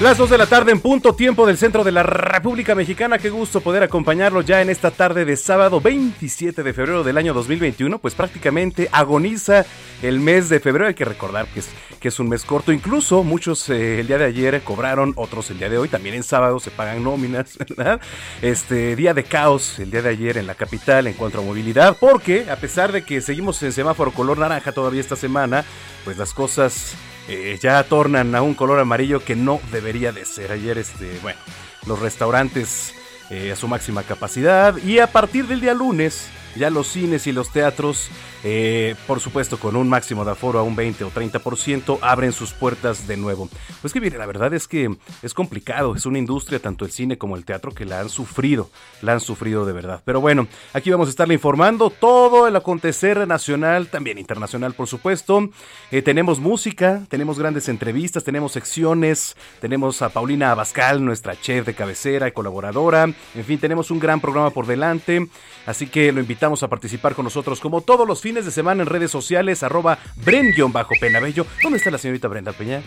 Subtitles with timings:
[0.00, 3.18] Las 2 de la tarde en punto tiempo del centro de la República Mexicana.
[3.18, 7.34] Qué gusto poder acompañarlo ya en esta tarde de sábado 27 de febrero del año
[7.34, 7.98] 2021.
[7.98, 9.66] Pues prácticamente agoniza
[10.00, 10.88] el mes de febrero.
[10.88, 12.72] Hay que recordar que es, un mes corto.
[12.72, 15.90] Incluso muchos eh, el día de ayer cobraron, otros el día de hoy.
[15.90, 18.00] También en sábado se pagan nóminas, ¿verdad?
[18.40, 21.94] Este día de caos el día de ayer en la capital en cuanto a movilidad.
[22.00, 25.62] Porque a pesar de que seguimos en semáforo color naranja todavía esta semana,
[26.06, 26.96] pues las cosas
[27.32, 30.50] eh, ya tornan a un color amarillo que no debería de ser.
[30.50, 31.38] Ayer, este, bueno,
[31.86, 32.92] los restaurantes
[33.30, 37.32] eh, a su máxima capacidad y a partir del día lunes ya los cines y
[37.32, 38.10] los teatros
[38.42, 42.52] eh, por supuesto, con un máximo de aforo a un 20 o 30%, abren sus
[42.52, 43.48] puertas de nuevo.
[43.80, 47.18] Pues que mire, la verdad es que es complicado, es una industria, tanto el cine
[47.18, 48.70] como el teatro, que la han sufrido,
[49.02, 50.02] la han sufrido de verdad.
[50.04, 55.50] Pero bueno, aquí vamos a estarle informando todo el acontecer nacional, también internacional, por supuesto.
[55.90, 61.74] Eh, tenemos música, tenemos grandes entrevistas, tenemos secciones, tenemos a Paulina Abascal, nuestra chef de
[61.74, 63.04] cabecera y colaboradora.
[63.04, 65.28] En fin, tenemos un gran programa por delante,
[65.66, 68.88] así que lo invitamos a participar con nosotros como todos los fines de semana en
[68.88, 71.44] redes sociales, arroba Bren-Penabello.
[71.62, 72.80] ¿Dónde está la señorita Brenda Peña?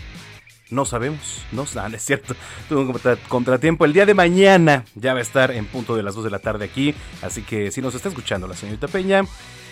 [0.71, 2.35] No sabemos, no, no es cierto.
[2.69, 2.99] Tuvo un
[3.29, 3.85] contratiempo.
[3.85, 6.39] El día de mañana ya va a estar en punto de las 2 de la
[6.39, 6.95] tarde aquí.
[7.21, 9.23] Así que si nos está escuchando la señorita Peña,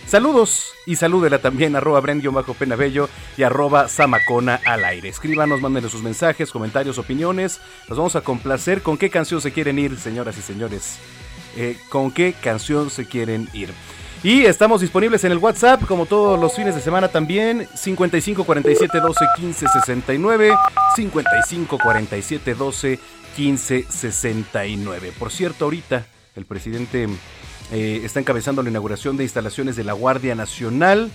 [0.05, 5.09] saludos y salúdela también arroba Bren-Penabello y arroba Samacona al aire.
[5.09, 7.59] Escríbanos, mándenle sus mensajes, comentarios, opiniones.
[7.89, 8.83] Nos vamos a complacer.
[8.83, 10.99] ¿Con qué canción se quieren ir, señoras y señores?
[11.57, 13.69] Eh, ¿Con qué canción se quieren ir?
[14.23, 18.99] Y estamos disponibles en el WhatsApp, como todos los fines de semana también, 55 47
[18.99, 20.53] 12 15 69,
[20.95, 22.99] 55 47 12
[23.35, 25.11] 15 69.
[25.17, 27.07] Por cierto, ahorita el presidente
[27.71, 31.09] eh, está encabezando la inauguración de instalaciones de la Guardia Nacional.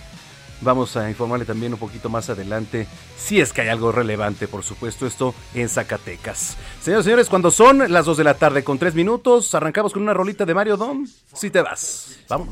[0.61, 2.87] Vamos a informarle también un poquito más adelante
[3.17, 6.57] si es que hay algo relevante, por supuesto, esto en Zacatecas.
[6.81, 10.01] Señores y señores, cuando son las 2 de la tarde con 3 minutos, arrancamos con
[10.01, 11.07] una rolita de Mario Dom.
[11.33, 12.47] Si te vas, vamos.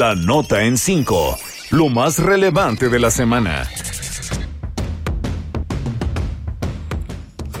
[0.00, 1.36] La nota en 5.
[1.72, 3.68] Lo más relevante de la semana.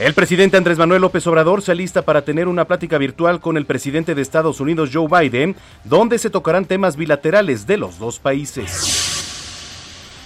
[0.00, 3.66] El presidente Andrés Manuel López Obrador se alista para tener una plática virtual con el
[3.66, 5.54] presidente de Estados Unidos, Joe Biden,
[5.84, 8.99] donde se tocarán temas bilaterales de los dos países.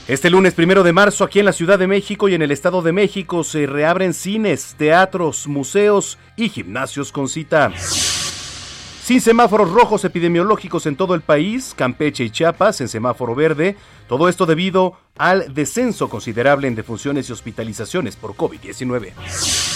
[0.07, 2.83] Este lunes primero de marzo, aquí en la Ciudad de México y en el Estado
[2.83, 7.73] de México, se reabren cines, teatros, museos y gimnasios con cita.
[7.75, 14.29] Sin semáforos rojos epidemiológicos en todo el país, Campeche y Chiapas en semáforo verde, todo
[14.29, 19.74] esto debido al descenso considerable en defunciones y hospitalizaciones por COVID-19.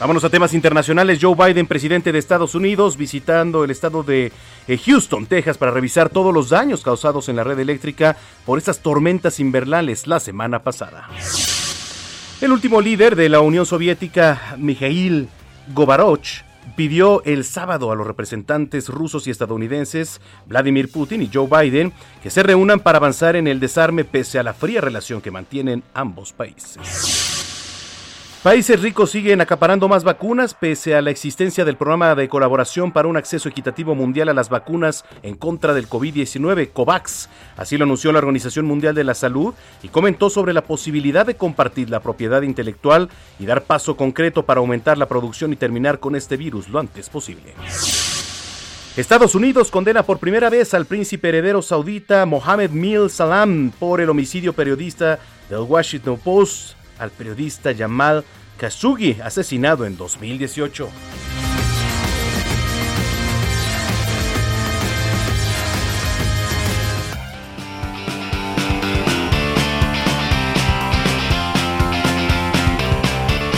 [0.00, 1.20] Vámonos a temas internacionales.
[1.22, 4.32] Joe Biden, presidente de Estados Unidos, visitando el estado de
[4.66, 8.80] eh, Houston, Texas, para revisar todos los daños causados en la red eléctrica por estas
[8.80, 11.08] tormentas invernales la semana pasada.
[12.40, 15.28] El último líder de la Unión Soviética, Mikhail
[15.72, 16.42] Gobaroch,
[16.74, 22.30] pidió el sábado a los representantes rusos y estadounidenses, Vladimir Putin y Joe Biden, que
[22.30, 26.32] se reúnan para avanzar en el desarme pese a la fría relación que mantienen ambos
[26.32, 27.33] países.
[28.44, 33.08] Países ricos siguen acaparando más vacunas pese a la existencia del programa de colaboración para
[33.08, 37.30] un acceso equitativo mundial a las vacunas en contra del COVID-19, COVAX.
[37.56, 41.36] Así lo anunció la Organización Mundial de la Salud y comentó sobre la posibilidad de
[41.36, 43.08] compartir la propiedad intelectual
[43.38, 47.08] y dar paso concreto para aumentar la producción y terminar con este virus lo antes
[47.08, 47.54] posible.
[48.94, 54.10] Estados Unidos condena por primera vez al príncipe heredero saudita Mohammed Mil Salam por el
[54.10, 55.18] homicidio periodista
[55.48, 58.24] del Washington Post al periodista Jamal
[58.58, 60.88] Khashoggi, asesinado en 2018.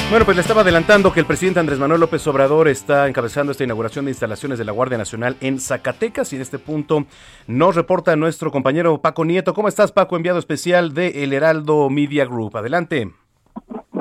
[0.09, 3.65] Bueno, pues le estaba adelantando que el presidente Andrés Manuel López Obrador está encabezando esta
[3.65, 7.07] inauguración de instalaciones de la Guardia Nacional en Zacatecas y en este punto
[7.49, 9.53] nos reporta nuestro compañero Paco Nieto.
[9.53, 10.17] ¿Cómo estás, Paco?
[10.17, 12.57] Enviado especial de El Heraldo Media Group.
[12.57, 13.26] Adelante.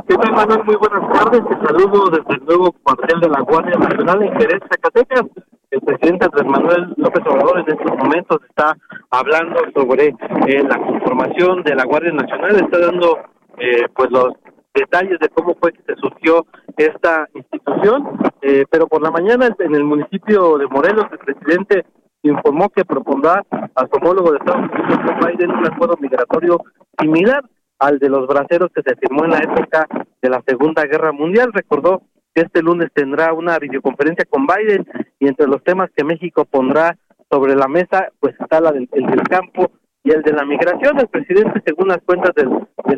[0.08, 0.64] ¿Qué Manuel?
[0.66, 1.42] Muy buenas tardes.
[1.50, 5.24] Te saludo desde el nuevo cuartel de la Guardia Nacional en Jerez, Zacatecas.
[5.72, 8.78] El presidente Andrés Manuel López Obrador en estos momentos está
[9.10, 13.18] hablando sobre eh, la conformación de la Guardia Nacional, está dando
[13.58, 14.34] eh, pues los
[14.76, 16.46] detalles de cómo fue que se surgió
[16.78, 21.84] esta institución, eh, pero por la mañana en el municipio de Morelos el presidente
[22.22, 26.60] informó que propondrá a su homólogo de Estados Unidos, Biden, un acuerdo migratorio
[27.00, 27.44] similar
[27.80, 29.88] al de los braceros que se firmó en la época
[30.22, 31.52] de la Segunda Guerra Mundial.
[31.54, 34.86] Recordó que este lunes tendrá una videoconferencia con Biden
[35.20, 36.98] y entre los temas que México pondrá
[37.30, 39.72] sobre la mesa, pues está la del, el del campo
[40.06, 41.00] y el de la migración.
[41.00, 42.50] El presidente, según las cuentas del,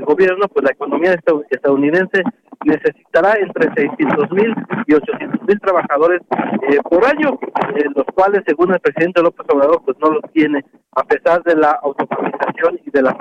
[0.05, 1.15] gobierno, pues la economía
[1.49, 2.21] estadounidense
[2.65, 4.53] necesitará entre 600 mil
[4.85, 6.21] y 800 mil trabajadores
[6.69, 7.39] eh, por año,
[7.75, 11.55] eh, los cuales, según el presidente López Obrador, pues no los tiene, a pesar de
[11.55, 13.17] la automatización y de la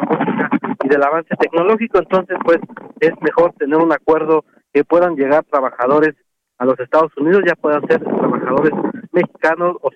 [0.85, 1.99] y del avance tecnológico.
[1.99, 2.59] Entonces, pues
[3.00, 6.15] es mejor tener un acuerdo que puedan llegar trabajadores
[6.59, 8.73] a los Estados Unidos, ya puedan ser trabajadores
[9.12, 9.91] mexicanos o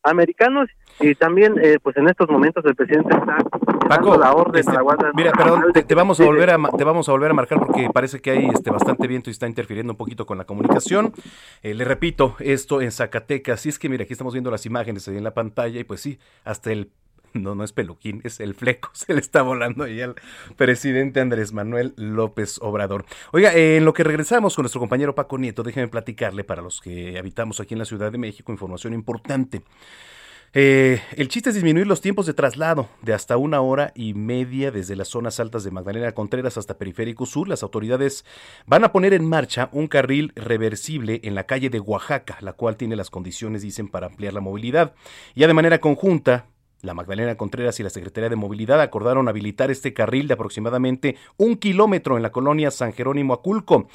[0.00, 0.68] centroamericanos
[0.98, 3.38] y también eh, pues en estos momentos el presidente está
[3.88, 6.84] Paco, la orden este, a la mira, perdón, te, te vamos a volver a te
[6.84, 9.92] vamos a volver a marcar porque parece que hay este bastante viento y está interfiriendo
[9.92, 11.12] un poquito con la comunicación.
[11.62, 15.08] Eh, le repito, esto en Zacatecas, y es que mira, aquí estamos viendo las imágenes
[15.08, 16.90] ahí en la pantalla y pues sí, hasta el
[17.32, 20.14] no, no es peluquín, es el fleco, se le está volando ahí al
[20.56, 23.04] presidente Andrés Manuel López Obrador.
[23.32, 26.80] Oiga, eh, en lo que regresamos con nuestro compañero Paco Nieto, déjeme platicarle para los
[26.80, 29.62] que habitamos aquí en la Ciudad de México, información importante.
[30.52, 34.72] Eh, el chiste es disminuir los tiempos de traslado de hasta una hora y media
[34.72, 37.48] desde las zonas altas de Magdalena Contreras hasta Periférico Sur.
[37.48, 38.24] Las autoridades
[38.66, 42.76] van a poner en marcha un carril reversible en la calle de Oaxaca, la cual
[42.76, 44.94] tiene las condiciones, dicen, para ampliar la movilidad.
[45.36, 46.46] Ya de manera conjunta,
[46.82, 51.56] la Magdalena Contreras y la Secretaría de Movilidad acordaron habilitar este carril de aproximadamente un
[51.56, 53.88] kilómetro en la colonia San Jerónimo Aculco.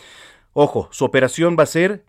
[0.53, 2.05] Ojo, su operación va a ser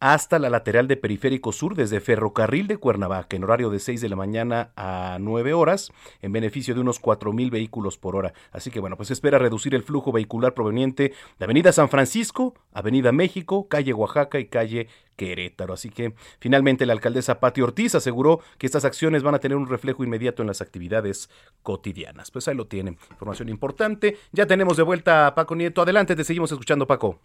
[0.00, 4.08] hasta la lateral de Periférico Sur desde Ferrocarril de Cuernavaca en horario de 6 de
[4.08, 5.90] la mañana a 9 horas
[6.22, 8.32] en beneficio de unos 4.000 vehículos por hora.
[8.52, 13.12] Así que bueno, pues espera reducir el flujo vehicular proveniente de Avenida San Francisco, Avenida
[13.12, 15.74] México, calle Oaxaca y calle Querétaro.
[15.74, 19.68] Así que finalmente la alcaldesa Pati Ortiz aseguró que estas acciones van a tener un
[19.68, 21.28] reflejo inmediato en las actividades
[21.62, 22.30] cotidianas.
[22.30, 22.98] Pues ahí lo tienen.
[23.10, 24.16] Información importante.
[24.32, 25.82] Ya tenemos de vuelta a Paco Nieto.
[25.82, 27.18] Adelante, te seguimos escuchando, Paco.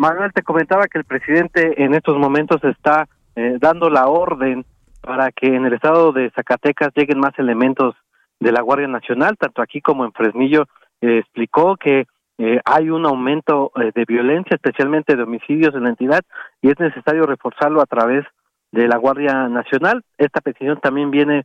[0.00, 4.64] Manuel te comentaba que el presidente en estos momentos está eh, dando la orden
[5.02, 7.94] para que en el estado de Zacatecas lleguen más elementos
[8.38, 10.62] de la Guardia Nacional, tanto aquí como en Fresnillo,
[11.02, 12.06] eh, explicó que
[12.38, 16.20] eh, hay un aumento eh, de violencia, especialmente de homicidios en la entidad,
[16.62, 18.24] y es necesario reforzarlo a través
[18.72, 20.02] de la Guardia Nacional.
[20.16, 21.44] Esta petición también viene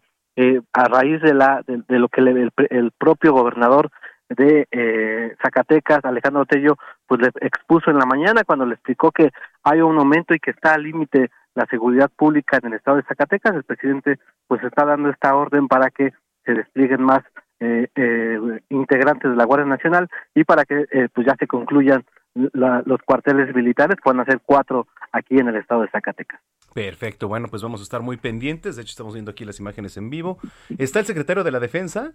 [0.74, 3.90] a raíz de la de, de lo que le- el, el propio gobernador
[4.30, 6.78] de eh, Zacatecas, Alejandro Tello,
[7.08, 9.32] pues le expuso en la mañana cuando le explicó que
[9.64, 13.04] hay un aumento y que está al límite la seguridad pública en el estado de
[13.04, 13.56] Zacatecas.
[13.56, 16.12] El presidente pues está dando esta orden para que
[16.46, 17.24] se desplieguen más
[17.60, 18.40] eh, eh,
[18.70, 22.04] integrantes de la Guardia Nacional y para que eh, pues ya se concluyan
[22.52, 26.42] la- los cuarteles militares, puedan hacer cuatro aquí en el estado de Zacatecas.
[26.74, 28.76] Perfecto, bueno, pues vamos a estar muy pendientes.
[28.76, 30.38] De hecho, estamos viendo aquí las imágenes en vivo.
[30.78, 32.12] ¿Está el secretario de la Defensa?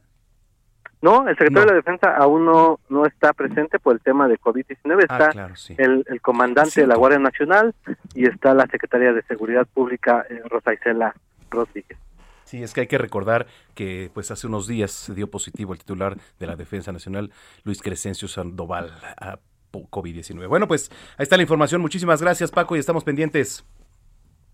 [1.02, 1.66] No, el secretario No.
[1.66, 5.07] de la Defensa aún no, no está presente por el tema de COVID-19.
[5.09, 5.75] Ah, Está claro, sí.
[5.78, 6.97] el, el comandante de la.
[6.97, 7.75] Guardia Nacional
[8.14, 11.14] y está la secretaria de Seguridad Pública, eh, Rosa Isela
[11.50, 11.99] Rodríguez.
[12.45, 15.78] Sí, es que hay que recordar que pues hace unos días se dio positivo el
[15.78, 17.33] titular de la Defensa Nacional,
[17.64, 19.38] Luis Crescencio Sandoval, a
[19.71, 20.49] po- COVID-19.
[20.49, 21.80] Bueno, pues ahí está la información.
[21.80, 23.64] Muchísimas gracias, Paco, y estamos pendientes.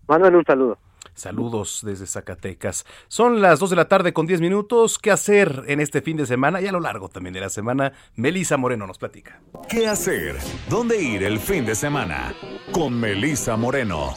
[0.07, 0.77] Manuel, un saludo.
[1.17, 2.85] Saludos desde Zacatecas.
[3.07, 4.99] Son las 2 de la tarde con 10 minutos.
[4.99, 7.91] ¿Qué hacer en este fin de semana y a lo largo también de la semana?
[8.15, 9.41] Melisa Moreno nos platica.
[9.67, 10.37] ¿Qué hacer?
[10.69, 12.35] ¿Dónde ir el fin de semana?
[12.71, 14.15] Con Melissa Moreno.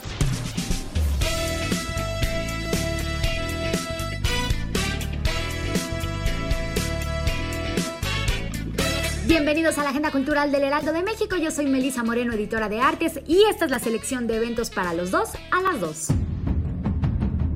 [9.27, 11.37] Bienvenidos a la Agenda Cultural del Heraldo de México.
[11.37, 14.93] Yo soy Melisa Moreno, editora de artes, y esta es la selección de eventos para
[14.93, 16.09] los dos a las dos.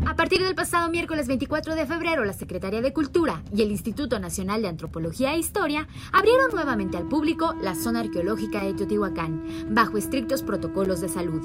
[0.06, 4.18] A partir del pasado miércoles 24 de febrero, la Secretaría de Cultura y el Instituto
[4.18, 9.96] Nacional de Antropología e Historia abrieron nuevamente al público la zona arqueológica de Teotihuacán, bajo
[9.96, 11.42] estrictos protocolos de salud.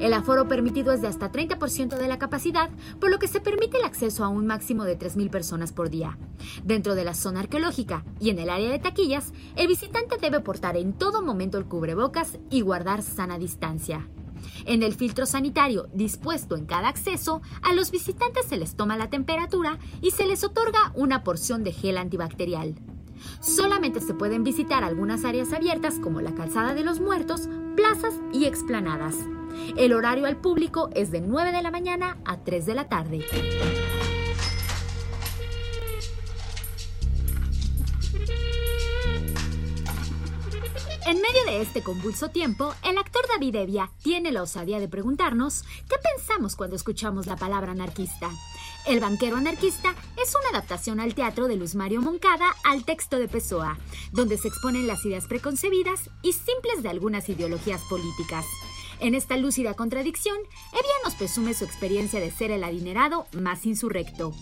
[0.00, 2.70] El aforo permitido es de hasta 30% de la capacidad,
[3.00, 6.16] por lo que se permite el acceso a un máximo de 3.000 personas por día.
[6.64, 10.76] Dentro de la zona arqueológica y en el área de taquillas, el visitante debe portar
[10.76, 14.08] en todo momento el cubrebocas y guardar sana distancia.
[14.64, 19.10] En el filtro sanitario dispuesto en cada acceso, a los visitantes se les toma la
[19.10, 22.74] temperatura y se les otorga una porción de gel antibacterial.
[23.40, 28.44] Solamente se pueden visitar algunas áreas abiertas como la Calzada de los Muertos, plazas y
[28.44, 29.16] explanadas.
[29.76, 33.24] El horario al público es de 9 de la mañana a 3 de la tarde.
[41.06, 45.62] En medio de este convulso tiempo, el actor David Evia tiene la osadía de preguntarnos
[45.88, 48.28] qué pensamos cuando escuchamos la palabra anarquista.
[48.88, 53.28] El banquero anarquista es una adaptación al teatro de Luz Mario Moncada al texto de
[53.28, 53.78] Pessoa,
[54.10, 58.44] donde se exponen las ideas preconcebidas y simples de algunas ideologías políticas.
[58.98, 60.36] En esta lúcida contradicción,
[60.72, 64.32] Evia nos presume su experiencia de ser el adinerado más insurrecto.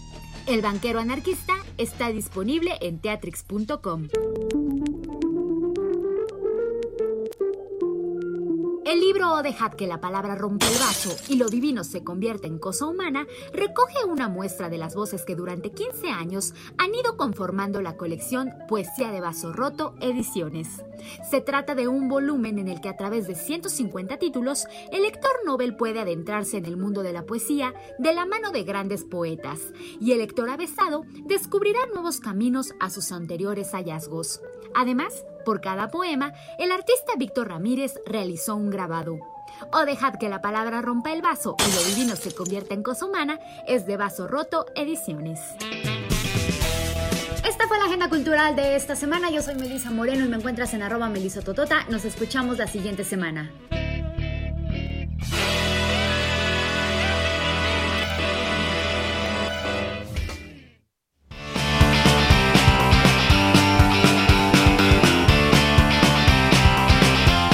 [0.46, 4.08] El banquero anarquista está disponible en teatrix.com.
[8.94, 12.46] El libro O dejad que la palabra rompa el vaso y lo divino se convierta
[12.46, 17.16] en cosa humana recoge una muestra de las voces que durante 15 años han ido
[17.16, 20.84] conformando la colección Poesía de Vaso Roto Ediciones.
[21.28, 25.32] Se trata de un volumen en el que a través de 150 títulos el lector
[25.44, 29.72] Nobel puede adentrarse en el mundo de la poesía de la mano de grandes poetas
[30.00, 34.40] y el lector avesado descubrirá nuevos caminos a sus anteriores hallazgos.
[34.72, 39.18] Además, por cada poema, el artista Víctor Ramírez realizó un grabado.
[39.72, 43.06] O dejad que la palabra rompa el vaso y lo divino se convierta en cosa
[43.06, 45.40] humana es de Vaso Roto Ediciones.
[47.46, 49.30] Esta fue la agenda cultural de esta semana.
[49.30, 51.84] Yo soy Melisa Moreno y me encuentras en arroba melisototota.
[51.88, 53.52] Nos escuchamos la siguiente semana.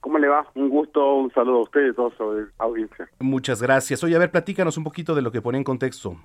[0.00, 0.46] ¿Cómo le va?
[0.54, 3.08] Un gusto, un saludo a ustedes, a toda su audiencia.
[3.18, 4.02] Muchas gracias.
[4.04, 6.16] Oye, a ver, platícanos un poquito de lo que pone en contexto.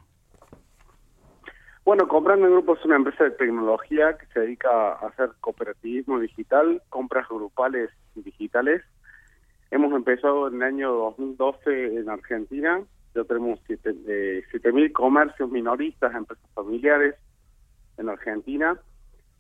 [1.86, 6.20] Bueno, Comprando en Grupo es una empresa de tecnología que se dedica a hacer cooperativismo
[6.20, 8.82] digital, compras grupales digitales.
[9.70, 12.82] Hemos empezado en el año 2012 en Argentina.
[13.16, 17.16] Ya tenemos 7.000 comercios minoristas, empresas familiares,
[17.98, 18.80] en Argentina.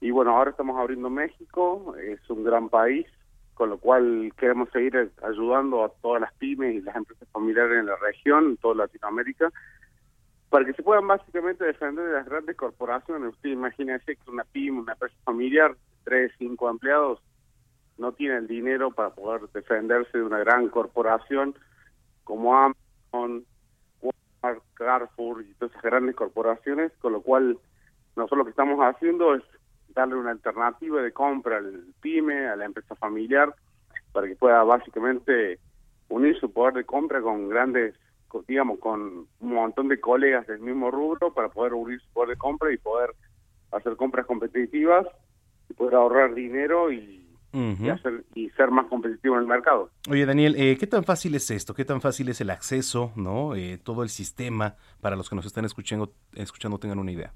[0.02, 3.08] Y bueno, ahora estamos abriendo México, es un gran país,
[3.54, 7.86] con lo cual queremos seguir ayudando a todas las pymes y las empresas familiares en
[7.86, 9.52] la región, en toda Latinoamérica,
[10.50, 13.34] para que se puedan básicamente defender de las grandes corporaciones.
[13.34, 17.20] Usted imagínese que una pyme, una empresa familiar, tres, cinco empleados,
[17.98, 21.56] no tiene el dinero para poder defenderse de una gran corporación
[22.24, 23.46] como Amazon,
[24.02, 27.58] Walmart, Carrefour y todas esas grandes corporaciones, con lo cual
[28.16, 29.44] nosotros lo que estamos haciendo es
[29.94, 33.54] darle una alternativa de compra al pyme, a la empresa familiar,
[34.12, 35.60] para que pueda básicamente
[36.10, 37.96] unir su poder de compra con grandes,
[38.28, 42.30] con- digamos, con un montón de colegas del mismo rubro para poder unir su poder
[42.30, 43.12] de compra y poder
[43.72, 45.08] hacer compras competitivas
[45.70, 49.90] y poder ahorrar dinero y, y hacer y ser más competitivo en el mercado.
[50.10, 51.74] Oye, Daniel, eh, ¿qué tan fácil es esto?
[51.74, 53.56] ¿Qué tan fácil es el acceso, no?
[53.56, 57.34] Eh, todo el sistema para los que nos están escuchando, escuchando tengan una idea.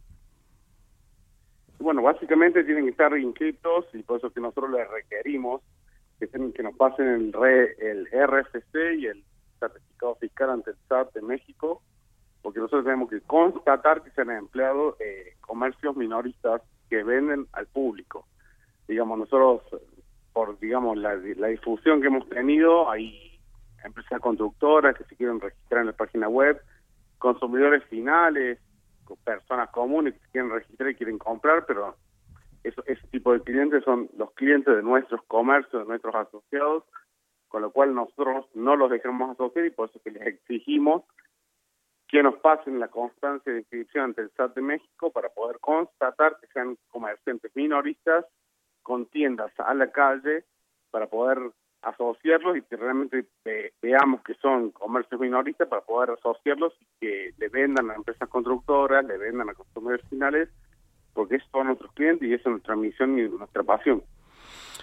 [1.88, 5.62] Bueno, básicamente tienen que estar inscritos y por eso que nosotros les requerimos
[6.20, 9.24] que, que nos pasen el, re- el RFC y el
[9.58, 11.82] certificado fiscal ante el SAT de México,
[12.42, 17.68] porque nosotros tenemos que constatar que se han empleado eh, comercios minoristas que venden al
[17.68, 18.28] público.
[18.86, 19.62] Digamos, nosotros,
[20.34, 23.40] por digamos la, la difusión que hemos tenido, hay
[23.86, 26.62] empresas constructoras que se quieren registrar en la página web,
[27.18, 28.60] consumidores finales,
[29.16, 31.96] personas comunes que quieren registrar y quieren comprar, pero
[32.64, 36.84] eso, ese tipo de clientes son los clientes de nuestros comercios, de nuestros asociados,
[37.48, 41.04] con lo cual nosotros no los dejamos asociar y por eso que les exigimos
[42.08, 46.38] que nos pasen la constancia de inscripción ante el SAT de México para poder constatar
[46.40, 48.26] que sean comerciantes minoristas
[48.82, 50.46] con tiendas a la calle
[50.90, 51.52] para poder
[51.90, 57.34] asociarlos y que realmente ve- veamos que son comercios minoristas para poder asociarlos y que
[57.38, 60.50] le vendan a empresas constructoras, le vendan a consumidores finales,
[61.14, 64.04] porque esos son nuestros clientes y esa es nuestra misión y nuestra pasión.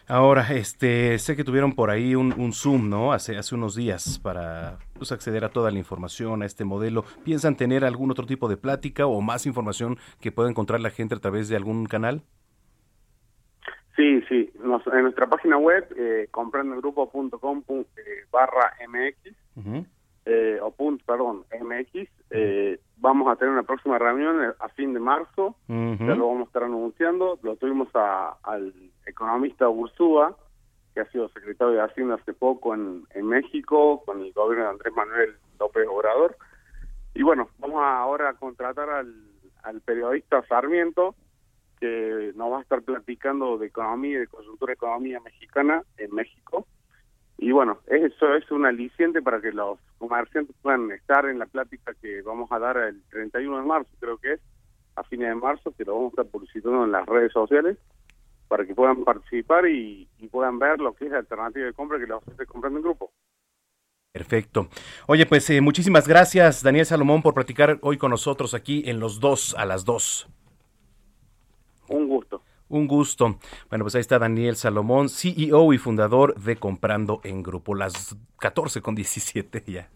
[0.06, 3.12] Ahora, este, sé que tuvieron por ahí un, un Zoom, ¿no?
[3.14, 7.04] Hace, hace unos días para pues, acceder a toda la información, a este modelo.
[7.24, 11.14] ¿Piensan tener algún otro tipo de plática o más información que pueda encontrar la gente
[11.14, 12.22] a través de algún canal?
[13.96, 14.50] Sí, sí.
[14.60, 17.62] Nos- en nuestra página web, eh, comprendogrupo.com
[17.96, 19.36] eh, barra MX,
[20.26, 24.94] eh, o punto, perdón, MX, eh, vamos a tener una próxima reunión eh, a fin
[24.94, 28.72] de marzo, ya lo vamos a estar anunciando, lo tuvimos a- al
[29.06, 30.36] economista Ursúa,
[30.94, 34.70] que ha sido secretario de Hacienda hace poco en, en México, con el gobierno de
[34.70, 36.36] Andrés Manuel López Obrador,
[37.14, 39.14] y bueno, vamos a ahora a contratar al,
[39.62, 41.14] al periodista Sarmiento,
[41.80, 46.14] que nos va a estar platicando de economía y de coyuntura de economía mexicana en
[46.14, 46.66] México.
[47.38, 51.92] Y bueno, eso es un aliciente para que los comerciantes puedan estar en la plática
[52.00, 54.40] que vamos a dar el 31 de marzo, creo que es,
[54.96, 57.76] a fines de marzo, que lo vamos a estar publicitando en las redes sociales,
[58.48, 62.06] para que puedan participar y, puedan ver lo que es la alternativa de compra que
[62.06, 63.12] les ofrece comprando en grupo.
[64.12, 64.68] Perfecto.
[65.06, 69.20] Oye, pues eh, muchísimas gracias, Daniel Salomón, por platicar hoy con nosotros aquí en los
[69.20, 70.28] dos a las dos.
[71.88, 72.42] Un gusto.
[72.68, 73.38] Un gusto.
[73.68, 78.80] Bueno, pues ahí está Daniel Salomón, CEO y fundador de Comprando en Grupo, las 14
[78.80, 79.90] con 17 ya.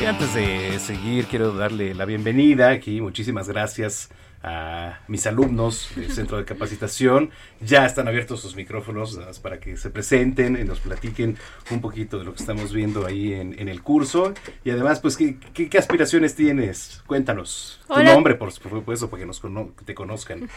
[0.00, 3.00] Y antes de seguir, quiero darle la bienvenida aquí.
[3.00, 4.10] Muchísimas gracias
[4.42, 7.30] a mis alumnos del Centro de Capacitación.
[7.60, 11.36] Ya están abiertos sus micrófonos para que se presenten y nos platiquen
[11.70, 14.32] un poquito de lo que estamos viendo ahí en, en el curso.
[14.64, 17.02] Y además, pues, ¿qué, qué, qué aspiraciones tienes?
[17.06, 17.80] Cuéntanos.
[17.86, 19.42] Tu nombre, por supuesto, para que nos
[19.84, 20.48] te conozcan.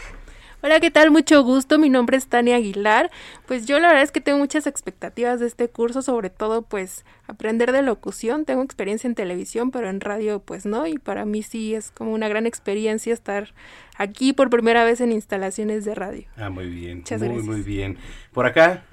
[0.64, 1.10] Hola, ¿qué tal?
[1.10, 1.78] Mucho gusto.
[1.78, 3.10] Mi nombre es Tania Aguilar.
[3.46, 7.04] Pues yo la verdad es que tengo muchas expectativas de este curso, sobre todo pues
[7.26, 8.46] aprender de locución.
[8.46, 10.86] Tengo experiencia en televisión, pero en radio pues no.
[10.86, 13.52] Y para mí sí es como una gran experiencia estar
[13.98, 16.26] aquí por primera vez en instalaciones de radio.
[16.38, 17.00] Ah, muy bien.
[17.00, 17.46] Muchas muy, gracias.
[17.46, 17.98] muy bien.
[18.32, 18.84] Por acá,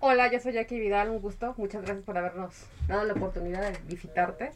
[0.00, 1.52] Hola, yo soy Jackie Vidal, un gusto.
[1.58, 2.54] Muchas gracias por habernos
[2.88, 4.52] dado la oportunidad de visitarte.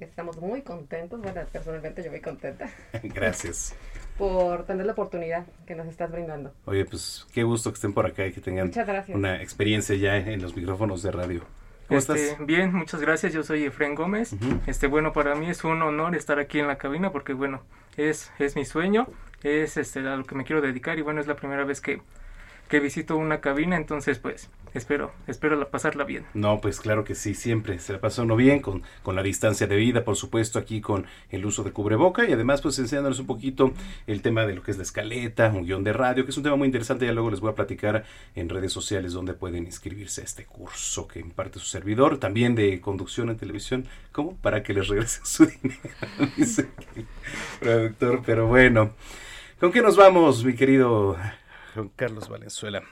[0.00, 2.68] Estamos muy contentos, bueno, personalmente yo muy contenta
[3.04, 3.76] gracias.
[4.18, 6.52] Por tener la oportunidad que nos estás brindando.
[6.64, 8.70] Oye, pues qué gusto que estén por acá y que tengan
[9.14, 11.42] una experiencia ya en los micrófonos de radio.
[11.88, 12.46] ¿Cómo Este, estás?
[12.46, 13.32] Bien, muchas gracias.
[13.32, 14.34] Yo soy Efren Gómez.
[14.66, 17.62] Este, bueno, para mí es un honor estar aquí en la cabina porque, bueno,
[17.96, 19.06] es, es mi sueño,
[19.42, 22.02] es este, a lo que me quiero dedicar y, bueno, es la primera vez que,
[22.68, 26.24] que visito una cabina, entonces pues espero, espero la- pasarla bien.
[26.34, 29.66] No, pues claro que sí, siempre se la pasó uno bien con, con la distancia
[29.66, 33.26] de vida, por supuesto, aquí con el uso de cubreboca y además pues enseñándonos un
[33.26, 33.72] poquito
[34.06, 36.42] el tema de lo que es la escaleta, un guion de radio, que es un
[36.42, 40.20] tema muy interesante, ya luego les voy a platicar en redes sociales donde pueden inscribirse
[40.20, 44.36] a este curso que imparte su servidor, también de conducción en televisión, ¿cómo?
[44.36, 45.80] Para que les regresen su dinero,
[46.36, 47.06] dice el
[47.60, 48.90] productor, pero bueno.
[49.60, 51.16] ¿Con qué nos vamos, mi querido
[51.96, 52.82] Carlos Valenzuela?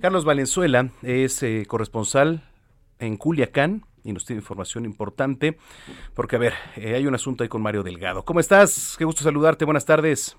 [0.00, 2.42] Carlos Valenzuela es eh, corresponsal
[2.98, 5.56] en Culiacán y nos tiene información importante
[6.14, 8.24] porque, a ver, eh, hay un asunto ahí con Mario Delgado.
[8.24, 8.96] ¿Cómo estás?
[8.98, 9.64] Qué gusto saludarte.
[9.64, 10.36] Buenas tardes.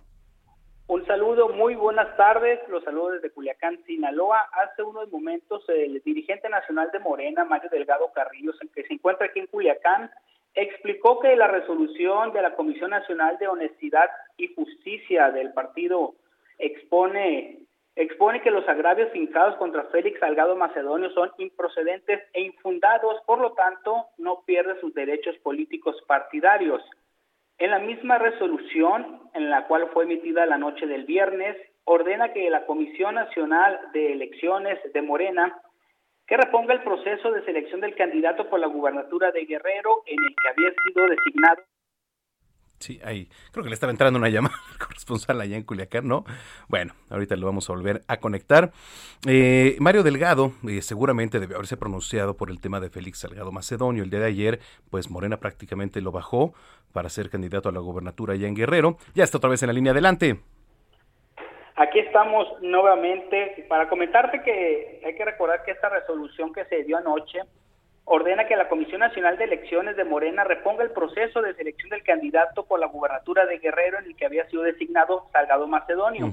[0.88, 2.60] Un saludo, muy buenas tardes.
[2.69, 4.39] Los saludos desde Culiacán, Sinaloa.
[4.63, 9.39] Hace unos momentos el dirigente nacional de Morena, Mario Delgado Carrillo, que se encuentra aquí
[9.39, 10.12] en Culiacán,
[10.54, 16.13] explicó que la resolución de la Comisión Nacional de Honestidad y Justicia del partido
[16.60, 17.64] expone
[17.95, 23.53] expone que los agravios fincados contra Félix Salgado Macedonio son improcedentes e infundados, por lo
[23.53, 26.81] tanto, no pierde sus derechos políticos partidarios.
[27.58, 31.55] En la misma resolución, en la cual fue emitida la noche del viernes,
[31.86, 35.62] ordena que la Comisión Nacional de Elecciones de Morena
[36.27, 40.36] que reponga el proceso de selección del candidato por la gubernatura de Guerrero en el
[40.36, 41.62] que había sido designado
[42.79, 43.29] Sí, ahí.
[43.51, 46.25] Creo que le estaba entrando una llamada al corresponsal allá en Culiacán, ¿no?
[46.67, 48.71] Bueno, ahorita lo vamos a volver a conectar.
[49.27, 54.03] Eh, Mario Delgado eh, seguramente debe haberse pronunciado por el tema de Félix Salgado Macedonio.
[54.03, 54.59] El día de ayer,
[54.91, 56.53] pues Morena prácticamente lo bajó
[56.91, 58.97] para ser candidato a la gobernatura allá en Guerrero.
[59.13, 60.39] Ya está otra vez en la línea adelante.
[61.77, 66.97] Aquí estamos nuevamente para comentarte que hay que recordar que esta resolución que se dio
[66.97, 67.41] anoche
[68.06, 72.04] ordena que la Comisión Nacional de Elecciones de Morena reponga el proceso de selección del
[72.04, 76.32] candidato por la gubernatura de Guerrero en el que había sido designado Salgado Macedonio,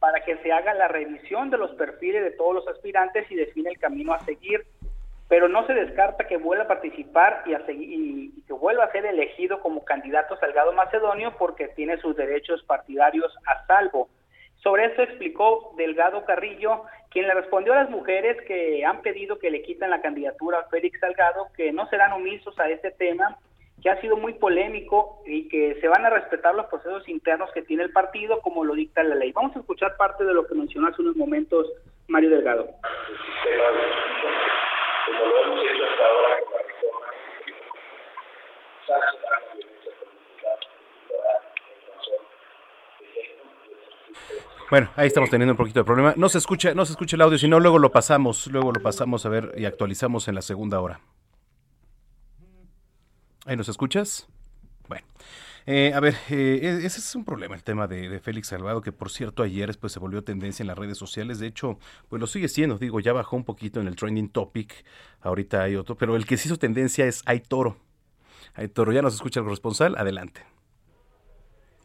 [0.00, 3.70] para que se haga la revisión de los perfiles de todos los aspirantes y define
[3.70, 4.66] el camino a seguir.
[5.28, 8.92] Pero no se descarta que vuelva a participar y, a seguir, y que vuelva a
[8.92, 14.08] ser elegido como candidato Salgado Macedonio porque tiene sus derechos partidarios a salvo.
[14.64, 19.50] Sobre esto explicó Delgado Carrillo, quien le respondió a las mujeres que han pedido que
[19.50, 23.36] le quiten la candidatura a Félix Salgado, que no serán omisos a este tema,
[23.82, 27.60] que ha sido muy polémico y que se van a respetar los procesos internos que
[27.60, 29.32] tiene el partido como lo dicta la ley.
[29.32, 31.70] Vamos a escuchar parte de lo que mencionó hace unos momentos
[32.08, 32.66] Mario Delgado.
[44.74, 46.14] Bueno, ahí estamos teniendo un poquito de problema.
[46.16, 48.82] No se escucha, no se escucha el audio, si no luego lo pasamos, luego lo
[48.82, 50.98] pasamos a ver y actualizamos en la segunda hora.
[53.46, 54.26] ¿Ahí nos escuchas?
[54.88, 55.06] Bueno.
[55.66, 58.90] Eh, a ver, eh, e- ese es un problema, el tema de, Félix Salgado, que
[58.90, 61.38] por cierto ayer después se volvió tendencia en las redes sociales.
[61.38, 64.84] De hecho, pues lo sigue siendo, digo, ya bajó un poquito en el trending topic.
[65.20, 67.76] Ahorita hay otro, pero el que se hizo tendencia es Hay Toro.
[68.72, 70.44] Toro, ya nos escucha el corresponsal, adelante.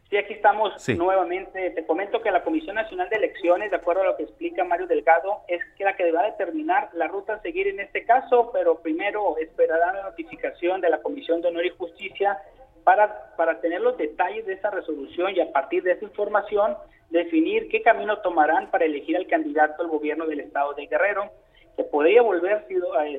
[0.09, 0.95] Sí, aquí estamos Sí.
[0.95, 1.69] nuevamente.
[1.69, 4.87] Te comento que la Comisión Nacional de Elecciones, de acuerdo a lo que explica Mario
[4.87, 8.79] Delgado, es que la que deberá determinar la ruta a seguir en este caso, pero
[8.81, 12.39] primero esperarán la notificación de la Comisión de Honor y Justicia
[12.83, 16.75] para, para tener los detalles de esa resolución y a partir de esa información
[17.11, 21.29] definir qué camino tomarán para elegir al candidato al gobierno del estado de Guerrero,
[21.75, 22.65] que podría volver a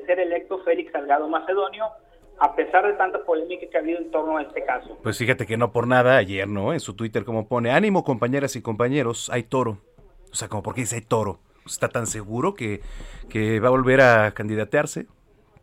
[0.05, 1.85] ser electo Félix Salgado Macedonio,
[2.41, 4.97] a pesar de tanta polémica que ha habido en torno a este caso.
[5.03, 6.73] Pues fíjate que no por nada ayer, ¿no?
[6.73, 9.77] En su Twitter como pone, ánimo compañeras y compañeros, hay toro.
[10.31, 11.39] O sea, como porque dice hay toro.
[11.67, 12.81] ¿Está tan seguro que,
[13.29, 15.05] que va a volver a candidatearse?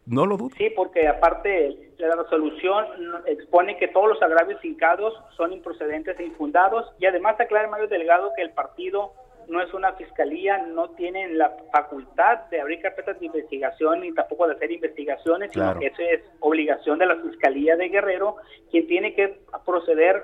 [0.07, 0.55] No lo dudo.
[0.57, 2.87] Sí, porque aparte la resolución
[3.27, 8.31] expone que todos los agravios fincados son improcedentes e infundados y además aclara Mario Delgado
[8.37, 9.15] que el partido
[9.49, 14.47] no es una fiscalía, no tienen la facultad de abrir carpetas de investigación ni tampoco
[14.47, 15.79] de hacer investigaciones, Claro.
[15.79, 18.37] sino que eso es obligación de la Fiscalía de Guerrero,
[18.71, 20.23] quien tiene que proceder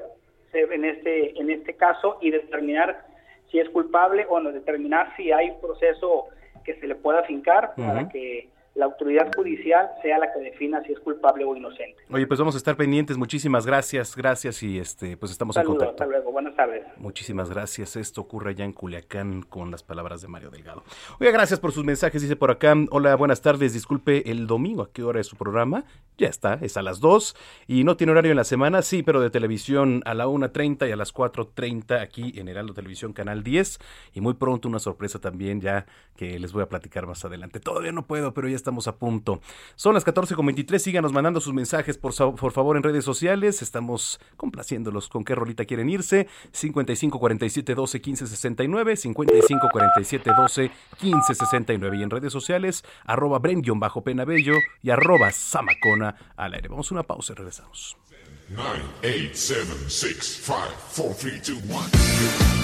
[0.53, 3.05] en este en este caso y determinar
[3.51, 6.27] si es culpable o no, determinar si hay un proceso
[6.65, 10.93] que se le pueda fincar para que la autoridad judicial sea la que defina si
[10.93, 11.97] es culpable o inocente.
[12.11, 13.17] Oye, pues vamos a estar pendientes.
[13.17, 15.91] Muchísimas gracias, gracias y este, pues estamos en contacto.
[15.91, 16.85] hasta luego, buenas tardes.
[16.97, 17.95] Muchísimas gracias.
[17.97, 20.83] Esto ocurre allá en Culiacán con las palabras de Mario Delgado.
[21.21, 22.23] Oiga, gracias por sus mensajes.
[22.23, 23.73] Dice por acá, hola, buenas tardes.
[23.73, 25.85] Disculpe, el domingo, ¿a qué hora es su programa?
[26.17, 27.35] Ya está, es a las 2
[27.67, 30.93] y no tiene horario en la semana, sí, pero de televisión a la 1.30 y
[30.93, 33.81] a las 4.30 aquí en Heraldo Televisión Canal 10
[34.13, 37.59] y muy pronto una sorpresa también ya que les voy a platicar más adelante.
[37.59, 39.40] Todavía no puedo, pero ya está estamos a punto.
[39.77, 45.09] Son las 14.23, síganos mandando sus mensajes por, por favor en redes sociales, estamos complaciéndolos
[45.09, 46.29] con qué rolita quieren irse.
[46.53, 53.38] 55 47 12 15 69, 55 47 12 15 69 y en redes sociales arroba
[53.38, 56.68] bren-penabello y arroba samacona al aire.
[56.68, 57.96] Vamos a una pausa y regresamos.
[58.48, 58.66] 9,
[59.03, 60.59] 8, 7, 6, 5,
[60.96, 62.63] 4, 3, 2, 1.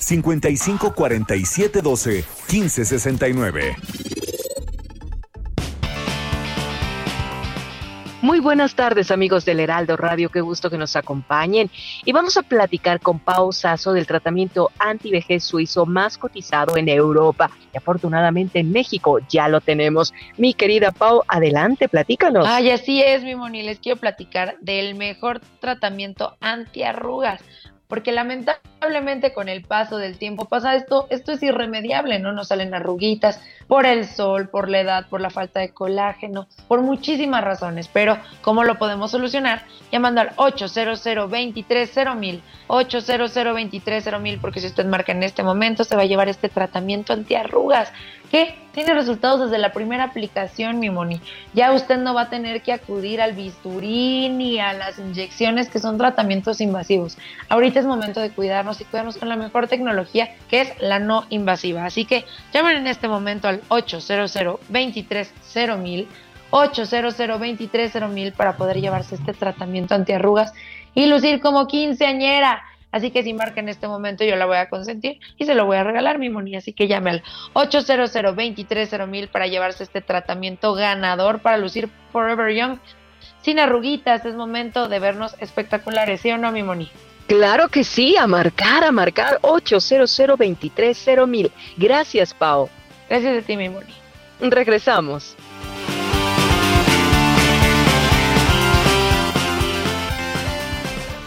[0.00, 3.76] 55 47 12 15 69.
[8.22, 11.70] Muy buenas tardes amigos del Heraldo Radio, qué gusto que nos acompañen.
[12.04, 17.50] Y vamos a platicar con Pau Sasso del tratamiento antivejez suizo más cotizado en Europa.
[17.72, 20.12] Y afortunadamente en México ya lo tenemos.
[20.36, 22.46] Mi querida Pau, adelante, platícanos.
[22.46, 23.62] Ay, así es, mi Moni.
[23.62, 27.40] Les quiero platicar del mejor tratamiento antiarrugas.
[27.88, 28.69] Porque lamentablemente
[29.34, 32.32] con el paso del tiempo pasa esto, esto es irremediable, ¿no?
[32.32, 36.80] Nos salen arruguitas por el sol, por la edad, por la falta de colágeno, por
[36.80, 37.88] muchísimas razones.
[37.88, 39.62] Pero, ¿cómo lo podemos solucionar?
[39.92, 46.02] Llamando al 800 230 800 230 porque si usted marca en este momento se va
[46.02, 47.92] a llevar este tratamiento antiarrugas
[48.30, 51.20] que tiene resultados desde la primera aplicación, mi Moni.
[51.52, 55.80] Ya usted no va a tener que acudir al bisturí ni a las inyecciones que
[55.80, 57.18] son tratamientos invasivos.
[57.48, 61.24] Ahorita es momento de cuidarnos y cuidarnos con la mejor tecnología que es la no
[61.30, 61.86] invasiva.
[61.86, 64.34] Así que llamen en este momento al 800
[64.68, 66.10] 230
[66.50, 70.52] 800 230 para poder llevarse este tratamiento antiarrugas
[70.94, 72.62] y lucir como quinceañera.
[72.92, 75.64] Así que si marca en este momento yo la voy a consentir y se lo
[75.64, 76.56] voy a regalar, mi moni.
[76.56, 82.78] Así que llame al 800 230 para llevarse este tratamiento ganador para lucir Forever Young.
[83.42, 86.90] Sin arruguitas, es momento de vernos espectaculares, ¿sí o no, mi moni?
[87.30, 92.68] Claro que sí, a marcar, a marcar 800 230 Gracias, Pau.
[93.08, 93.94] Gracias a ti, mi moni.
[94.40, 95.36] Regresamos.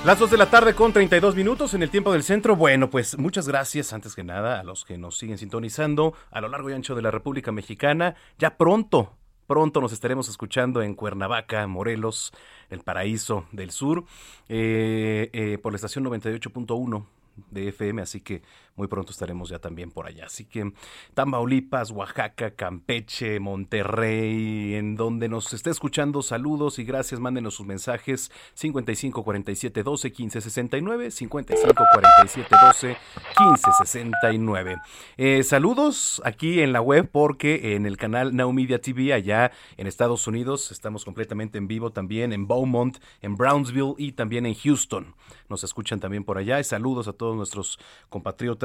[0.03, 2.57] Las 2 de la tarde con 32 minutos en el tiempo del centro.
[2.57, 6.49] Bueno, pues muchas gracias antes que nada a los que nos siguen sintonizando a lo
[6.49, 8.15] largo y ancho de la República Mexicana.
[8.37, 9.15] Ya pronto,
[9.47, 12.33] pronto nos estaremos escuchando en Cuernavaca, Morelos,
[12.73, 14.05] el paraíso del sur,
[14.49, 17.05] eh, eh, por la estación 98.1
[17.51, 18.41] de FM, así que
[18.75, 20.25] muy pronto estaremos ya también por allá.
[20.25, 20.73] Así que
[21.13, 28.31] Tamaulipas, Oaxaca, Campeche, Monterrey, en donde nos esté escuchando, saludos y gracias, mándenos sus mensajes
[28.55, 32.97] 55 47 12 15 69, 55 47 12
[33.37, 34.77] 15 69.
[35.17, 39.85] Eh, saludos aquí en la web porque en el canal Now Media TV allá en
[39.85, 45.13] Estados Unidos estamos completamente en vivo también en Beaumont, en Brownsville y también en Houston.
[45.47, 47.77] Nos escuchan también por allá y saludos a todos nuestros
[48.09, 48.62] compatriotas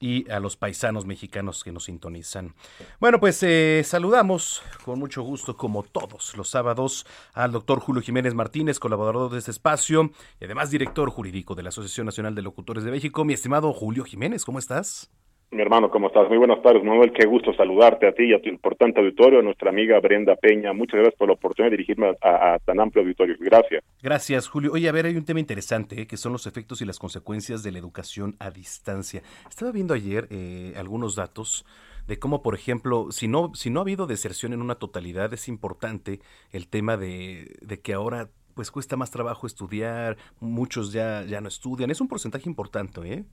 [0.00, 2.54] y a los paisanos mexicanos que nos sintonizan.
[3.00, 8.34] Bueno, pues eh, saludamos con mucho gusto, como todos los sábados, al doctor Julio Jiménez
[8.34, 12.84] Martínez, colaborador de este espacio y además director jurídico de la Asociación Nacional de Locutores
[12.84, 13.24] de México.
[13.24, 15.10] Mi estimado Julio Jiménez, ¿cómo estás?
[15.54, 16.28] Mi hermano, ¿cómo estás?
[16.28, 17.12] Muy buenas tardes, Manuel.
[17.12, 20.72] Qué gusto saludarte a ti y a tu importante auditorio, a nuestra amiga Brenda Peña.
[20.72, 23.36] Muchas gracias por la oportunidad de dirigirme a, tan amplio auditorio.
[23.38, 23.84] Gracias.
[24.02, 24.72] Gracias, Julio.
[24.72, 26.06] Oye, a ver, hay un tema interesante, ¿eh?
[26.08, 29.22] que son los efectos y las consecuencias de la educación a distancia.
[29.48, 31.64] Estaba viendo ayer eh, algunos datos
[32.08, 35.46] de cómo, por ejemplo, si no, si no ha habido deserción en una totalidad, es
[35.46, 36.18] importante
[36.50, 41.46] el tema de, de que ahora pues cuesta más trabajo estudiar, muchos ya, ya no
[41.46, 41.92] estudian.
[41.92, 43.24] Es un porcentaje importante, ¿eh?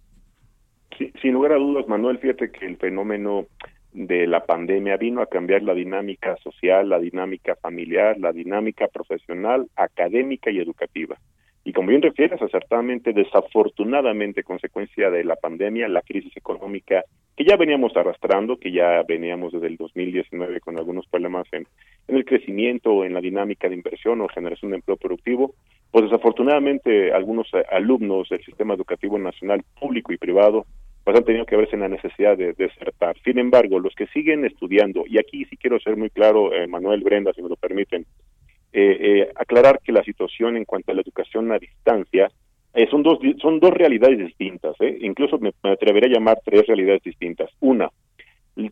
[1.22, 3.46] Sin lugar a dudas, Manuel, fíjate que el fenómeno
[3.94, 9.68] de la pandemia vino a cambiar la dinámica social, la dinámica familiar, la dinámica profesional,
[9.76, 11.18] académica y educativa.
[11.64, 17.04] Y como bien refieres, acertadamente, desafortunadamente, consecuencia de la pandemia, la crisis económica
[17.38, 21.68] que ya veníamos arrastrando, que ya veníamos desde el 2019 con algunos problemas en,
[22.08, 25.54] en el crecimiento, en la dinámica de inversión o generación de empleo productivo,
[25.92, 30.66] pues desafortunadamente algunos eh, alumnos del sistema educativo nacional público y privado
[31.04, 33.16] pues han tenido que verse en la necesidad de desertar.
[33.24, 37.02] Sin embargo, los que siguen estudiando, y aquí sí quiero ser muy claro, eh, Manuel
[37.02, 38.06] Brenda, si me lo permiten,
[38.74, 42.32] eh, eh, aclarar que la situación en cuanto a la educación a distancia
[42.90, 47.50] son dos son dos realidades distintas, incluso me, me atrevería a llamar tres realidades distintas.
[47.60, 47.90] Una,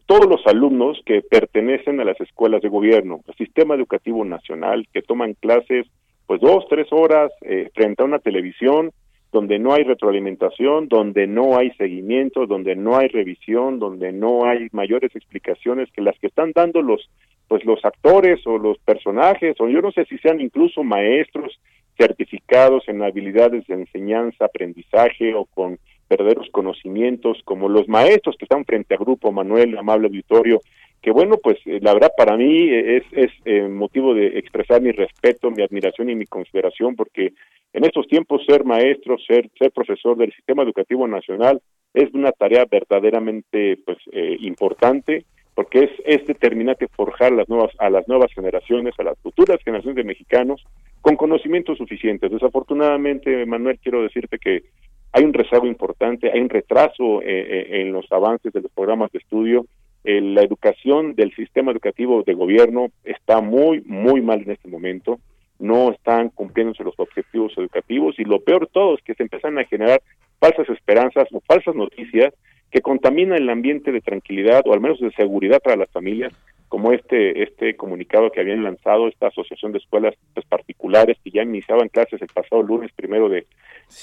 [0.06, 5.02] todos los alumnos que pertenecen a las escuelas de gobierno, el sistema educativo nacional, que
[5.02, 5.86] toman clases
[6.28, 7.30] pues dos, tres horas
[7.74, 8.92] frente a una televisión,
[9.32, 14.68] donde no hay retroalimentación, donde no hay seguimiento, donde no hay revisión, donde no hay
[14.72, 17.10] mayores explicaciones que las que están dando los
[17.48, 21.60] pues los actores o los personajes o yo no sé si sean incluso maestros
[21.98, 28.66] certificados en habilidades de enseñanza, aprendizaje o con verdaderos conocimientos como los maestros que están
[28.66, 30.62] frente a grupo Manuel, amable auditorio,
[31.02, 34.92] que bueno, pues eh, la verdad para mí es, es eh, motivo de expresar mi
[34.92, 37.34] respeto, mi admiración y mi consideración porque
[37.74, 41.62] en estos tiempos ser maestro, ser, ser profesor del sistema educativo nacional
[41.94, 47.90] es una tarea verdaderamente pues eh, importante porque es, es determinante forjar las nuevas, a
[47.90, 50.64] las nuevas generaciones, a las futuras generaciones de mexicanos
[51.02, 52.32] con conocimientos suficientes.
[52.32, 54.64] Desafortunadamente, Manuel, quiero decirte que
[55.12, 59.12] hay un rezago importante, hay un retraso eh, eh, en los avances de los programas
[59.12, 59.66] de estudio.
[60.04, 65.20] Eh, la educación del sistema educativo de gobierno está muy, muy mal en este momento.
[65.60, 69.58] No están cumpliéndose los objetivos educativos y lo peor de todo es que se empiezan
[69.58, 70.02] a generar
[70.40, 72.34] falsas esperanzas o falsas noticias
[72.72, 76.32] que contaminan el ambiente de tranquilidad o al menos de seguridad para las familias,
[76.70, 81.44] como este este comunicado que habían lanzado esta asociación de escuelas pues, particulares que ya
[81.44, 83.48] iniciaban clases el pasado lunes primero de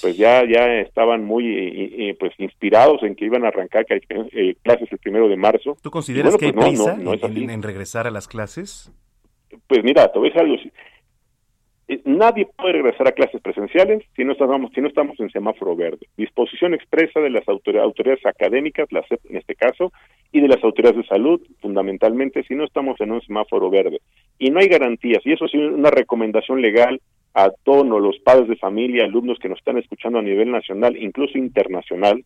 [0.01, 4.55] pues ya ya estaban muy eh, eh, pues inspirados en que iban a arrancar eh,
[4.61, 5.77] clases el primero de marzo.
[5.81, 7.43] ¿Tú consideras bueno, que hay pues, no, prisa no, no es en- así.
[7.45, 8.91] en, en regresar a las clases?
[9.67, 10.66] Pues mira, te voy a decir algo.
[11.87, 15.75] Eh, Nadie puede regresar a clases presenciales si no estamos, si no estamos en semáforo
[15.75, 16.07] verde.
[16.17, 19.91] Disposición expresa de las autor- autoridades académicas, la SEP en este caso,
[20.31, 23.99] y de las autoridades de salud, fundamentalmente, si no estamos en un semáforo verde.
[24.37, 26.99] Y no hay garantías, y eso sí, una recomendación legal
[27.33, 31.37] a todos los padres de familia, alumnos que nos están escuchando a nivel nacional, incluso
[31.37, 32.23] internacional,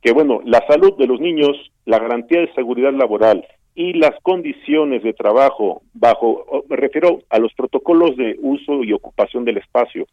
[0.00, 5.02] que bueno, la salud de los niños, la garantía de seguridad laboral y las condiciones
[5.02, 10.06] de trabajo bajo, me refiero a los protocolos de uso y ocupación del espacio.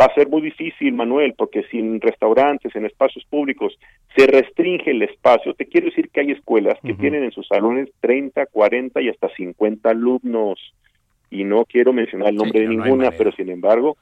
[0.00, 3.76] Va a ser muy difícil, Manuel, porque si en restaurantes, en espacios públicos,
[4.16, 7.88] se restringe el espacio, te quiero decir que hay escuelas que tienen en sus salones
[8.00, 10.60] 30, 40 y hasta 50 alumnos.
[11.30, 13.96] Y no quiero mencionar el nombre de no, ninguna, pero sin embargo,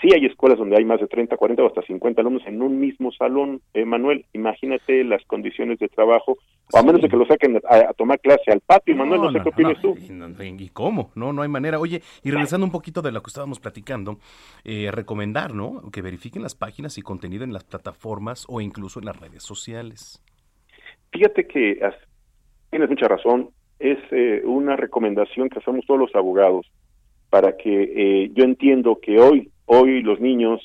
[0.00, 2.80] Sí hay escuelas donde hay más de 30, 40 o hasta 50 alumnos en un
[2.80, 3.60] mismo salón.
[3.74, 6.38] Eh, Manuel, imagínate las condiciones de trabajo,
[6.72, 8.96] o a menos de que lo saquen a, a tomar clase al patio.
[8.96, 9.94] Manuel, no, sé qué opinas tú.
[9.98, 11.10] y no- no, ¿Y cómo?
[11.14, 11.78] No, no hay manera.
[11.78, 14.16] Oye, y regresando un poquito de lo que estábamos platicando,
[14.64, 15.90] eh, recomendar, ¿no?
[15.92, 20.22] Que verifiquen las páginas y contenido en las plataformas o incluso en las redes sociales.
[21.12, 21.78] Fíjate que
[22.70, 23.50] tienes mucha razón.
[23.78, 26.66] Es eh, una recomendación que hacemos todos los abogados
[27.30, 27.82] para que
[28.24, 30.60] eh, yo entiendo que hoy, hoy los niños,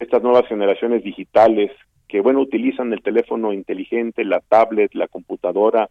[0.00, 1.70] estas nuevas generaciones digitales,
[2.08, 5.88] que bueno, utilizan el teléfono inteligente, la tablet, la computadora,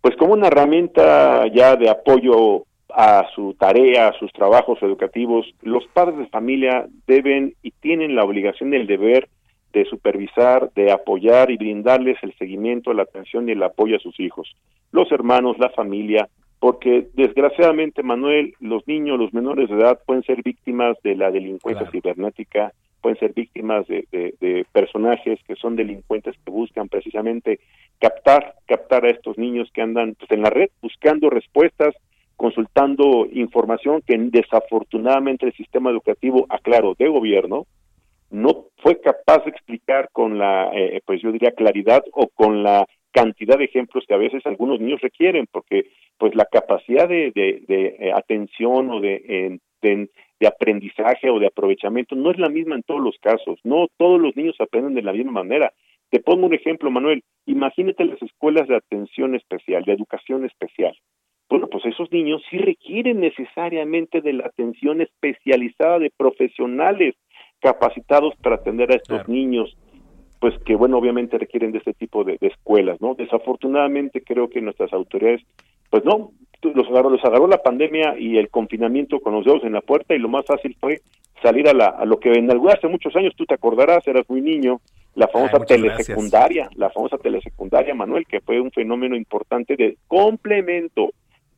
[0.00, 5.84] pues como una herramienta ya de apoyo a su tarea, a sus trabajos educativos, los
[5.88, 9.28] padres de familia deben y tienen la obligación y el deber
[9.72, 14.20] de supervisar, de apoyar y brindarles el seguimiento, la atención y el apoyo a sus
[14.20, 14.54] hijos,
[14.92, 16.28] los hermanos, la familia,
[16.62, 21.90] porque desgraciadamente, Manuel, los niños, los menores de edad pueden ser víctimas de la delincuencia
[21.90, 27.58] cibernética, pueden ser víctimas de, de- de personajes que son delincuentes que buscan precisamente
[27.98, 31.96] captar, captar a estos niños que andan pues, en la red buscando respuestas,
[32.36, 37.66] consultando información que desafortunadamente el sistema educativo, aclaro, de gobierno,
[38.30, 42.86] no fue capaz de explicar con la, eh, pues yo diría, claridad o con la
[43.12, 45.86] cantidad de ejemplos que a veces algunos niños requieren, porque
[46.18, 50.08] pues la capacidad de, de- de, eh, atención o de, de,
[50.40, 54.20] de aprendizaje o de aprovechamiento no es la misma en todos los casos, no todos
[54.20, 55.72] los niños aprenden de la misma manera.
[56.10, 60.94] Te pongo un ejemplo, Manuel, imagínate las escuelas de atención especial, de educación especial.
[61.48, 67.14] Bueno, pues esos niños sí requieren necesariamente de la atención especializada de profesionales
[67.60, 69.76] capacitados para atender a estos niños,
[70.42, 73.14] pues que bueno, obviamente requieren de este tipo de, de escuelas, ¿no?
[73.14, 75.40] Desafortunadamente creo que nuestras autoridades,
[75.88, 76.32] pues no,
[76.62, 80.16] los agarró, los agarró la pandemia y el confinamiento con los dedos en la puerta
[80.16, 81.00] y lo más fácil fue
[81.40, 84.28] salir a, la, a lo que en algún hace muchos años tú te acordarás, eras
[84.28, 84.80] muy niño,
[85.14, 85.80] la famosa gracias.
[85.80, 91.10] telesecundaria, la famosa telesecundaria, Manuel, que fue un fenómeno importante de complemento,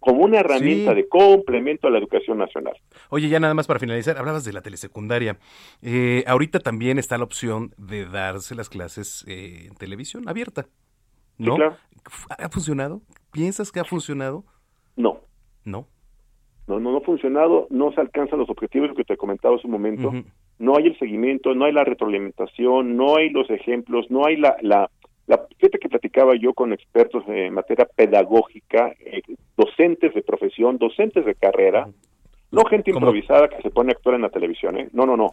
[0.05, 0.97] como una herramienta Sí.
[0.97, 2.75] de complemento a la educación nacional.
[3.09, 5.39] Oye, ya nada más para finalizar, hablabas de la telesecundaria.
[5.83, 10.67] Eh, ahorita también está la opción de darse las clases eh, en televisión abierta.
[11.39, 11.57] Sí, ¿No?
[11.57, 11.77] claro.
[12.39, 13.01] ¿Ha funcionado?
[13.33, 14.45] ¿Piensas que ha funcionado?
[14.97, 15.21] No.
[15.65, 15.89] No.
[16.67, 19.73] No, no, no ha funcionado, no se alcanzan los objetivos que te comentaba hace un
[19.73, 20.13] momento,
[20.59, 24.57] no hay el seguimiento, no hay la retroalimentación, no hay los ejemplos, no hay la,
[24.63, 24.91] la,
[25.27, 29.21] la fíjate que platicaba yo con expertos en materia pedagógica, eh,
[29.57, 31.89] docentes de profesión, docentes de carrera,
[32.51, 34.89] no gente improvisada que se pone a actuar en la televisión, ¿eh?
[34.93, 35.31] no, no, no,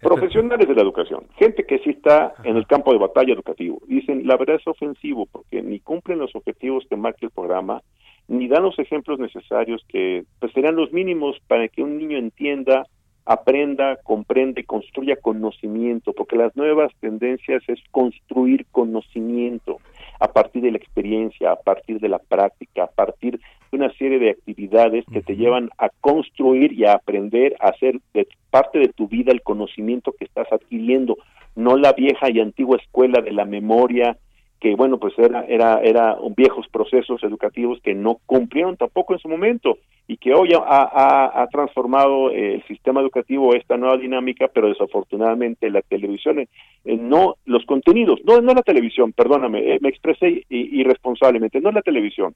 [0.00, 3.80] profesionales de la educación, gente que sí está en el campo de batalla educativo.
[3.86, 7.82] Dicen, la verdad es ofensivo porque ni cumplen los objetivos que marca el programa,
[8.28, 12.86] ni dan los ejemplos necesarios que pues, serían los mínimos para que un niño entienda,
[13.24, 19.78] aprenda, comprenda y construya conocimiento, porque las nuevas tendencias es construir conocimiento
[20.22, 24.20] a partir de la experiencia, a partir de la práctica, a partir de una serie
[24.20, 28.88] de actividades que te llevan a construir y a aprender a hacer de parte de
[28.88, 31.16] tu vida el conocimiento que estás adquiriendo,
[31.56, 34.16] no la vieja y antigua escuela de la memoria
[34.62, 39.28] que bueno pues era era era viejos procesos educativos que no cumplieron tampoco en su
[39.28, 44.48] momento y que hoy ha, ha, ha transformado eh, el sistema educativo esta nueva dinámica
[44.54, 46.48] pero desafortunadamente la televisión eh,
[46.84, 51.82] eh, no los contenidos no no la televisión perdóname eh, me expresé irresponsablemente no la
[51.82, 52.32] televisión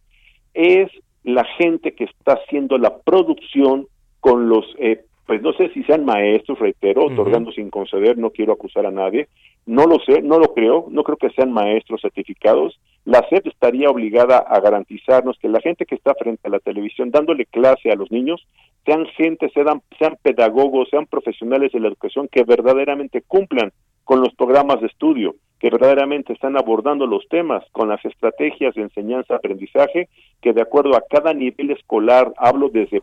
[0.53, 0.91] es
[1.23, 3.87] la gente que está haciendo la producción
[4.19, 8.53] con los eh, pues no sé si sean maestros, reitero, otorgando sin conceder, no quiero
[8.53, 9.29] acusar a nadie,
[9.67, 12.79] no lo sé, no lo creo, no creo que sean maestros certificados.
[13.05, 17.11] La SEP estaría obligada a garantizarnos que la gente que está frente a la televisión
[17.11, 18.47] dándole clase a los niños
[18.85, 23.73] sean gente, sean, sean pedagogos, sean profesionales de la educación que verdaderamente cumplan
[24.05, 28.83] con los programas de estudio, que verdaderamente están abordando los temas con las estrategias de
[28.83, 30.09] enseñanza-aprendizaje,
[30.41, 33.03] que de acuerdo a cada nivel escolar, hablo desde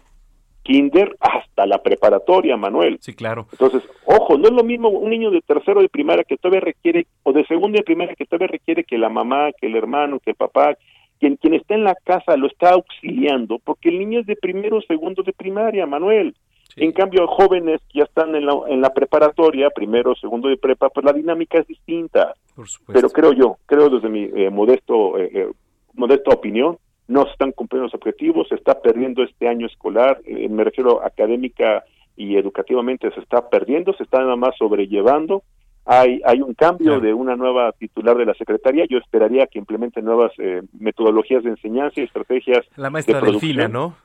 [0.64, 2.98] kinder hasta la preparatoria, Manuel.
[3.02, 3.48] Sí, claro.
[3.52, 7.06] Entonces, ojo, no es lo mismo un niño de tercero de primaria que todavía requiere,
[7.24, 10.32] o de segundo de primaria que todavía requiere que la mamá, que el hermano, que
[10.32, 10.76] el papá,
[11.20, 14.78] quien, quien está en la casa lo está auxiliando, porque el niño es de primero
[14.78, 16.34] o segundo de primaria, Manuel.
[16.76, 20.90] En cambio, jóvenes que ya están en la, en la preparatoria, primero, segundo de prepa,
[20.90, 22.34] pues la dinámica es distinta.
[22.56, 22.94] Por supuesto.
[22.94, 25.52] Pero creo yo, creo desde mi eh, modesto, eh, eh,
[25.94, 26.78] modesta opinión,
[27.08, 31.04] no se están cumpliendo los objetivos, se está perdiendo este año escolar, eh, me refiero
[31.04, 31.84] académica
[32.16, 35.44] y educativamente se está perdiendo, se está nada más sobrellevando.
[35.86, 38.86] Hay, hay un cambio de una nueva titular de la Secretaría.
[38.90, 42.66] Yo esperaría que implemente nuevas eh, metodologías de enseñanza y estrategias.
[42.78, 43.68] La maestra de Delfina.
[43.68, 43.96] ¿no?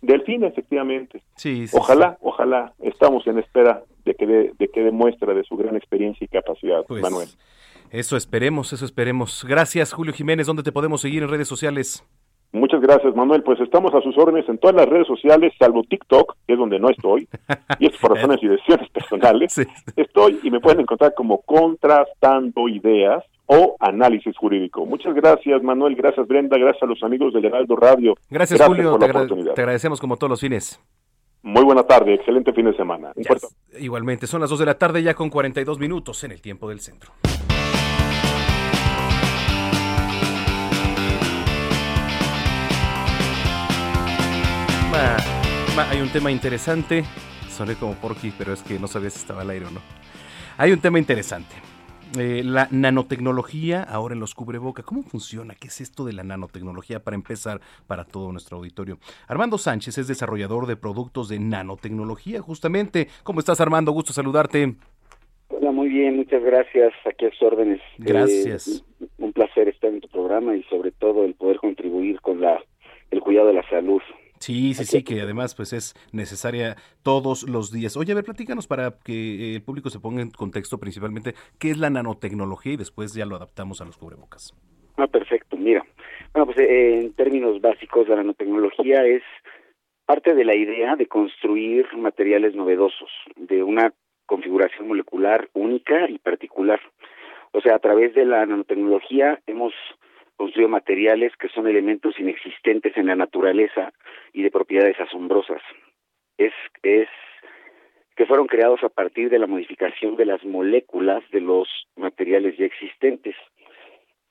[0.00, 1.22] Delfina, efectivamente.
[1.34, 2.72] Sí, sí, Ojalá, ojalá.
[2.80, 6.84] Estamos en espera de que dé de que demuestre de su gran experiencia y capacidad,
[6.86, 7.28] Pues, Manuel.
[7.90, 9.44] Eso esperemos, eso esperemos.
[9.46, 10.46] Gracias, Julio Jiménez.
[10.46, 12.04] ¿Dónde te podemos seguir en redes sociales?
[12.86, 13.42] Gracias, Manuel.
[13.42, 16.78] Pues estamos a sus órdenes en todas las redes sociales, salvo TikTok, que es donde
[16.78, 17.26] no estoy,
[17.80, 19.54] y es por razones y decisiones personales.
[19.96, 24.86] Estoy y me pueden encontrar como Contrastando Ideas o Análisis Jurídico.
[24.86, 25.96] Muchas gracias, Manuel.
[25.96, 26.56] Gracias, Brenda.
[26.58, 28.14] Gracias a los amigos del Heraldo Radio.
[28.30, 28.92] Gracias, Julio.
[28.92, 29.54] por Te, la oportunidad.
[29.54, 30.80] te agradecemos como todos los fines.
[31.42, 32.14] Muy buena tarde.
[32.14, 33.12] Excelente fin de semana.
[33.80, 36.80] Igualmente, son las 2 de la tarde ya con 42 minutos en el tiempo del
[36.80, 37.10] centro.
[45.90, 47.04] Hay un tema interesante.
[47.48, 49.80] Soné como Porky, pero es que no sabía si estaba al aire o no.
[50.58, 51.54] Hay un tema interesante.
[52.18, 54.82] Eh, la nanotecnología ahora en los cubreboca.
[54.82, 55.54] ¿Cómo funciona?
[55.54, 58.98] ¿Qué es esto de la nanotecnología para empezar para todo nuestro auditorio?
[59.28, 63.08] Armando Sánchez es desarrollador de productos de nanotecnología, justamente.
[63.22, 63.92] ¿Cómo estás, Armando?
[63.92, 64.76] Gusto saludarte.
[65.48, 66.92] Hola, muy bien, muchas gracias.
[67.04, 67.80] Aquí a sus órdenes.
[67.98, 68.84] Gracias.
[69.00, 72.62] Eh, un placer estar en tu programa y sobre todo el poder contribuir con la
[73.10, 74.00] el cuidado de la salud.
[74.38, 77.96] Sí, sí, sí, que además pues es necesaria todos los días.
[77.96, 81.78] Oye, a ver, platícanos para que el público se ponga en contexto principalmente qué es
[81.78, 84.54] la nanotecnología y después ya lo adaptamos a los cubrebocas.
[84.96, 85.56] Ah, perfecto.
[85.56, 85.84] Mira,
[86.32, 89.22] bueno, pues eh, en términos básicos, la nanotecnología es
[90.06, 93.92] parte de la idea de construir materiales novedosos, de una
[94.26, 96.80] configuración molecular única y particular.
[97.52, 99.72] O sea, a través de la nanotecnología hemos
[100.36, 103.92] construyó materiales que son elementos inexistentes en la naturaleza
[104.32, 105.62] y de propiedades asombrosas.
[106.38, 107.08] Es, es
[108.16, 112.64] que fueron creados a partir de la modificación de las moléculas de los materiales ya
[112.64, 113.36] existentes.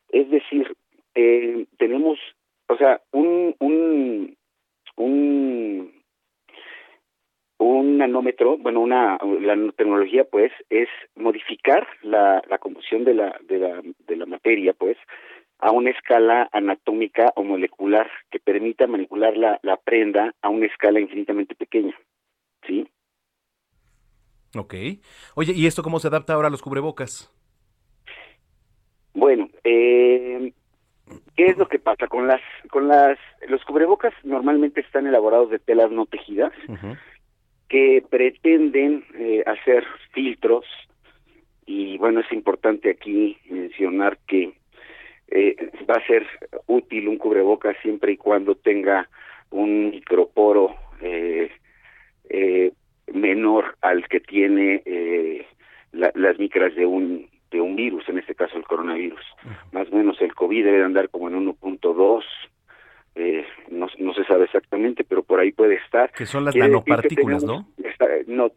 [0.09, 0.75] Es decir,
[1.13, 2.19] eh, tenemos,
[2.67, 4.35] o sea, un, un,
[4.97, 5.93] un,
[7.97, 13.81] nanómetro, bueno, una, la tecnología, pues, es modificar la, la composición de la, de la,
[13.81, 14.97] de la materia, pues,
[15.59, 20.99] a una escala anatómica o molecular que permita manipular la, la prenda a una escala
[20.99, 21.95] infinitamente pequeña,
[22.67, 22.87] ¿sí?
[24.57, 24.73] Ok.
[25.35, 27.31] Oye, ¿y esto cómo se adapta ahora a los cubrebocas?
[29.13, 30.53] Bueno, eh,
[31.35, 35.59] ¿qué es lo que pasa con las con las los cubrebocas normalmente están elaborados de
[35.59, 36.51] telas no tejidas
[37.69, 40.65] que pretenden eh, hacer filtros
[41.65, 44.53] y bueno es importante aquí mencionar que
[45.29, 45.55] eh,
[45.89, 46.25] va a ser
[46.67, 49.09] útil un cubrebocas siempre y cuando tenga
[49.51, 51.49] un microporo eh,
[52.29, 52.71] eh,
[53.13, 55.45] menor al que tiene eh,
[55.91, 59.21] la- las micras de un de un virus, en este caso el coronavirus.
[59.71, 62.23] Más o menos el COVID debe de andar como en 1.2,
[63.15, 66.11] eh, no, no se sabe exactamente, pero por ahí puede estar.
[66.11, 67.85] Que son las nanopartículas, tenemos- ¿no?
[68.27, 68.51] no,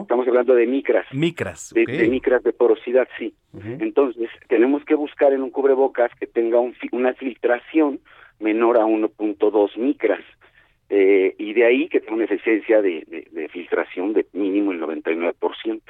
[0.00, 1.06] estamos hablando de micras.
[1.12, 1.72] Micras.
[1.74, 3.34] De, micras de porosidad, sí.
[3.80, 8.00] Entonces, tenemos que buscar en un cubrebocas que tenga un una filtración
[8.40, 10.20] menor a 1.2 micras.
[10.88, 14.80] Eh, y de ahí que tenga una eficiencia de, de- de filtración de mínimo el
[14.80, 15.80] 99%.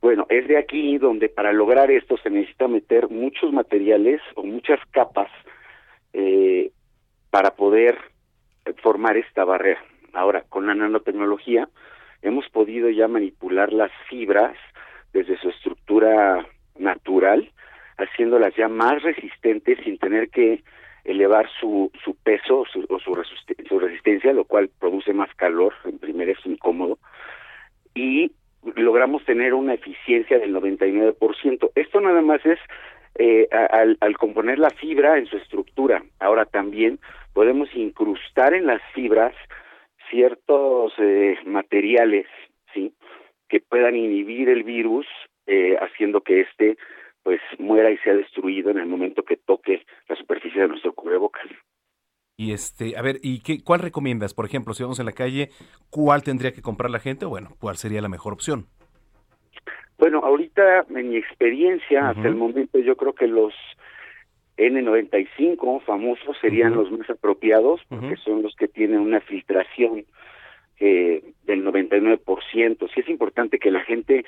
[0.00, 4.78] Bueno, es de aquí donde para lograr esto se necesita meter muchos materiales o muchas
[4.92, 5.30] capas
[6.12, 6.70] eh,
[7.32, 7.98] para poder
[8.82, 9.82] formar esta barrera.
[10.12, 11.66] Ahora, con la nanotecnología
[12.20, 14.54] hemos podido ya manipular las fibras
[15.14, 16.46] desde su estructura
[16.78, 17.50] natural,
[17.96, 20.62] haciéndolas ya más resistentes sin tener que
[21.04, 23.18] elevar su, su peso su, o su
[23.66, 26.98] su resistencia, lo cual produce más calor, en primera es incómodo,
[27.94, 28.32] y
[28.76, 31.70] logramos tener una eficiencia del 99%.
[31.76, 32.58] Esto nada más es
[33.14, 36.02] eh, al componer la fibra en su estructura.
[36.20, 36.98] Ahora también
[37.32, 39.34] podemos incrustar en las fibras
[40.10, 42.26] ciertos eh, materiales,
[42.74, 42.94] ¿sí?
[43.48, 45.06] Que puedan inhibir el virus,
[45.46, 46.76] eh, haciendo que éste
[47.22, 51.46] pues muera y sea destruido en el momento que toque la superficie de nuestro cubrebocas.
[52.36, 54.34] Y este, a ver, ¿y qué, cuál recomiendas?
[54.34, 55.50] Por ejemplo, si vamos en la calle,
[55.90, 57.24] ¿cuál tendría que comprar la gente?
[57.24, 58.66] Bueno, ¿cuál sería la mejor opción?
[59.98, 63.54] Bueno, ahorita en mi experiencia, hasta el momento yo creo que los
[64.56, 70.04] N95 famosos serían los más apropiados porque son los que tienen una filtración
[70.78, 72.90] eh, del 99%.
[72.92, 74.24] Sí es importante que la gente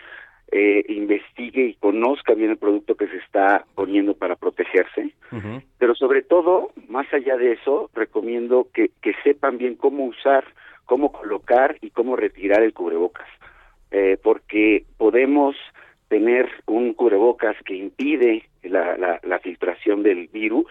[0.53, 5.13] eh, investigue y conozca bien el producto que se está poniendo para protegerse,
[5.79, 10.45] pero sobre todo, más allá de eso, recomiendo que, que sepan bien cómo usar,
[10.85, 13.27] cómo colocar y cómo retirar el cubrebocas,
[13.91, 15.57] eh, porque podemos
[16.09, 20.67] tener un cubrebocas que impide la, la, la filtración del virus,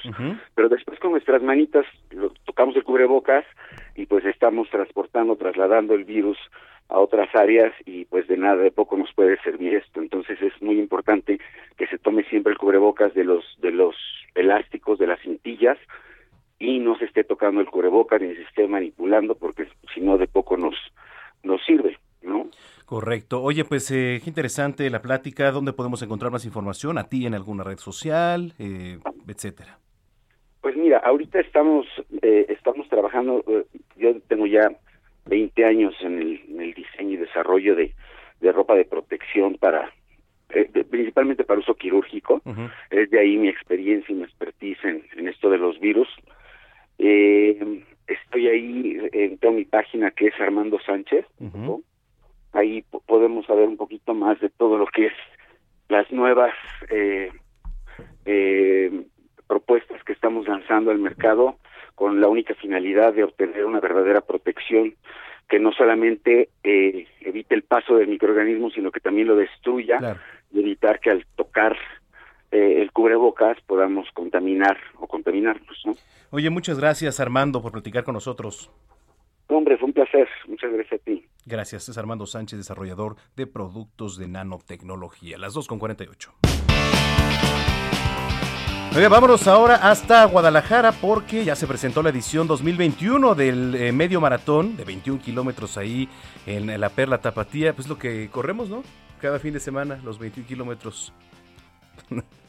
[0.55, 3.45] pero después con nuestras manitas lo- tocamos el cubrebocas
[3.95, 6.37] y pues estamos transportando, trasladando el virus
[6.89, 10.01] a otras áreas y pues de nada de poco nos puede servir esto.
[10.01, 11.39] Entonces es muy importante
[11.77, 13.95] que se tome siempre el cubrebocas de los de los
[14.35, 15.77] elásticos, de las cintillas
[16.59, 20.27] y no se esté tocando el cubrebocas ni se esté manipulando porque si no de
[20.27, 20.75] poco nos
[21.43, 22.47] nos sirve, ¿no?
[22.93, 23.41] Correcto.
[23.41, 25.49] Oye, pues eh, qué interesante la plática.
[25.49, 26.99] ¿Dónde podemos encontrar más información?
[26.99, 28.53] ¿A ti en alguna red social?
[28.59, 29.79] Eh, etcétera.
[30.61, 31.87] Pues mira, ahorita estamos
[32.21, 33.65] eh, estamos trabajando, eh,
[33.97, 34.69] yo tengo ya
[35.25, 37.95] 20 años en el, en el diseño y desarrollo de,
[38.41, 39.91] de ropa de protección para,
[40.49, 42.43] eh, de- principalmente para uso quirúrgico.
[42.91, 46.09] Es de ahí mi experiencia y mi expertise en, en esto de los virus.
[46.99, 51.25] Eh, estoy ahí en toda mi página que es Armando Sánchez.
[51.39, 51.81] ¿no?
[52.53, 55.13] Ahí po- podemos saber un poquito más de todo lo que es
[55.89, 56.53] las nuevas
[56.89, 57.31] eh,
[58.25, 59.05] eh,
[59.47, 61.57] propuestas que estamos lanzando al mercado
[61.95, 64.95] con la única finalidad de obtener una verdadera protección
[65.49, 69.99] que no solamente eh, evite el paso del microorganismo, sino que también lo destruya
[70.51, 71.75] y evitar que al tocar
[72.51, 75.81] eh, el cubrebocas podamos contaminar o contaminarnos.
[75.85, 75.93] ¿no?
[76.31, 78.71] Oye, muchas gracias Armando por platicar con nosotros.
[79.53, 80.27] Hombre, fue un placer.
[80.47, 81.23] Muchas gracias a ti.
[81.45, 85.37] Gracias, es Armando Sánchez, desarrollador de productos de nanotecnología.
[85.37, 86.33] Las 2 con 48.
[88.95, 94.19] Oiga, vámonos ahora hasta Guadalajara porque ya se presentó la edición 2021 del eh, medio
[94.19, 96.09] maratón de 21 kilómetros ahí
[96.47, 97.73] en la Perla Tapatía.
[97.73, 98.81] Pues lo que corremos, ¿no?
[99.21, 101.13] Cada fin de semana, los 21 kilómetros.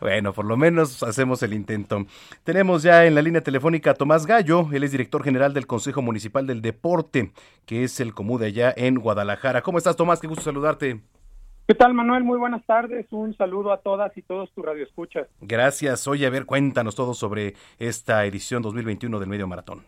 [0.00, 2.06] Bueno, por lo menos hacemos el intento.
[2.42, 6.02] Tenemos ya en la línea telefónica a Tomás Gallo, él es director general del Consejo
[6.02, 7.32] Municipal del Deporte,
[7.66, 9.62] que es el Comude allá en Guadalajara.
[9.62, 10.20] ¿Cómo estás, Tomás?
[10.20, 11.00] Qué gusto saludarte.
[11.66, 12.24] ¿Qué tal, Manuel?
[12.24, 13.06] Muy buenas tardes.
[13.10, 15.28] Un saludo a todas y todos tu radioescuchas.
[15.40, 16.06] Gracias.
[16.06, 19.82] Oye, a ver, cuéntanos todo sobre esta edición 2021 del Medio Maratón.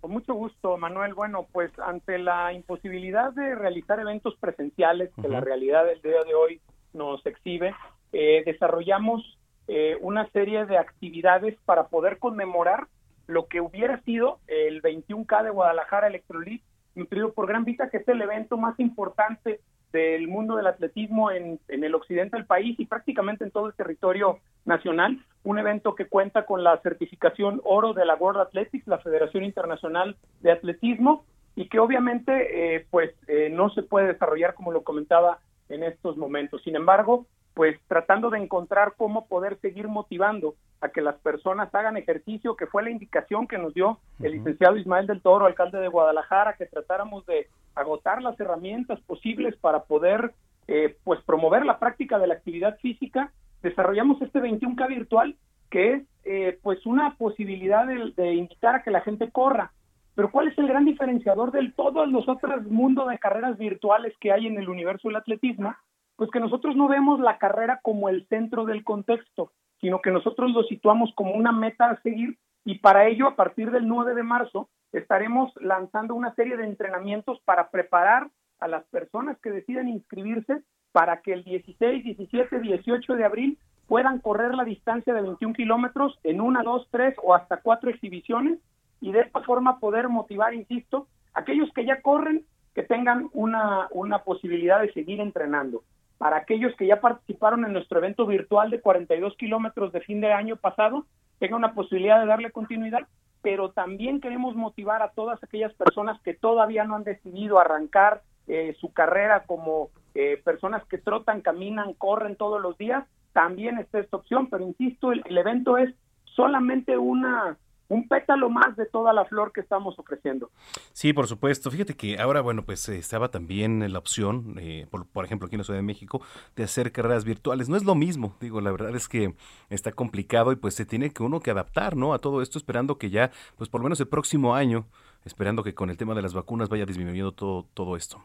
[0.00, 1.14] Con mucho gusto, Manuel.
[1.14, 6.34] Bueno, pues ante la imposibilidad de realizar eventos presenciales que la realidad del día de
[6.34, 6.60] hoy
[6.92, 7.74] nos exhibe,
[8.12, 9.38] eh, desarrollamos
[9.68, 12.86] eh, una serie de actividades para poder conmemorar
[13.26, 16.62] lo que hubiera sido el 21K de Guadalajara Electrolit,
[16.94, 19.60] nutrido por Gran Vita, que es el evento más importante
[19.92, 23.74] del mundo del atletismo en, en el occidente del país y prácticamente en todo el
[23.74, 25.24] territorio nacional.
[25.42, 30.16] Un evento que cuenta con la certificación oro de la World Athletics, la Federación Internacional
[30.40, 31.24] de Atletismo,
[31.56, 36.16] y que obviamente eh, pues eh, no se puede desarrollar como lo comentaba en estos
[36.16, 36.62] momentos.
[36.62, 37.26] Sin embargo,
[37.60, 42.66] pues tratando de encontrar cómo poder seguir motivando a que las personas hagan ejercicio, que
[42.66, 46.64] fue la indicación que nos dio el licenciado Ismael del Toro, alcalde de Guadalajara, que
[46.64, 50.32] tratáramos de agotar las herramientas posibles para poder
[50.68, 53.30] eh, pues promover la práctica de la actividad física.
[53.62, 55.36] Desarrollamos este 21K virtual,
[55.68, 59.70] que es eh, pues una posibilidad de, de invitar a que la gente corra.
[60.14, 64.32] Pero ¿cuál es el gran diferenciador del todos los otros mundos de carreras virtuales que
[64.32, 65.74] hay en el universo del atletismo?
[66.20, 70.50] Pues que nosotros no vemos la carrera como el centro del contexto, sino que nosotros
[70.50, 74.22] lo situamos como una meta a seguir y para ello a partir del 9 de
[74.22, 80.62] marzo estaremos lanzando una serie de entrenamientos para preparar a las personas que decidan inscribirse
[80.92, 86.18] para que el 16, 17, 18 de abril puedan correr la distancia de 21 kilómetros
[86.22, 88.58] en una, dos, tres o hasta cuatro exhibiciones
[89.00, 92.44] y de esta forma poder motivar, insisto, aquellos que ya corren
[92.74, 95.82] que tengan una, una posibilidad de seguir entrenando.
[96.20, 100.30] Para aquellos que ya participaron en nuestro evento virtual de 42 kilómetros de fin de
[100.30, 101.06] año pasado,
[101.38, 103.08] tengan una posibilidad de darle continuidad,
[103.40, 108.76] pero también queremos motivar a todas aquellas personas que todavía no han decidido arrancar eh,
[108.82, 114.18] su carrera como eh, personas que trotan, caminan, corren todos los días, también está esta
[114.18, 115.88] opción, pero insisto, el evento es
[116.24, 117.56] solamente una
[117.90, 120.50] un pétalo más de toda la flor que estamos ofreciendo.
[120.92, 121.70] Sí, por supuesto.
[121.70, 125.56] Fíjate que ahora, bueno, pues eh, estaba también la opción, eh, por, por ejemplo, aquí
[125.56, 126.22] en la Ciudad de México,
[126.54, 127.68] de hacer carreras virtuales.
[127.68, 129.34] No es lo mismo, digo, la verdad es que
[129.70, 132.14] está complicado y pues se tiene que uno que adaptar, ¿no?
[132.14, 134.86] A todo esto, esperando que ya, pues por lo menos el próximo año,
[135.24, 138.22] esperando que con el tema de las vacunas vaya disminuyendo todo, todo esto.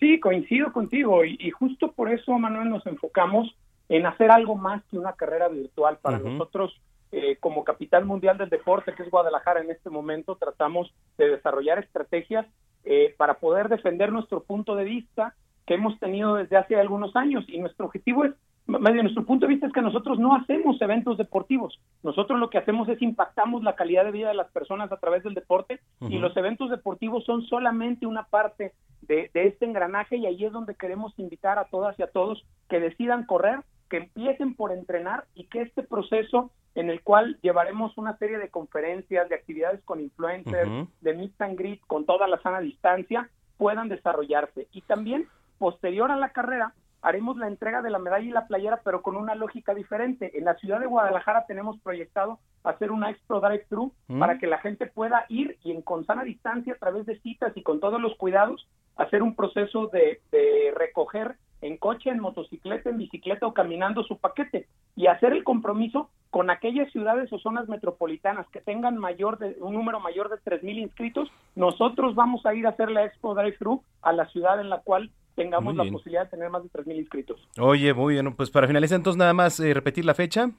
[0.00, 3.54] Sí, coincido contigo y, y justo por eso, Manuel, nos enfocamos
[3.88, 5.98] en hacer algo más que una carrera virtual.
[6.02, 6.74] Para nosotros,
[7.16, 11.78] eh, como capital mundial del deporte, que es Guadalajara en este momento, tratamos de desarrollar
[11.78, 12.44] estrategias
[12.82, 15.32] eh, para poder defender nuestro punto de vista
[15.64, 17.44] que hemos tenido desde hace algunos años.
[17.46, 18.32] Y nuestro objetivo es,
[18.66, 22.58] bien nuestro punto de vista es que nosotros no hacemos eventos deportivos, nosotros lo que
[22.58, 26.18] hacemos es impactamos la calidad de vida de las personas a través del deporte y
[26.18, 30.74] los eventos deportivos son solamente una parte de, de este engranaje y ahí es donde
[30.74, 35.44] queremos invitar a todas y a todos que decidan correr, que empiecen por entrenar y
[35.46, 40.88] que este proceso en el cual llevaremos una serie de conferencias, de actividades con influencers,
[41.00, 43.28] de meet and greet con toda la sana distancia,
[43.58, 44.66] puedan desarrollarse.
[44.72, 45.28] Y también,
[45.58, 49.14] posterior a la carrera, haremos la entrega de la medalla y la playera, pero con
[49.16, 50.36] una lógica diferente.
[50.36, 54.18] En la ciudad de Guadalajara tenemos proyectado hacer una expo drive-thru Mm.
[54.18, 57.52] para que la gente pueda ir y en con sana distancia, a través de citas
[57.56, 58.66] y con todos los cuidados,
[58.96, 64.18] hacer un proceso de, de recoger en coche, en motocicleta, en bicicleta o caminando su
[64.18, 69.56] paquete y hacer el compromiso con aquellas ciudades o zonas metropolitanas que tengan mayor de,
[69.60, 73.56] un número mayor de 3.000 inscritos, nosotros vamos a ir a hacer la Expo Drive
[73.56, 76.96] Thru a la ciudad en la cual tengamos la posibilidad de tener más de 3.000
[76.96, 77.48] inscritos.
[77.58, 80.50] Oye, muy bien, pues para finalizar entonces nada más eh, repetir la fecha.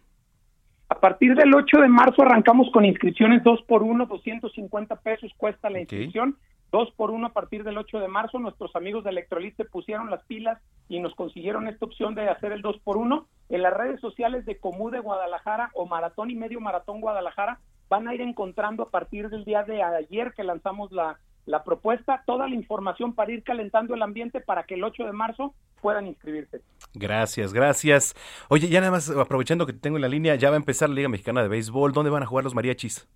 [0.90, 5.70] A partir del 8 de marzo arrancamos con inscripciones 2 por 1, 250 pesos cuesta
[5.70, 6.36] la inscripción.
[6.76, 8.38] 2 por 1 a partir del 8 de marzo.
[8.38, 12.52] Nuestros amigos de Electrolit se pusieron las pilas y nos consiguieron esta opción de hacer
[12.52, 16.36] el 2 por 1 En las redes sociales de Comú de Guadalajara o Maratón y
[16.36, 20.92] Medio Maratón Guadalajara van a ir encontrando a partir del día de ayer que lanzamos
[20.92, 25.06] la, la propuesta toda la información para ir calentando el ambiente para que el 8
[25.06, 26.60] de marzo puedan inscribirse.
[26.94, 28.16] Gracias, gracias.
[28.50, 30.90] Oye, ya nada más aprovechando que te tengo en la línea, ya va a empezar
[30.90, 31.94] la Liga Mexicana de Béisbol.
[31.94, 33.08] ¿Dónde van a jugar los mariachis?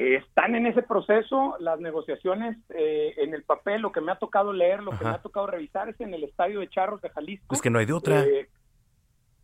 [0.00, 3.82] Eh, están en ese proceso las negociaciones eh, en el papel.
[3.82, 6.24] Lo que me ha tocado leer, lo que me ha tocado revisar es en el
[6.24, 7.54] estadio de Charros de Jalisco.
[7.54, 8.24] Es que no hay de otra.
[8.24, 8.48] Eh,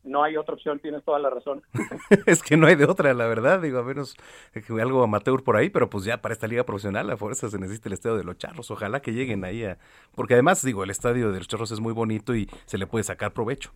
[0.02, 1.60] no hay otra opción, tienes toda la razón.
[2.26, 3.60] es que no hay de otra, la verdad.
[3.60, 4.16] Digo, a menos
[4.54, 7.58] que algo amateur por ahí, pero pues ya para esta liga profesional a fuerza se
[7.58, 8.70] necesita el estadio de los charros.
[8.70, 9.76] Ojalá que lleguen ahí a...
[10.14, 13.04] Porque además, digo, el estadio de los charros es muy bonito y se le puede
[13.04, 13.72] sacar provecho.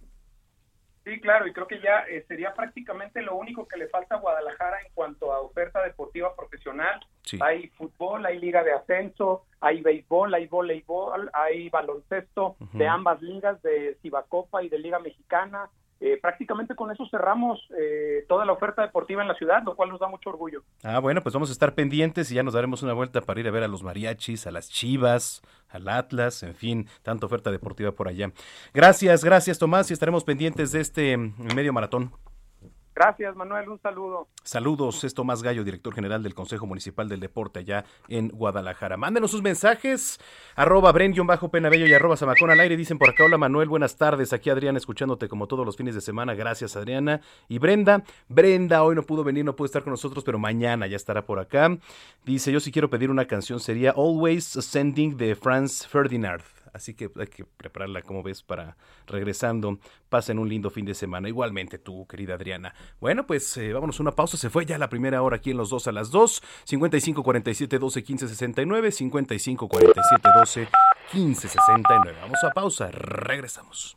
[1.04, 4.18] Sí, claro, y creo que ya eh, sería prácticamente lo único que le falta a
[4.18, 7.00] Guadalajara en cuanto a oferta deportiva profesional.
[7.22, 7.38] Sí.
[7.42, 13.62] Hay fútbol, hay liga de ascenso, hay béisbol, hay voleibol, hay baloncesto de ambas ligas,
[13.62, 15.70] de Cibacopa y de Liga Mexicana.
[16.00, 19.90] Eh, prácticamente con eso cerramos eh, toda la oferta deportiva en la ciudad, lo cual
[19.90, 20.62] nos da mucho orgullo.
[20.82, 23.46] Ah, bueno, pues vamos a estar pendientes y ya nos daremos una vuelta para ir
[23.46, 27.92] a ver a los mariachis, a las chivas, al Atlas, en fin, tanta oferta deportiva
[27.92, 28.32] por allá.
[28.72, 32.12] Gracias, gracias Tomás y estaremos pendientes de este mm, medio maratón.
[33.00, 34.28] Gracias, Manuel, un saludo.
[34.44, 38.98] Saludos, es Tomás Gallo, director general del Consejo Municipal del Deporte allá en Guadalajara.
[38.98, 40.20] Mándenos sus mensajes,
[40.54, 42.76] arroba bajo penabello y arroba zamacón al aire.
[42.76, 44.34] Dicen por acá, hola Manuel, buenas tardes.
[44.34, 46.34] Aquí Adriana escuchándote como todos los fines de semana.
[46.34, 47.22] Gracias Adriana.
[47.48, 50.96] Y Brenda, Brenda hoy no pudo venir, no pudo estar con nosotros, pero mañana ya
[50.96, 51.74] estará por acá.
[52.26, 56.42] Dice, yo si quiero pedir una canción sería Always Ascending de Franz Ferdinand.
[56.72, 59.78] Así que hay que prepararla, como ves, para regresando.
[60.08, 61.28] Pasen un lindo fin de semana.
[61.28, 62.74] Igualmente tú, querida Adriana.
[63.00, 64.36] Bueno, pues eh, vámonos a una pausa.
[64.36, 66.42] Se fue ya la primera hora aquí en los dos a las dos.
[66.64, 68.92] 55 47 12 15 69.
[68.92, 70.68] 55 47 12
[71.12, 72.18] 15 69.
[72.20, 72.90] Vamos a pausa.
[72.90, 73.96] Regresamos.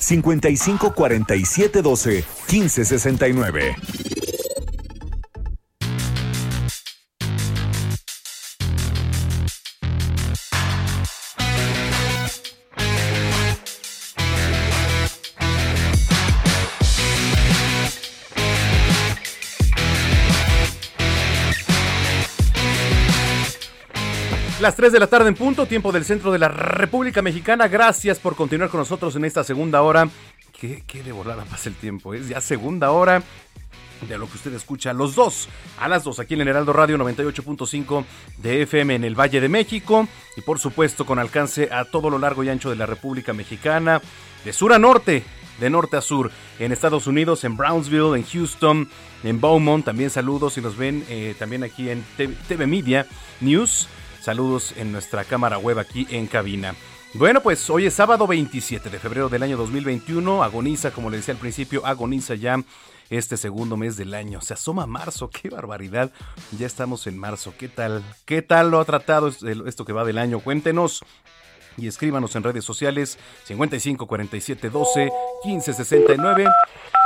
[0.00, 4.17] 55 47 12 15 69.
[24.68, 27.68] Las 3 de la tarde en punto, tiempo del centro de la República Mexicana.
[27.68, 30.10] Gracias por continuar con nosotros en esta segunda hora.
[30.52, 33.22] Qué, de volada pasa el tiempo, es ya segunda hora
[34.06, 35.48] de lo que usted escucha los dos,
[35.80, 38.04] a las dos aquí en el Heraldo Radio 98.5
[38.42, 40.06] de FM en el Valle de México
[40.36, 44.02] y por supuesto con alcance a todo lo largo y ancho de la República Mexicana,
[44.44, 45.24] de sur a norte,
[45.60, 48.86] de norte a sur, en Estados Unidos, en Brownsville, en Houston,
[49.24, 52.04] en Beaumont, también saludos si nos ven eh, también aquí en
[52.48, 53.06] TV Media
[53.40, 53.88] News,
[54.28, 56.74] saludos en nuestra cámara web aquí en cabina.
[57.14, 60.44] Bueno, pues hoy es sábado 27 de febrero del año 2021.
[60.44, 62.62] Agoniza, como le decía al principio, agoniza ya
[63.08, 64.42] este segundo mes del año.
[64.42, 66.12] Se asoma marzo, qué barbaridad.
[66.58, 67.54] Ya estamos en marzo.
[67.56, 68.04] ¿Qué tal?
[68.26, 70.40] ¿Qué tal lo ha tratado esto que va del año?
[70.40, 71.02] Cuéntenos
[71.78, 75.10] y escríbanos en redes sociales 55 47 12
[75.42, 76.46] 15 69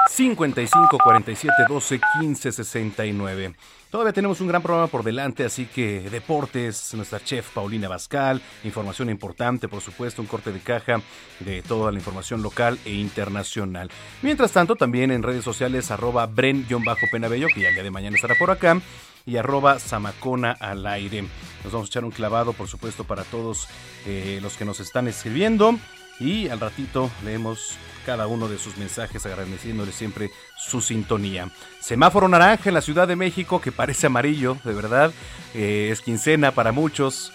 [0.08, 3.54] 55 47 12 15 69
[3.92, 9.10] Todavía tenemos un gran programa por delante, así que deportes, nuestra chef Paulina Bascal, información
[9.10, 11.02] importante, por supuesto, un corte de caja
[11.40, 13.90] de toda la información local e internacional.
[14.22, 18.34] Mientras tanto, también en redes sociales, arroba bren-penabello, que ya el día de mañana estará
[18.34, 18.80] por acá,
[19.26, 21.22] y arroba Samacona al aire.
[21.64, 23.68] Nos vamos a echar un clavado, por supuesto, para todos
[24.06, 25.78] eh, los que nos están escribiendo.
[26.20, 31.50] Y al ratito leemos cada uno de sus mensajes agradeciéndole siempre su sintonía.
[31.80, 35.12] Semáforo naranja en la Ciudad de México que parece amarillo, de verdad.
[35.54, 37.32] Eh, es quincena para muchos.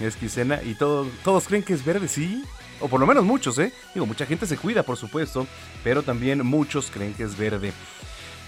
[0.00, 2.44] Es quincena y todo, todos creen que es verde, sí.
[2.80, 3.72] O por lo menos muchos, ¿eh?
[3.92, 5.46] Digo, mucha gente se cuida, por supuesto,
[5.82, 7.72] pero también muchos creen que es verde.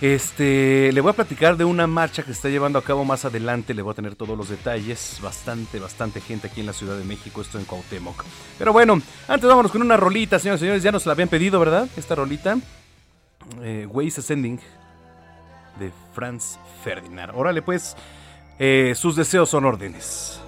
[0.00, 3.26] Este, le voy a platicar de una marcha que se está llevando a cabo más
[3.26, 6.96] adelante, le voy a tener todos los detalles, bastante, bastante gente aquí en la Ciudad
[6.96, 8.24] de México, esto en Cuauhtémoc.
[8.58, 11.60] Pero bueno, antes vámonos con una rolita, señores y señores, ya nos la habían pedido,
[11.60, 11.86] ¿verdad?
[11.98, 12.56] Esta rolita,
[13.62, 14.58] eh, Ways Ascending,
[15.78, 17.32] de Franz Ferdinand.
[17.34, 17.94] Órale pues,
[18.58, 20.39] eh, sus deseos son órdenes.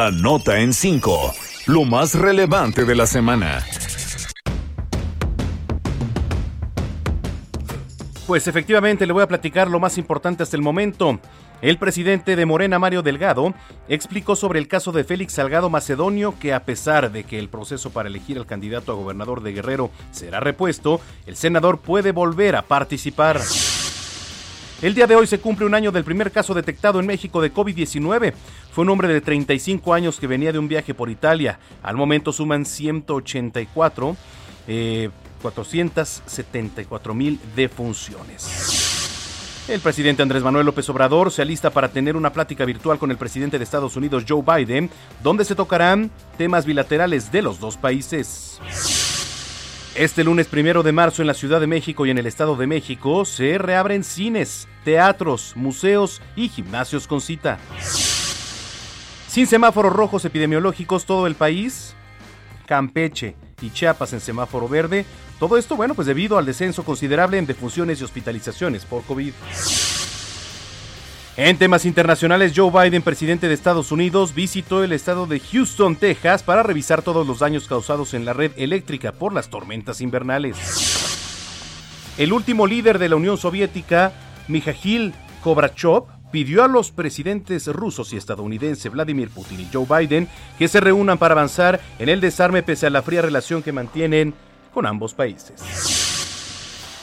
[0.00, 1.34] La nota en 5.
[1.66, 3.62] Lo más relevante de la semana.
[8.26, 11.20] Pues efectivamente le voy a platicar lo más importante hasta el momento.
[11.60, 13.52] El presidente de Morena, Mario Delgado,
[13.90, 17.90] explicó sobre el caso de Félix Salgado Macedonio que a pesar de que el proceso
[17.90, 22.62] para elegir al candidato a gobernador de Guerrero será repuesto, el senador puede volver a
[22.62, 23.38] participar.
[24.82, 27.52] El día de hoy se cumple un año del primer caso detectado en México de
[27.52, 28.32] COVID-19.
[28.72, 31.58] Fue un hombre de 35 años que venía de un viaje por Italia.
[31.82, 34.16] Al momento suman 184,
[34.68, 35.10] eh,
[35.42, 38.90] 474 mil defunciones.
[39.68, 43.16] El presidente Andrés Manuel López Obrador se alista para tener una plática virtual con el
[43.16, 44.90] presidente de Estados Unidos, Joe Biden,
[45.22, 48.60] donde se tocarán temas bilaterales de los dos países.
[49.94, 52.66] Este lunes primero de marzo en la Ciudad de México y en el Estado de
[52.66, 57.58] México se reabren cines, teatros, museos y gimnasios con cita.
[59.30, 61.94] Sin semáforos rojos epidemiológicos todo el país,
[62.66, 65.06] Campeche y Chiapas en semáforo verde.
[65.38, 69.32] Todo esto, bueno, pues debido al descenso considerable en defunciones y hospitalizaciones por COVID.
[71.36, 76.42] En temas internacionales, Joe Biden, presidente de Estados Unidos, visitó el estado de Houston, Texas,
[76.42, 80.56] para revisar todos los daños causados en la red eléctrica por las tormentas invernales.
[82.18, 84.12] El último líder de la Unión Soviética,
[84.48, 90.28] Mikhail Kobrachov, pidió a los presidentes rusos y estadounidense Vladimir Putin y Joe Biden
[90.58, 94.34] que se reúnan para avanzar en el desarme pese a la fría relación que mantienen
[94.72, 96.09] con ambos países.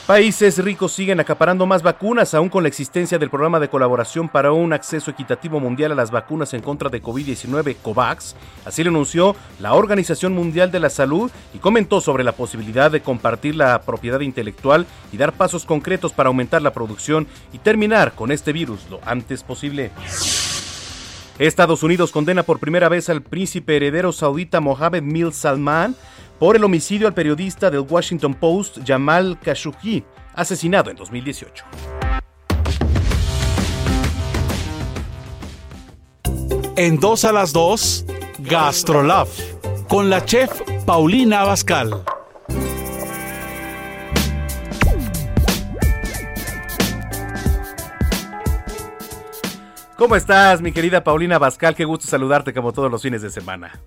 [0.07, 4.53] Países ricos siguen acaparando más vacunas, aún con la existencia del programa de colaboración para
[4.53, 8.37] un acceso equitativo mundial a las vacunas en contra de COVID-19, COVAX.
[8.63, 13.01] Así lo anunció la Organización Mundial de la Salud y comentó sobre la posibilidad de
[13.01, 18.31] compartir la propiedad intelectual y dar pasos concretos para aumentar la producción y terminar con
[18.31, 19.91] este virus lo antes posible.
[21.37, 25.97] Estados Unidos condena por primera vez al príncipe heredero saudita Mohammed bin Salman
[26.39, 31.65] por el homicidio al periodista del Washington Post Jamal Khashoggi, asesinado en 2018.
[36.75, 38.05] En dos a las dos,
[38.39, 39.27] Gastrolab,
[39.89, 40.51] con la chef
[40.85, 42.03] Paulina Abascal.
[49.97, 51.73] ¿Cómo estás, mi querida Paulina Bascal?
[51.73, 53.81] Qué gusto saludarte como todos los fines de semana.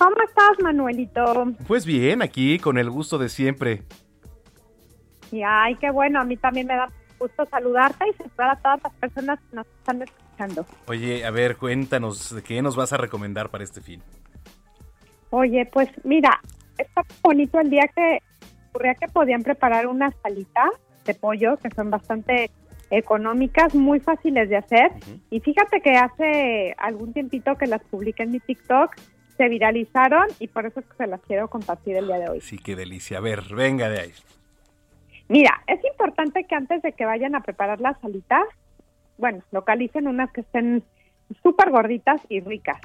[0.00, 1.52] ¿Cómo estás, Manuelito?
[1.68, 3.82] Pues bien, aquí con el gusto de siempre.
[5.30, 6.88] Y ay, qué bueno, a mí también me da
[7.18, 10.64] gusto saludarte y saludar a todas las personas que nos están escuchando.
[10.86, 14.02] Oye, a ver, cuéntanos, ¿qué nos vas a recomendar para este fin?
[15.28, 16.40] Oye, pues mira,
[16.78, 18.20] está bonito el día que
[18.70, 20.70] ocurría que podían preparar unas salitas
[21.04, 22.50] de pollo que son bastante
[22.88, 24.92] económicas, muy fáciles de hacer.
[25.28, 28.96] Y fíjate que hace algún tiempito que las publiqué en mi TikTok,
[29.40, 32.40] se viralizaron y por eso es que se las quiero compartir el día de hoy.
[32.42, 33.16] Sí, qué delicia.
[33.16, 34.12] A ver, venga de ahí.
[35.28, 38.42] Mira, es importante que antes de que vayan a preparar las salitas,
[39.16, 40.82] bueno, localicen unas que estén
[41.42, 42.82] súper gorditas y ricas.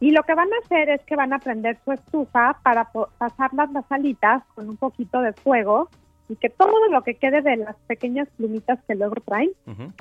[0.00, 3.70] Y lo que van a hacer es que van a prender su estufa para pasarlas
[3.72, 5.90] las alitas con un poquito de fuego
[6.30, 9.50] y que todo lo que quede de las pequeñas plumitas que luego traen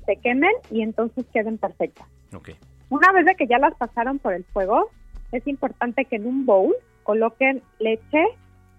[0.05, 2.07] se quemen y entonces queden perfectas.
[2.33, 2.51] Ok.
[2.89, 4.91] Una vez de que ya las pasaron por el fuego,
[5.31, 8.23] es importante que en un bowl coloquen leche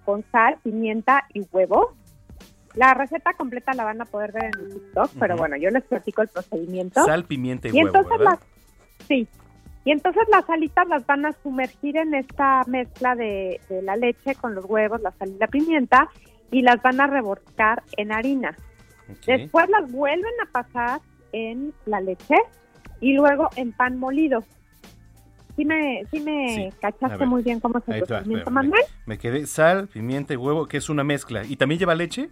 [0.04, 1.94] con sal, pimienta y huevo.
[2.74, 6.22] La receta completa la van a poder ver en TikTok, pero bueno, yo les platico
[6.22, 7.04] el procedimiento.
[7.04, 8.38] Sal, pimienta y, Y huevo, entonces ¿verdad?
[8.98, 9.28] las, sí,
[9.84, 14.34] y entonces las alitas las van a sumergir en esta mezcla de, de la leche
[14.34, 16.08] con los huevos, la sal y la pimienta
[16.50, 18.56] y las van a revolcar en harina.
[19.26, 21.00] Después las vuelven a pasar
[21.32, 22.36] en la leche
[23.00, 24.44] y luego en pan molido.
[25.60, 26.68] Sí me, sí me Sí.
[26.80, 28.50] Cachaste ver, muy bien cómo es el Ahí va.
[28.50, 28.80] Manuel.
[29.04, 31.44] Me quedé sal, pimienta y huevo, que es una mezcla.
[31.44, 32.30] ¿Y también lleva leche?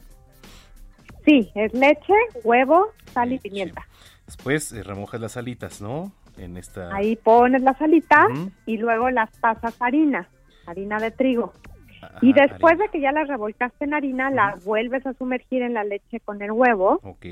[1.26, 3.86] Sí, es leche, huevo, sal y pimienta.
[4.24, 6.10] Después eh, remojas las alitas, ¿no?
[6.38, 6.94] En esta...
[6.96, 8.50] Ahí pones las alitas Ujú.
[8.64, 10.26] y luego las pasas harina,
[10.64, 11.52] harina de trigo.
[12.00, 15.74] Ah, y después de que ya las revolcaste en harina, las vuelves a sumergir en
[15.74, 17.26] la leche con el huevo Ok.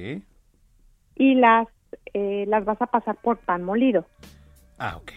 [1.15, 1.69] y las,
[2.13, 4.05] eh, las vas a pasar por pan molido.
[4.79, 5.13] Ah, ok.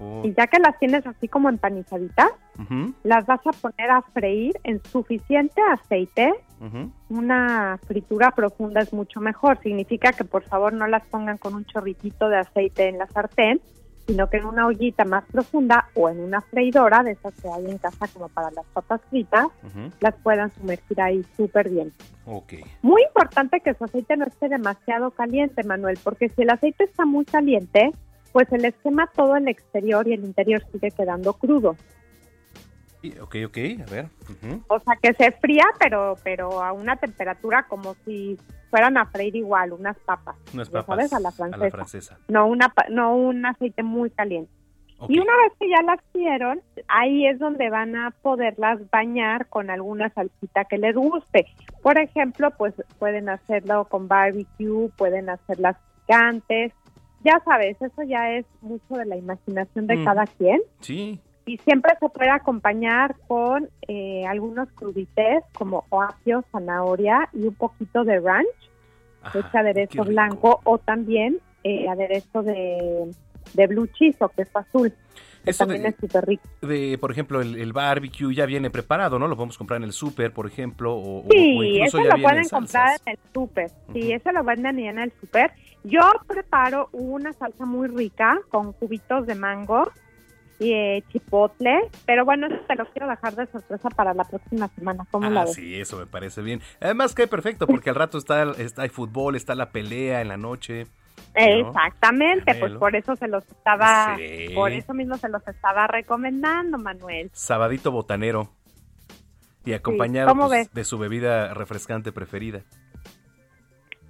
[0.00, 0.22] Oh.
[0.24, 4.54] Y ya que las tienes así como empanizaditas, Ujú, las vas a poner a freír
[4.64, 6.32] en suficiente aceite.
[6.60, 6.90] ujú.
[7.08, 9.58] Una fritura profunda es mucho mejor.
[9.62, 13.60] Significa que por favor no las pongan con un chorritito de aceite en la sartén,
[14.06, 17.70] sino que en una ollita más profunda o en una freidora de esas que hay
[17.70, 19.90] en casa como para las papas fritas, Ujú.
[20.00, 21.92] las puedan sumergir ahí súper bien.
[22.24, 22.54] Ok.
[22.82, 27.04] Muy importante que su aceite no esté demasiado caliente, Manuel, porque si el aceite está
[27.04, 27.92] muy caliente,
[28.32, 31.76] pues se les quema todo el exterior y el interior sigue quedando crudo.
[33.20, 34.08] Ok, ok, a ver.
[34.66, 38.36] O sea, que se fría, pero pero a una temperatura como si
[38.70, 40.36] fueran a freír igual, unas papas.
[40.52, 41.64] Unas papas sabes, a la a francesa.
[41.64, 42.18] la francesa.
[42.28, 44.52] No, una, no un aceite muy caliente.
[45.08, 49.70] Y una vez que ya las hicieron, ahí es donde van a poderlas bañar con
[49.70, 51.46] alguna salsita que les guste.
[51.82, 56.72] Por ejemplo, pues pueden hacerlo con barbecue, pueden hacerlas picantes.
[57.24, 60.04] Ya sabes, eso ya es mucho de la imaginación de Mm.
[60.04, 60.60] cada quien.
[60.80, 67.54] Sí, Y siempre se puede acompañar con eh, algunos crudités como apio, zanahoria y un
[67.54, 68.46] poquito de ranch,
[69.32, 73.10] que es aderezo blanco, o también eh, aderezo de,
[73.54, 74.92] de blue cheese, o que es azul,
[75.44, 76.48] Eso también de- es súper rico.
[76.62, 79.28] de, por ejemplo, el, el barbecue ya viene preparado, ¿no?
[79.28, 82.44] Lo podemos comprar en el súper, por ejemplo, o, Sí, incluso eso ya lo pueden
[82.44, 83.70] en comprar en el súper.
[83.92, 85.52] Sí, eso lo venden ya en el súper.
[85.82, 89.92] Yo preparo una salsa muy rica con cubitos de mango
[90.58, 94.68] y eh, chipotle, pero bueno, eso te lo quiero dejar de sorpresa para la próxima
[94.76, 95.04] semana.
[95.10, 95.56] ¿Cómo la Ah, ves?
[95.56, 96.62] sí, eso me parece bien.
[96.80, 100.36] Además que perfecto, porque al rato está, está hay fútbol, está la pelea en la
[100.36, 100.86] noche.
[101.38, 104.48] Exactamente, pues por eso se los estaba, Sí.
[104.54, 107.30] por eso mismo se los estaba recomendando, Manuel.
[107.32, 108.50] Sabadito botanero.
[109.64, 112.62] Y acompañado ¿cómo pues, de su bebida refrescante preferida.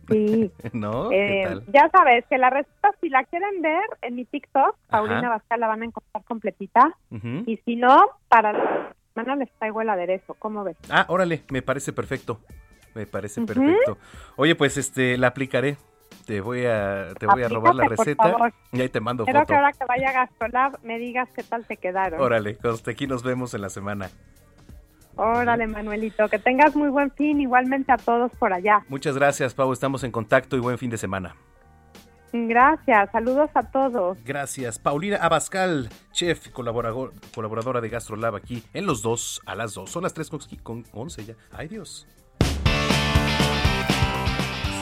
[0.09, 0.51] Sí.
[0.73, 1.11] ¿No?
[1.13, 1.65] Eh, ¿Qué tal?
[1.73, 5.29] ya sabes que la receta, si la quieren ver en mi TikTok, Paulina Ajá.
[5.31, 6.97] Vascal la van a encontrar completita.
[7.11, 10.35] Y si no, para la semana les traigo el aderezo.
[10.39, 10.77] ¿Cómo ves?
[10.91, 12.41] Ah, órale, me parece perfecto.
[12.95, 13.99] Me parece perfecto.
[14.37, 15.77] Oye, pues este, la aplicaré.
[16.29, 19.47] Te voy a, te voy a robar la receta y ahí te mando Espero foto.
[19.49, 22.21] que ahora que vaya a Gastrolab me digas qué tal te quedaron.
[22.21, 24.11] Órale, aquí nos vemos en la semana.
[25.17, 26.29] Órale, Manuelito.
[26.29, 28.85] Que tengas muy buen fin, igualmente a todos por allá.
[28.91, 29.73] Muchas gracias, Pau.
[29.73, 31.35] Estamos en contacto y buen fin de semana.
[32.35, 33.11] Gracias.
[33.11, 34.19] Saludos a todos.
[34.23, 34.79] Gracias.
[34.79, 39.89] Paulina Abascal, chef colaborador- colaboradora de GastroLab aquí en los dos a las dos.
[39.91, 41.35] Son las tres con, con 11 ya.
[41.53, 42.07] Ay, Dios.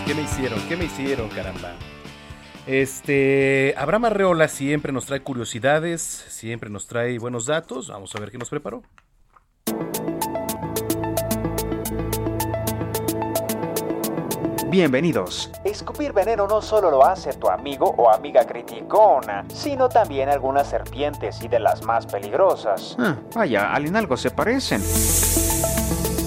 [0.06, 0.60] ¿Qué me hicieron?
[0.68, 1.72] ¿Qué me hicieron, caramba?
[2.64, 7.88] Este, Abraham Arreola siempre nos trae curiosidades, siempre nos trae buenos datos.
[7.88, 8.84] Vamos a ver qué nos preparó.
[14.68, 15.50] Bienvenidos.
[15.64, 21.42] Escupir veneno no solo lo hace tu amigo o amiga criticona, sino también algunas serpientes
[21.42, 22.94] y de las más peligrosas.
[22.98, 24.82] Ah, vaya, al en algo se parecen.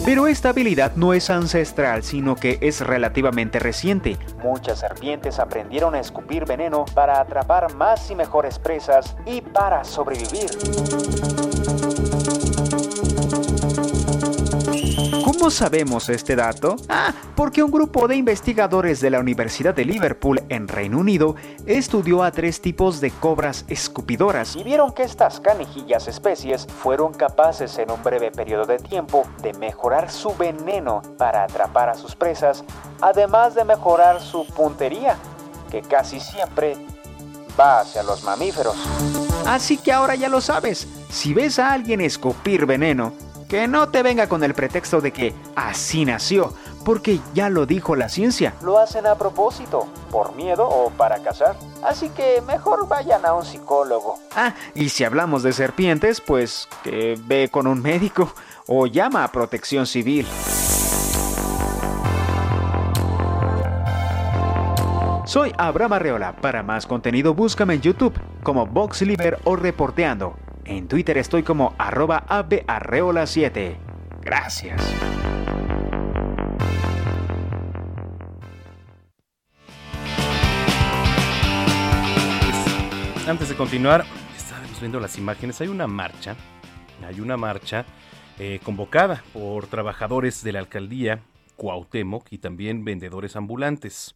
[0.10, 4.18] Pero esta habilidad no es ancestral, sino que es relativamente reciente.
[4.42, 10.50] Muchas serpientes aprendieron a escupir veneno para atrapar más y mejores presas y para sobrevivir.
[15.40, 16.76] ¿Cómo sabemos este dato?
[16.90, 22.24] Ah, porque un grupo de investigadores de la Universidad de Liverpool en Reino Unido estudió
[22.24, 24.58] a tres tipos de cobras escupidoras.
[24.58, 29.54] Y vieron que estas canijillas especies fueron capaces en un breve periodo de tiempo de
[29.54, 32.66] mejorar su veneno para atrapar a sus presas,
[33.00, 35.16] además de mejorar su puntería,
[35.72, 36.76] que casi siempre
[37.58, 38.76] va hacia los mamíferos.
[39.46, 40.86] Así que ahora ya lo sabes.
[41.10, 43.14] Si ves a alguien escupir veneno,
[43.50, 46.54] que no te venga con el pretexto de que así nació,
[46.86, 48.54] porque ya lo dijo la ciencia.
[48.62, 51.58] Lo hacen a propósito, por miedo o para cazar.
[51.84, 54.20] Así que mejor vayan a un psicólogo.
[54.36, 58.32] Ah, y si hablamos de serpientes, pues que ve con un médico
[58.68, 60.28] o llama a protección civil.
[65.26, 66.36] Soy Abraham Arreola.
[66.36, 70.36] Para más contenido búscame en YouTube como VoxLiber o Reporteando.
[70.70, 73.76] En Twitter estoy como arroba abearreola7.
[74.22, 74.80] Gracias.
[83.28, 84.06] Antes de continuar,
[84.36, 85.62] estábamos viendo las imágenes.
[85.62, 86.36] Hay una marcha,
[87.08, 87.86] hay una marcha
[88.40, 91.22] eh, convocada por trabajadores de la alcaldía
[91.56, 94.16] Cuauhtémoc y también vendedores ambulantes.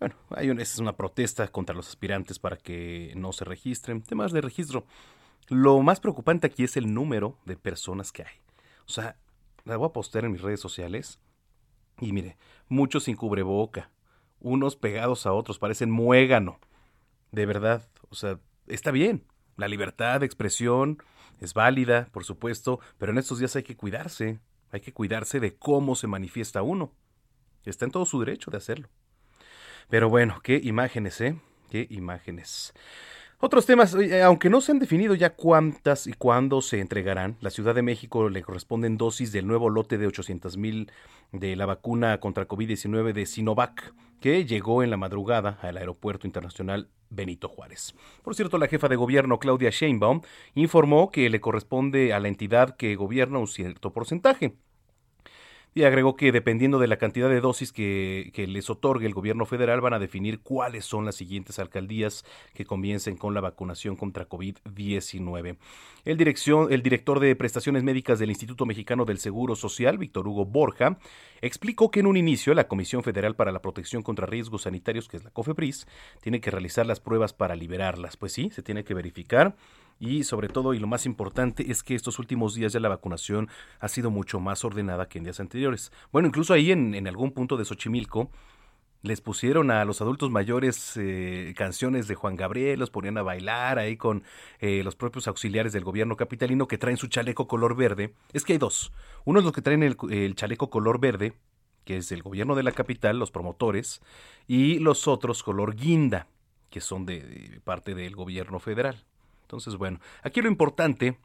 [0.00, 4.02] Bueno, hay un- esa es una protesta contra los aspirantes para que no se registren.
[4.02, 4.84] Temas de registro.
[5.48, 8.34] Lo más preocupante aquí es el número de personas que hay.
[8.86, 9.16] O sea,
[9.64, 11.20] la voy a postear en mis redes sociales.
[12.00, 12.36] Y mire,
[12.68, 13.90] muchos sin cubreboca,
[14.40, 16.58] unos pegados a otros, parecen muégano.
[17.30, 19.24] De verdad, o sea, está bien.
[19.56, 21.02] La libertad de expresión
[21.40, 24.40] es válida, por supuesto, pero en estos días hay que cuidarse.
[24.70, 26.92] Hay que cuidarse de cómo se manifiesta uno.
[27.64, 28.88] Está en todo su derecho de hacerlo.
[29.88, 31.38] Pero bueno, qué imágenes, ¿eh?
[31.70, 32.72] Qué imágenes.
[33.44, 37.50] Otros temas, eh, aunque no se han definido ya cuántas y cuándo se entregarán, la
[37.50, 40.92] Ciudad de México le corresponden dosis del nuevo lote de 800 mil
[41.32, 46.88] de la vacuna contra COVID-19 de Sinovac, que llegó en la madrugada al Aeropuerto Internacional
[47.10, 47.96] Benito Juárez.
[48.22, 50.20] Por cierto, la jefa de gobierno Claudia Sheinbaum
[50.54, 54.54] informó que le corresponde a la entidad que gobierna un cierto porcentaje.
[55.74, 59.46] Y agregó que dependiendo de la cantidad de dosis que, que, les otorgue el gobierno
[59.46, 64.28] federal van a definir cuáles son las siguientes alcaldías que comiencen con la vacunación contra
[64.28, 65.56] COVID-19.
[66.04, 70.44] El, dirección, el director de prestaciones médicas del Instituto Mexicano del Seguro Social, Víctor Hugo
[70.44, 70.98] Borja,
[71.40, 75.16] explicó que en un inicio la Comisión Federal para la Protección contra Riesgos Sanitarios, que
[75.16, 75.86] es la COFEPRIS,
[76.20, 78.16] tiene que realizar las pruebas para liberarlas.
[78.16, 79.54] Pues sí, se tiene que verificar
[79.98, 83.48] y sobre todo y lo más importante es que estos últimos días ya la vacunación
[83.80, 85.92] ha sido mucho más ordenada que en días anteriores.
[86.12, 88.30] Bueno, incluso ahí en, algún punto de Xochimilco
[89.02, 93.78] les pusieron a los adultos mayores eh, canciones de Juan Gabriel, los ponían a bailar
[93.78, 94.22] ahí con
[94.60, 98.14] eh, los propios auxiliares del gobierno capitalino que traen su chaleco color verde.
[98.32, 98.92] Es que hay dos.
[99.24, 101.34] Uno es los que traen el, el chaleco color verde,
[101.84, 104.00] que es el gobierno de la capital, los promotores,
[104.46, 106.28] y los otros color guinda,
[106.70, 109.04] que son de parte del gobierno federal.
[109.52, 111.18] Entonces, bueno, aquí lo importante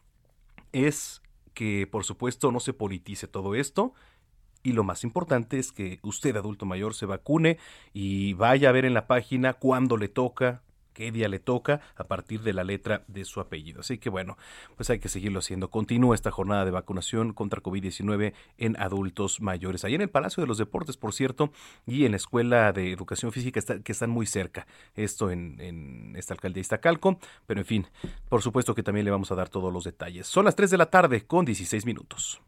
[0.73, 1.21] es
[1.53, 3.93] que, por supuesto, no se politice todo esto.
[4.63, 7.57] Y lo más importante es que usted, adulto mayor, se vacune
[7.93, 10.61] y vaya a ver en la página cuándo le toca,
[10.97, 13.81] qué le toca a partir de la letra de su apellido.
[13.81, 14.35] Así que bueno,
[14.75, 15.69] pues hay que seguirlo haciendo.
[15.69, 19.85] Continúa esta jornada de vacunación contra COVID-19 en adultos mayores.
[19.85, 21.51] Ahí en el Palacio de los Deportes, por cierto,
[21.85, 24.65] y en la Escuela de Educación Física que están muy cerca.
[24.95, 27.19] Esto en, en esta alcaldía Iztacalco.
[27.45, 27.87] Pero en fin,
[28.27, 30.25] por supuesto que también le vamos a dar todos los detalles.
[30.25, 32.41] Son las 3 de la tarde con 16 minutos.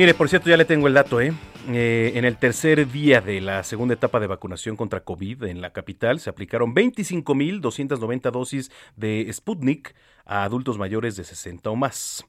[0.00, 1.34] Mire, por cierto, ya le tengo el dato, ¿eh?
[1.68, 5.74] Eh, en el tercer día de la segunda etapa de vacunación contra COVID en la
[5.74, 9.94] capital se aplicaron 25.290 dosis de Sputnik
[10.24, 12.24] a adultos mayores de 60 o más.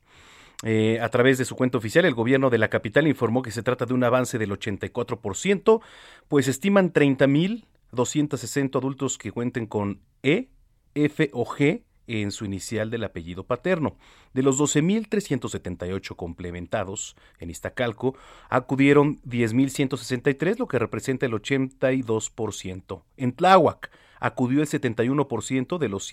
[0.64, 3.64] Eh, a través de su cuenta oficial, el gobierno de la capital informó que se
[3.64, 5.80] trata de un avance del 84%,
[6.28, 10.50] pues estiman 30.260 adultos que cuenten con E,
[10.94, 13.98] F o G en su inicial del apellido paterno.
[14.34, 18.16] De los 12.378 complementados en Iztacalco,
[18.50, 23.04] acudieron 10.163, lo que representa el 82%.
[23.18, 26.06] En Tláhuac acudió el 71% de los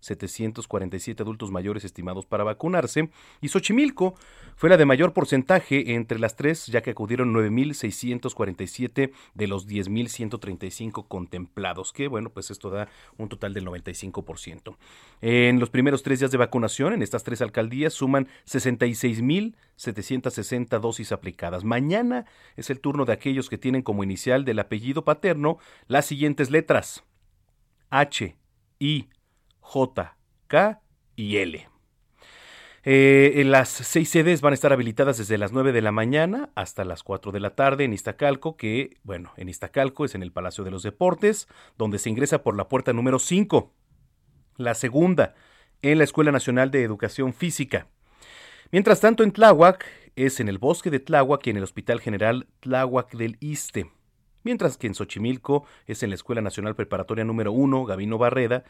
[0.00, 4.14] 7.747 adultos mayores estimados para vacunarse, y Xochimilco
[4.56, 11.06] fue la de mayor porcentaje entre las tres, ya que acudieron 9.647 de los 10.135
[11.08, 14.76] contemplados, que bueno, pues esto da un total del 95%.
[15.20, 21.64] En los primeros tres días de vacunación, en estas tres alcaldías, suman 66.760 dosis aplicadas.
[21.64, 22.26] Mañana
[22.56, 27.04] es el turno de aquellos que tienen como inicial del apellido paterno las siguientes letras.
[27.90, 28.36] H,
[28.78, 29.08] I,
[29.70, 30.16] J,
[30.48, 30.80] K
[31.14, 31.68] y L.
[32.82, 36.84] Eh, las seis sedes van a estar habilitadas desde las 9 de la mañana hasta
[36.84, 40.64] las 4 de la tarde en Iztacalco, que, bueno, en Iztacalco es en el Palacio
[40.64, 41.46] de los Deportes,
[41.78, 43.72] donde se ingresa por la puerta número 5.
[44.56, 45.36] La segunda,
[45.82, 47.86] en la Escuela Nacional de Educación Física.
[48.72, 52.48] Mientras tanto, en Tláhuac es en el bosque de Tláhuac y en el Hospital General
[52.58, 53.88] Tláhuac del Iste
[54.42, 58.64] mientras que en Xochimilco es en la Escuela Nacional Preparatoria número 1, Gavino Barreda,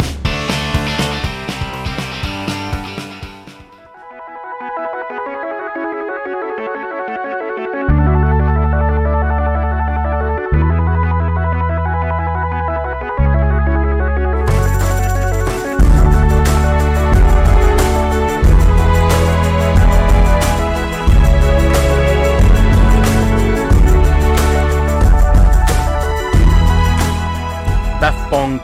[28.01, 28.61] Daft Punk.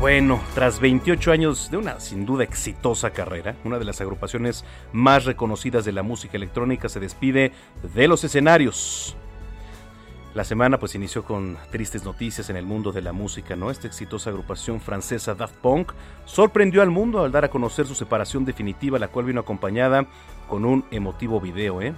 [0.00, 5.24] Bueno, tras 28 años de una sin duda exitosa carrera, una de las agrupaciones más
[5.24, 7.52] reconocidas de la música electrónica se despide
[7.94, 9.16] de los escenarios.
[10.34, 13.70] La semana pues inició con tristes noticias en el mundo de la música, ¿no?
[13.70, 15.92] Esta exitosa agrupación francesa Daft Punk
[16.24, 20.06] sorprendió al mundo al dar a conocer su separación definitiva, la cual vino acompañada
[20.48, 21.94] con un emotivo video, ¿eh?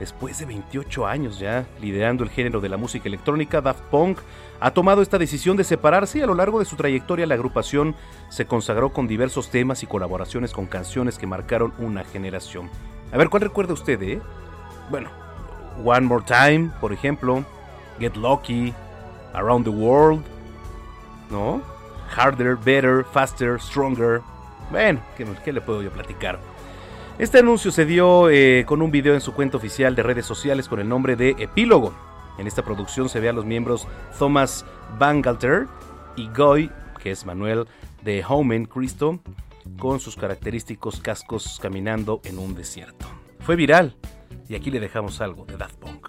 [0.00, 4.18] Después de 28 años ya liderando el género de la música electrónica, Daft Punk
[4.58, 7.94] ha tomado esta decisión de separarse y a lo largo de su trayectoria la agrupación
[8.30, 12.70] se consagró con diversos temas y colaboraciones con canciones que marcaron una generación.
[13.12, 14.22] A ver, ¿cuál recuerda usted, eh?
[14.88, 15.10] Bueno,
[15.84, 17.44] One More Time, por ejemplo,
[17.98, 18.72] Get Lucky,
[19.34, 20.24] Around the World,
[21.30, 21.60] ¿no?
[22.16, 24.22] Harder, Better, Faster, Stronger.
[24.70, 26.38] Bueno, ¿qué, qué le puedo yo platicar?
[27.20, 30.68] Este anuncio se dio eh, con un video en su cuenta oficial de redes sociales
[30.68, 31.92] con el nombre de Epílogo.
[32.38, 33.86] En esta producción se ve a los miembros
[34.18, 34.64] Thomas
[34.98, 35.66] Bangalter
[36.16, 37.66] y Goy, que es Manuel
[38.02, 39.20] de Homen Cristo,
[39.78, 43.04] con sus característicos cascos caminando en un desierto.
[43.40, 43.96] Fue viral
[44.48, 46.08] y aquí le dejamos algo de Daft Punk.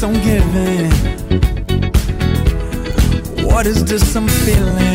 [0.00, 0.90] Keeps on giving.
[3.46, 4.89] What is this I'm feeling?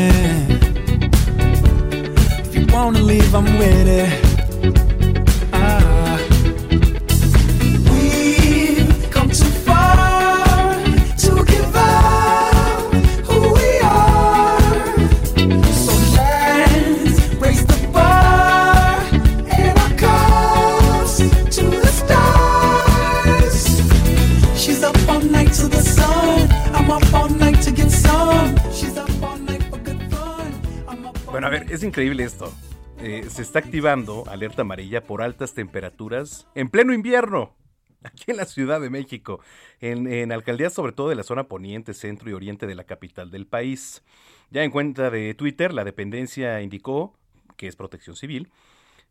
[31.35, 32.49] Bueno, a ver, es increíble esto.
[32.97, 37.53] Eh, se está activando alerta amarilla por altas temperaturas en pleno invierno.
[38.05, 39.41] Aquí en la Ciudad de México,
[39.81, 43.31] en, en alcaldías sobre todo de la zona poniente, centro y oriente de la capital
[43.31, 44.01] del país.
[44.49, 47.17] Ya en cuenta de Twitter, la dependencia indicó,
[47.57, 48.49] que es protección civil,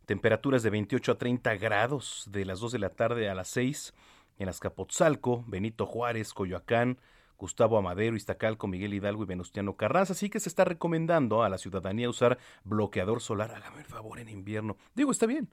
[0.07, 3.93] temperaturas de 28 a 30 grados de las 2 de la tarde a las 6
[4.39, 6.97] en Azcapotzalco, Benito Juárez, Coyoacán,
[7.37, 10.13] Gustavo Amadero, Iztacalco, Miguel Hidalgo y Venustiano Carranza.
[10.13, 13.53] Así que se está recomendando a la ciudadanía usar bloqueador solar.
[13.53, 14.77] Hágame el favor en invierno.
[14.95, 15.49] Digo, está bien.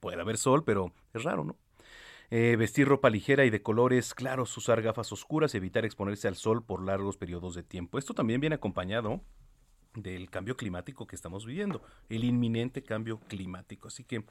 [0.00, 1.56] Puede haber sol, pero es raro, ¿no?
[2.30, 6.62] Eh, vestir ropa ligera y de colores claros, usar gafas oscuras, evitar exponerse al sol
[6.62, 7.98] por largos periodos de tiempo.
[7.98, 9.22] Esto también viene acompañado
[10.02, 13.88] del cambio climático que estamos viviendo, el inminente cambio climático.
[13.88, 14.24] Así que,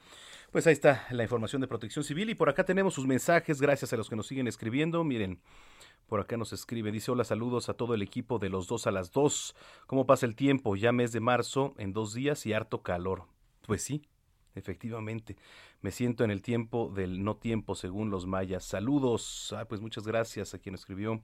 [0.50, 3.92] pues ahí está la información de Protección Civil y por acá tenemos sus mensajes, gracias
[3.92, 5.02] a los que nos siguen escribiendo.
[5.04, 5.40] Miren,
[6.08, 8.90] por acá nos escribe, dice, hola, saludos a todo el equipo de los dos a
[8.90, 9.54] las dos.
[9.86, 10.74] ¿Cómo pasa el tiempo?
[10.74, 13.24] Ya mes de marzo, en dos días y harto calor.
[13.66, 14.02] Pues sí,
[14.54, 15.36] efectivamente.
[15.82, 18.64] Me siento en el tiempo del no tiempo, según los mayas.
[18.64, 19.54] Saludos.
[19.56, 21.22] Ah, pues muchas gracias a quien escribió.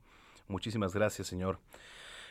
[0.49, 1.59] Muchísimas gracias, señor.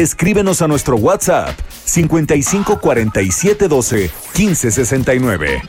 [0.00, 5.62] Escríbenos a nuestro WhatsApp 55 47 12 15 69.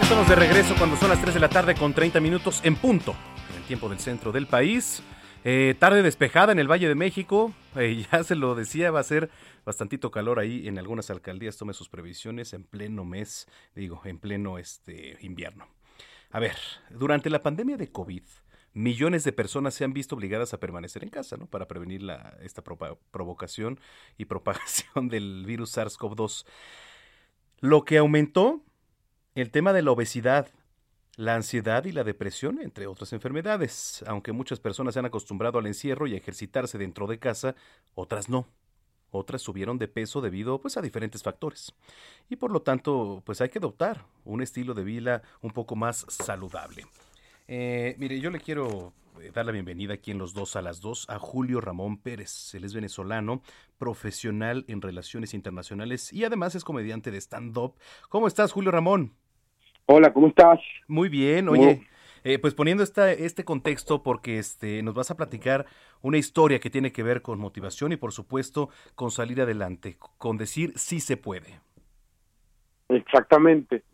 [0.00, 3.16] Estamos de regreso cuando son las 3 de la tarde con 30 minutos en punto,
[3.50, 5.02] en el tiempo del centro del país.
[5.42, 9.02] Eh, tarde despejada en el Valle de México, eh, ya se lo decía, va a
[9.02, 9.28] ser
[9.64, 14.58] bastantito calor ahí en algunas alcaldías, tome sus previsiones en pleno mes, digo, en pleno
[14.58, 15.66] este invierno.
[16.36, 16.58] A ver,
[16.90, 18.22] durante la pandemia de COVID,
[18.74, 21.46] millones de personas se han visto obligadas a permanecer en casa, ¿no?
[21.46, 23.80] Para prevenir la, esta provocación
[24.18, 26.44] y propagación del virus SARS-CoV-2.
[27.60, 28.62] Lo que aumentó
[29.34, 30.48] el tema de la obesidad,
[31.16, 34.04] la ansiedad y la depresión, entre otras enfermedades.
[34.06, 37.54] Aunque muchas personas se han acostumbrado al encierro y a ejercitarse dentro de casa,
[37.94, 38.46] otras no.
[39.10, 41.74] Otras subieron de peso debido pues, a diferentes factores.
[42.28, 46.06] Y por lo tanto, pues hay que adoptar un estilo de vida un poco más
[46.08, 46.84] saludable.
[47.48, 50.80] Eh, mire, yo le quiero eh, dar la bienvenida aquí en los dos a las
[50.80, 52.54] dos a Julio Ramón Pérez.
[52.54, 53.42] Él es venezolano,
[53.78, 57.74] profesional en relaciones internacionales y además es comediante de stand-up.
[58.08, 59.14] ¿Cómo estás, Julio Ramón?
[59.86, 60.58] Hola, ¿cómo estás?
[60.88, 61.86] Muy bien, oye.
[62.28, 65.64] Eh, pues poniendo esta, este contexto, porque este, nos vas a platicar
[66.02, 70.36] una historia que tiene que ver con motivación y por supuesto con salir adelante, con
[70.36, 71.60] decir sí se puede.
[72.88, 73.84] Exactamente.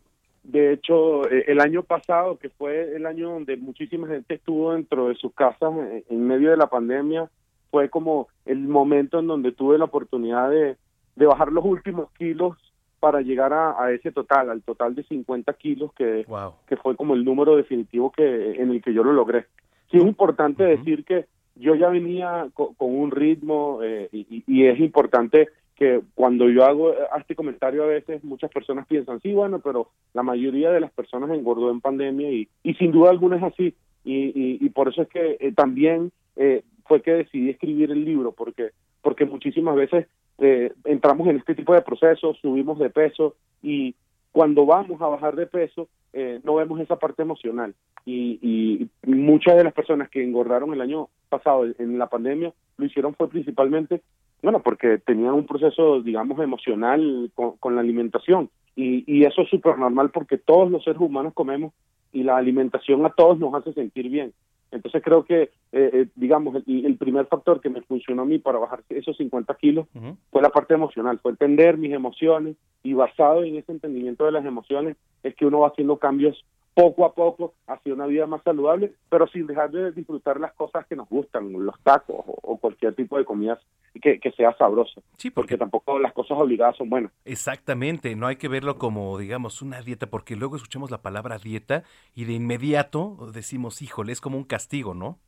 [0.41, 5.09] De hecho, eh, el año pasado, que fue el año donde muchísima gente estuvo dentro
[5.09, 5.71] de sus casas
[6.09, 7.29] en medio de la pandemia,
[7.69, 12.57] fue como el momento en donde tuve la oportunidad de bajar los últimos kilos
[13.03, 16.23] para llegar a, a ese total, al total de 50 kilos, que,
[16.69, 19.47] que fue como el número definitivo que en el que yo lo logré.
[19.91, 21.25] Sí es importante decir que
[21.55, 26.49] yo ya venía co- con, un ritmo eh, y, y- y es importante que cuando
[26.49, 30.71] yo hago eh, este comentario a veces muchas personas piensan, sí, bueno, pero la mayoría
[30.71, 33.75] de las personas engordó en pandemia y, y sin duda alguna es así.
[34.05, 38.05] Y, y, y por eso es que eh, también eh, fue que decidí escribir el
[38.05, 38.69] libro, porque,
[39.01, 40.07] porque muchísimas veces
[40.39, 43.95] eh, entramos en este tipo de procesos, subimos de peso y
[44.31, 47.73] cuando vamos a bajar de peso eh, no vemos esa parte emocional.
[48.05, 52.85] Y, y muchas de las personas que engordaron el año pasado en la pandemia lo
[52.85, 54.01] hicieron fue principalmente
[54.41, 58.49] bueno porque tenían un proceso digamos emocional con, con la alimentación.
[58.75, 61.73] Y, y eso es súper normal porque todos los seres humanos comemos
[62.11, 64.33] y la alimentación a todos nos hace sentir bien
[64.73, 68.39] entonces creo que, eh, eh, digamos, el, el primer factor que me funcionó a mí
[68.39, 69.87] para bajar esos 50 kilos
[70.31, 74.45] fue la parte emocional, fue entender mis emociones y basado en ese entendimiento de las
[74.45, 76.43] emociones es que uno va haciendo cambios
[76.73, 80.85] poco a poco hacia una vida más saludable, pero sin dejar de disfrutar las cosas
[80.87, 83.59] que nos gustan, los tacos o, o cualquier tipo de comida
[84.01, 85.01] que, que sea sabrosa.
[85.17, 87.11] Sí, porque tampoco las cosas obligadas son buenas.
[87.25, 91.83] Exactamente, no hay que verlo como, digamos, una dieta, porque luego escuchamos la palabra dieta
[92.15, 95.19] y de inmediato decimos, híjole, es como un castigo, ¿no?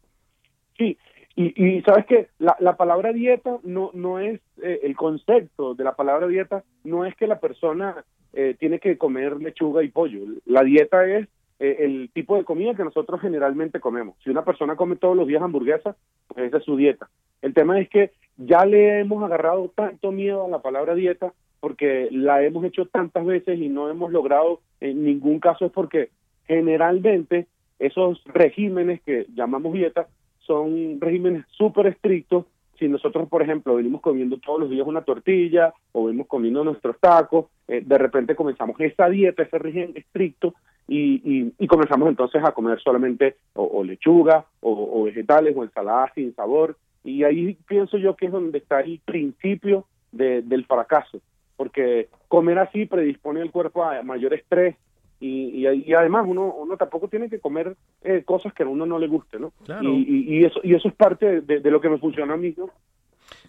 [0.78, 0.98] Sí,
[1.36, 5.84] y, y sabes que la, la palabra dieta no, no es eh, el concepto de
[5.84, 8.04] la palabra dieta, no es que la persona
[8.34, 10.22] eh, tiene que comer lechuga y pollo.
[10.46, 11.28] La dieta es
[11.60, 14.16] eh, el tipo de comida que nosotros generalmente comemos.
[14.24, 15.96] Si una persona come todos los días hamburguesa,
[16.28, 17.10] pues esa es su dieta.
[17.42, 22.10] El tema es que ya le hemos agarrado tanto miedo a la palabra dieta porque
[22.12, 26.10] la hemos hecho tantas veces y no hemos logrado en ningún caso es porque
[26.48, 27.48] generalmente
[27.80, 30.08] esos regímenes que llamamos dieta
[30.40, 32.46] son regímenes súper estrictos.
[32.78, 37.00] Si nosotros, por ejemplo, venimos comiendo todos los días una tortilla o venimos comiendo nuestros
[37.00, 40.54] tacos, eh, de repente comenzamos esa dieta, ese régimen estricto,
[40.88, 45.64] y, y, y comenzamos entonces a comer solamente o, o lechuga o, o vegetales o
[45.64, 50.66] ensaladas sin sabor y ahí pienso yo que es donde está el principio de- del
[50.66, 51.20] fracaso,
[51.58, 54.76] porque comer así predispone el cuerpo a mayor estrés
[55.20, 58.86] y, y, y además uno, uno tampoco tiene que comer eh, cosas que a uno
[58.86, 59.52] no le guste, ¿no?
[59.66, 59.84] Claro.
[59.90, 62.38] Y, y, y eso y eso es parte de, de lo que me funciona a
[62.38, 62.70] mí, ¿no?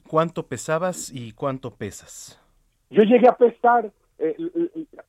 [0.08, 2.40] ¿Cuánto pesabas y cuánto pesas?
[2.90, 4.36] Yo llegué a pesar, eh,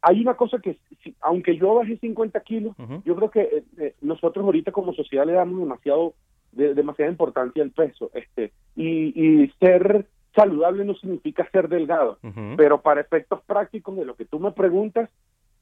[0.02, 2.76] hay una cosa que, si- aunque yo bajé 50 kilos,
[3.06, 6.14] yo creo que eh, eh, nosotros ahorita como sociedad le damos demasiado,
[6.52, 9.14] de- demasiada importancia al peso, este, y,
[9.44, 10.06] y ser
[10.36, 12.20] saludable no significa ser delgado,
[12.58, 15.10] pero para efectos prácticos de lo que tú me preguntas,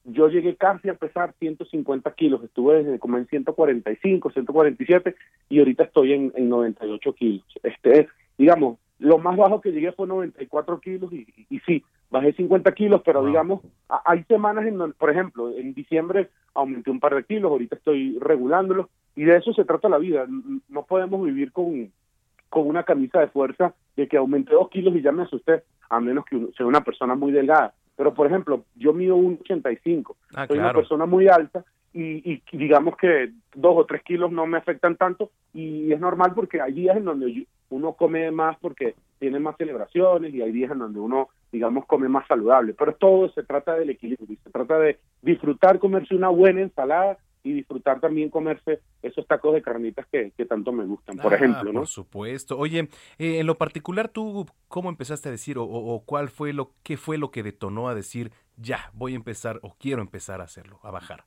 [0.03, 5.15] yo llegué casi a pesar 150 kilos, estuve desde como en 145, 147
[5.49, 7.43] y ahorita estoy en, en 98 kilos.
[7.63, 8.07] Este es,
[8.37, 12.71] digamos, lo más bajo que llegué fue 94 kilos y, y, y sí, bajé 50
[12.73, 13.61] kilos, pero digamos,
[14.05, 18.17] hay semanas en donde, por ejemplo, en diciembre aumenté un par de kilos, ahorita estoy
[18.19, 20.25] regulándolos y de eso se trata la vida.
[20.69, 21.91] No podemos vivir con,
[22.49, 25.99] con una camisa de fuerza de que aumenté dos kilos y ya me asusté, a
[25.99, 27.73] menos que uno sea una persona muy delgada.
[27.97, 31.63] Pero, por ejemplo, yo mido un 85, Ah, soy una persona muy alta
[31.93, 36.33] y, y digamos que dos o tres kilos no me afectan tanto y es normal
[36.35, 40.51] porque hay días en donde yo- uno come más porque tiene más celebraciones y hay
[40.51, 42.73] días en donde uno, digamos, come más saludable.
[42.73, 47.17] Pero todo se trata del equilibrio y se trata de disfrutar comerse una buena ensalada
[47.43, 51.35] y disfrutar también comerse esos tacos de carnitas que, que tanto me gustan, por Ah,
[51.35, 51.81] ejemplo, ¿no?
[51.81, 52.57] Por supuesto.
[52.57, 52.89] Oye,
[53.19, 56.71] eh, en lo particular, ¿tú cómo empezaste a decir o, o- o cuál fue lo,
[56.83, 60.45] qué fue lo que detonó a decir, ya, voy a empezar o quiero empezar a
[60.45, 61.23] hacerlo, a bajar?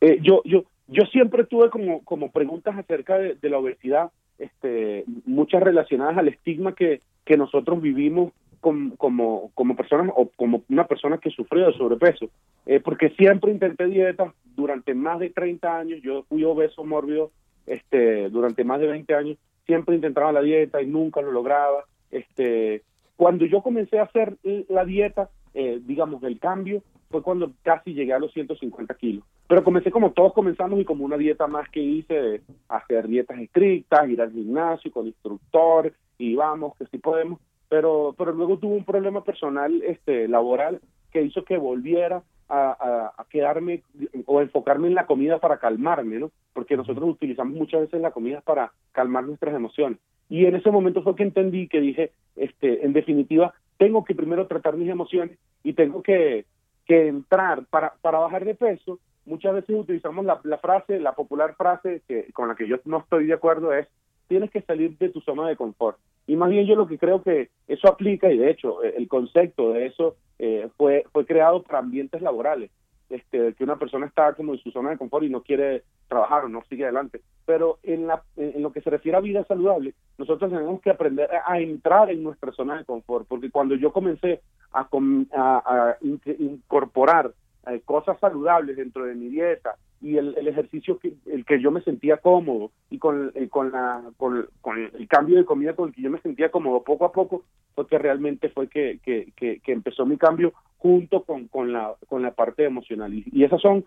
[0.00, 5.04] Eh, yo, yo, yo siempre tuve como, como preguntas acerca de, de la obesidad, este,
[5.26, 10.86] muchas relacionadas al estigma que, que nosotros vivimos com- como, como personas o como una
[10.86, 12.28] persona que sufrió de sobrepeso.
[12.66, 17.30] Eh, porque siempre intenté dieta durante más de 30 años, yo fui obeso mórbido
[17.66, 21.84] este, durante más de 20 años, siempre intentaba la dieta y nunca lo lograba.
[22.10, 22.82] Este,
[23.16, 24.36] cuando yo comencé a hacer
[24.68, 29.24] la dieta, eh, digamos, el cambio, fue cuando casi llegué a los 150 kilos.
[29.46, 33.38] Pero comencé como todos comenzamos y como una dieta más que hice, de hacer dietas
[33.38, 37.38] estrictas, ir al gimnasio con instructor y vamos, que sí podemos.
[37.70, 40.80] Pero, pero luego tuve un problema personal, este, laboral,
[41.12, 43.82] que hizo que volviera a, a- a quedarme
[44.26, 46.30] o enfocarme en la comida para calmarme, ¿no?
[46.52, 49.98] Porque nosotros utilizamos muchas veces la comida para calmar nuestras emociones.
[50.30, 54.46] Y en ese momento fue que entendí que dije, este, en definitiva, tengo que primero
[54.46, 56.44] tratar mis emociones y tengo que,
[56.86, 58.98] que entrar para, para bajar de peso.
[59.24, 62.98] Muchas veces utilizamos la, la frase, la popular frase que, con la que yo no
[62.98, 63.88] estoy de acuerdo es,
[64.26, 65.98] tienes que salir de tu zona de confort.
[66.26, 69.72] Y más bien yo lo que creo que eso aplica, y de hecho el concepto
[69.72, 72.70] de eso eh, fue, fue creado para ambientes laborales,
[73.10, 76.44] este, que una persona está como en su zona de confort y no quiere trabajar
[76.44, 77.22] o no sigue adelante.
[77.46, 81.30] Pero en, la, en lo que se refiere a vida saludable, nosotros tenemos que aprender
[81.46, 84.86] a, entrar en nuestra zona de confort, porque cuando yo comencé a,
[86.38, 87.32] incorporar
[87.66, 91.70] eh, cosas saludables dentro de mi dieta y el, el ejercicio que el que yo
[91.70, 95.88] me sentía cómodo y con, eh, con la con, con el cambio de comida con
[95.88, 97.42] el que yo me sentía cómodo poco a poco
[97.74, 101.94] fue que realmente fue que, que, que, que empezó mi cambio junto con, con la
[102.08, 103.12] con la parte emocional.
[103.12, 103.84] Y, y esas son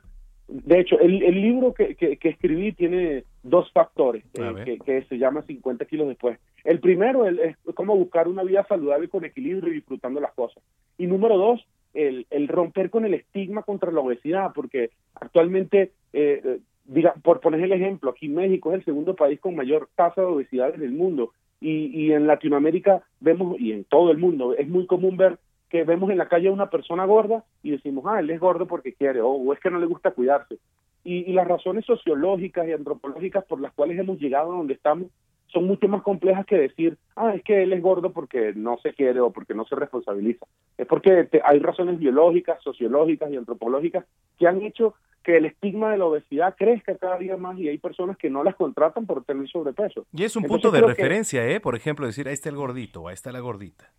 [0.50, 5.04] de hecho el, el libro que, que, que escribí tiene dos factores eh, que, que
[5.04, 6.40] se llama 50 kilos después.
[6.66, 10.62] El primero el- es cómo buscar una vida saludable con equilibrio y disfrutando las cosas.
[10.98, 16.60] Y número dos el, el romper con el estigma contra la obesidad, porque actualmente, eh,
[16.86, 20.28] diga, por poner el ejemplo, aquí México es el segundo país con mayor tasa de
[20.28, 24.68] obesidad en el mundo y, y en Latinoamérica vemos, y en todo el mundo, es
[24.68, 25.38] muy común ver
[25.70, 28.68] que vemos en la calle a una persona gorda y decimos, ah, él es gordo
[28.68, 30.58] porque quiere, o, o es que no le gusta cuidarse.
[31.04, 35.08] Y, y las razones sociológicas y antropológicas por las cuales hemos llegado a donde estamos
[35.52, 38.94] son mucho más complejas que decir, ah, es que él es gordo porque no se
[38.94, 40.46] quiere o porque no se responsabiliza.
[40.78, 44.06] Es porque te- hay razones biológicas, sociológicas y antropológicas
[44.40, 47.78] que han hecho que el estigma de la obesidad crezca cada día más y hay
[47.78, 50.06] personas que no las contratan por tener sobrepeso.
[50.14, 51.60] Y es un Entonces, punto de que- referencia, ¿eh?
[51.60, 53.92] Por ejemplo, decir, ahí está el gordito, ahí está la gordita.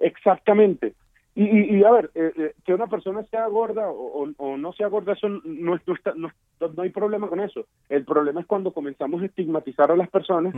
[0.00, 0.94] Exactamente.
[1.34, 4.56] Y, y, y, a ver, eh, eh, que una persona sea gorda o, o- o
[4.56, 6.28] no sea gorda, eso no, es- no, está- no,
[6.60, 7.66] no hay problema con eso.
[7.88, 10.52] El problema es cuando comenzamos a estigmatizar a las personas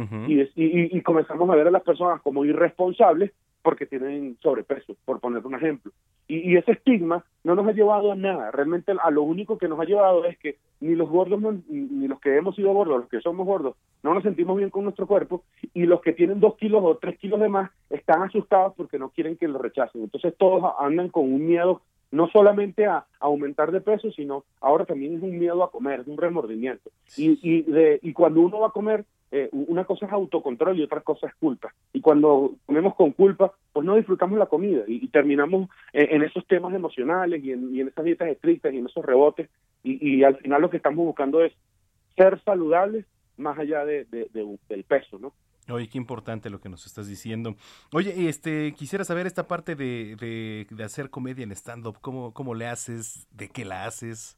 [0.57, 3.33] y- y comenzamos a ver a las personas como irresponsables
[3.63, 5.93] porque tienen sobrepeso, por poner un ejemplo.
[6.29, 8.51] Y, ese estigma no nos ha llevado a nada.
[8.51, 12.21] Realmente a lo único que nos ha llevado es que ni los gordos, ni los
[12.21, 15.45] que hemos sido gordos, los que somos gordos, no nos sentimos bien con nuestro cuerpo
[15.75, 19.11] y los que tienen dos kilos o tres kilos de más están asustados porque no
[19.11, 20.03] quieren que lo rechacen.
[20.03, 21.83] Entonces todos andan con un miedo
[22.13, 26.01] no solamente a, a aumentar de peso, sino ahora también es un miedo a comer,
[26.01, 26.91] es un remordimiento.
[27.17, 30.83] Y, y, de, y cuando uno va a comer, eh, una cosa es autocontrol y
[30.83, 31.73] otra cosa es culpa.
[31.95, 36.23] Y cuando comemos con culpa, pues no disfrutamos la comida y, y terminamos en, en
[36.23, 39.49] esos temas emocionales y en, y en esas dietas estrictas y en esos rebotes.
[39.83, 41.53] Y, y al final lo que estamos buscando es
[42.15, 43.07] ser saludables
[43.39, 45.33] más allá de, de- de- del peso, ¿no?
[45.71, 47.55] Oye, qué importante lo que nos estás diciendo.
[47.93, 51.99] Oye, este, quisiera saber esta parte de, de, de hacer comedia en stand-up.
[52.01, 53.27] ¿Cómo, ¿Cómo le haces?
[53.31, 54.37] ¿De qué la haces?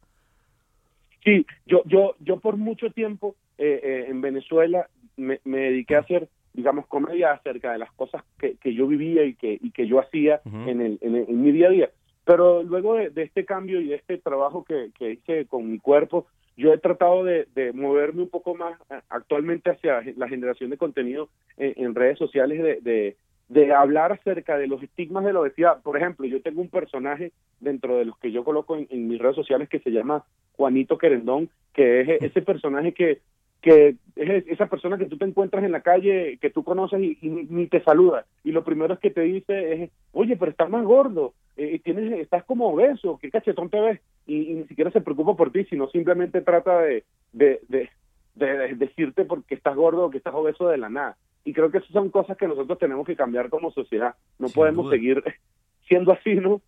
[1.25, 6.01] Sí, yo, yo, yo por mucho tiempo eh, eh, en Venezuela me, me dediqué a
[6.01, 9.87] hacer, digamos, comedia acerca de las cosas que, que yo vivía y que, y que
[9.87, 11.91] yo hacía en, el, en, el- en mi día a día.
[12.27, 15.79] Pero luego de, de este cambio y de este trabajo que, que hice con mi
[15.79, 16.27] cuerpo,
[16.57, 20.79] yo he tratado de, de moverme un poco más eh, actualmente hacia la generación de
[20.79, 23.17] contenido en, en redes sociales, de, de,
[23.49, 25.83] de hablar acerca de los estigmas de la obesidad.
[25.83, 29.21] Por ejemplo, yo tengo un personaje dentro de los que yo coloco en, en mis
[29.21, 33.21] redes sociales que se llama Juanito Querendón, que es ese personaje que
[33.65, 37.17] que es esa persona que tú te encuentras en la calle, que tú conoces y,
[37.23, 38.27] y ni, ni te saluda.
[38.45, 42.13] Y lo primero es que te dice es, oye, pero estás más gordo, eh, tienes,
[42.21, 44.01] estás como obeso, qué cachetón te ves.
[44.27, 47.91] Y, y ni siquiera se preocupa por ti, sino simplemente trata de, de, de,
[48.35, 51.17] de- de decirte porque estás gordo o que estás obeso de la nada.
[51.45, 54.15] Y creo que esas son cosas que nosotros tenemos que cambiar como sociedad.
[54.39, 54.97] No Sin podemos duda.
[54.97, 55.23] seguir
[55.89, 56.63] siendo así, ¿no?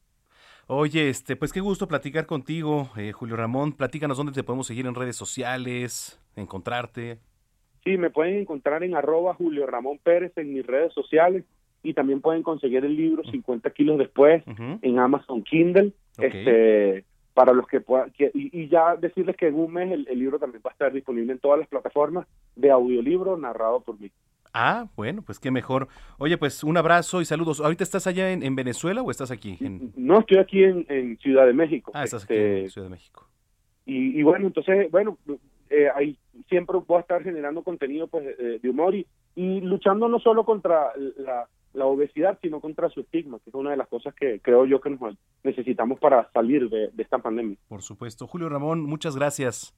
[0.68, 3.72] Oye, este, pues qué gusto platicar contigo, eh, Julio Ramón.
[3.72, 7.18] Platícanos dónde te podemos seguir en redes sociales, encontrarte.
[7.84, 11.44] Sí, me pueden encontrar en arroba Julio Ramón Pérez en mis redes sociales
[11.88, 14.42] y también pueden conseguir el libro 50 kilos después
[14.82, 15.92] en Amazon Kindle.
[16.18, 17.04] Este,
[17.34, 20.18] para los que puedan, que- y, y ya decirles que en un mes el, el
[20.18, 24.10] libro también va a estar disponible en todas las plataformas de audiolibro narrado por mí.
[24.54, 25.88] Ah, bueno, pues qué mejor.
[26.16, 27.60] Oye, pues un abrazo y saludos.
[27.60, 29.58] ¿Ahorita estás allá en, en Venezuela o estás aquí?
[29.60, 29.92] En...
[29.96, 31.90] No, estoy aquí en, en Ciudad de México.
[31.94, 33.28] Ah, estás aquí Este, en Ciudad de México.
[33.84, 35.18] y, y bueno, entonces, bueno,
[35.68, 36.16] eh, ahí
[36.48, 40.44] siempre voy a estar generando contenido pues eh, de humor y, y luchando no solo
[40.46, 41.46] contra la,
[41.76, 44.80] la obesidad, sino contra su estigma, que es una de las cosas que creo yo
[44.80, 47.56] que nos necesitamos para salir de, de esta pandemia.
[47.68, 48.26] Por supuesto.
[48.26, 49.74] Julio Ramón, muchas gracias.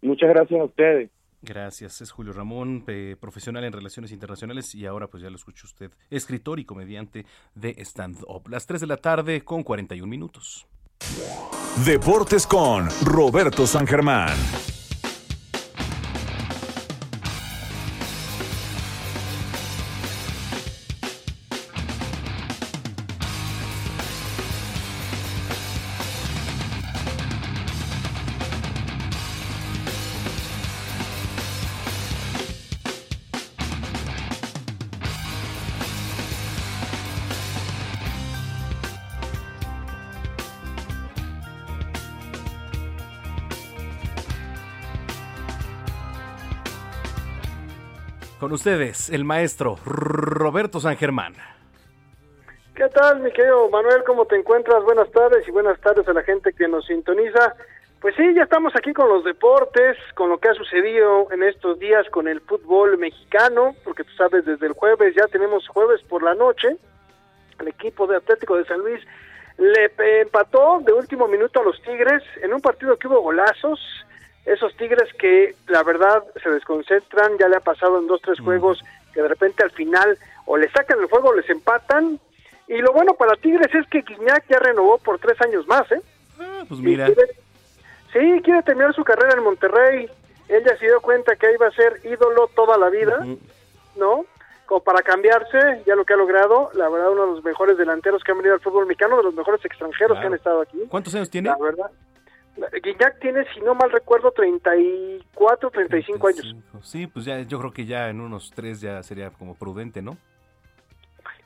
[0.00, 1.10] Muchas gracias a ustedes.
[1.44, 5.66] Gracias, es Julio Ramón, eh, profesional en relaciones internacionales y ahora pues ya lo escucha
[5.66, 8.48] usted, escritor y comediante de stand-up.
[8.48, 10.66] Las 3 de la tarde con 41 minutos.
[11.84, 14.30] Deportes con Roberto San Germán.
[48.44, 51.32] Con ustedes, el maestro Roberto San Germán.
[52.74, 54.04] ¿Qué tal, mi querido Manuel?
[54.04, 54.84] ¿Cómo te encuentras?
[54.84, 57.54] Buenas tardes y buenas tardes a la gente que nos sintoniza.
[58.02, 61.78] Pues sí, ya estamos aquí con los deportes, con lo que ha sucedido en estos
[61.78, 66.22] días con el fútbol mexicano, porque tú sabes, desde el jueves ya tenemos jueves por
[66.22, 66.76] la noche.
[67.58, 69.00] El equipo de Atlético de San Luis
[69.56, 69.90] le
[70.20, 73.80] empató de último minuto a los Tigres en un partido que hubo golazos.
[74.46, 78.82] Esos Tigres que la verdad se desconcentran, ya le ha pasado en dos, tres juegos
[79.12, 82.20] que de repente al final o le sacan el juego o les empatan.
[82.68, 86.00] Y lo bueno para Tigres es que Guiñac ya renovó por tres años más, ¿eh?
[86.68, 87.36] Pues mira, quiere-
[88.12, 90.08] sí, quiere terminar su carrera en Monterrey.
[90.48, 93.24] Él ya se dio cuenta que ahí va a ser ídolo toda la vida,
[93.96, 94.26] ¿no?
[94.66, 98.22] Como para cambiarse, ya lo que ha logrado, la verdad, uno de los mejores delanteros
[98.24, 100.78] que han venido al fútbol mexicano, de los mejores extranjeros que han estado aquí.
[100.88, 101.48] ¿cuántos años tiene?
[101.50, 101.90] La verdad.
[102.56, 106.56] Guiñac tiene, si no mal recuerdo, 34, 35 años.
[106.82, 110.16] Sí, pues ya, yo creo que ya en unos tres ya sería como prudente, ¿no?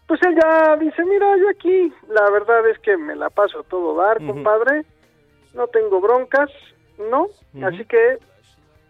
[0.07, 3.63] Pues él ya dice, mira, yo aquí, la verdad es que me la paso a
[3.65, 4.85] todo dar, compadre,
[5.55, 6.51] no tengo broncas,
[7.11, 7.29] ¿no?
[7.63, 8.19] Así que,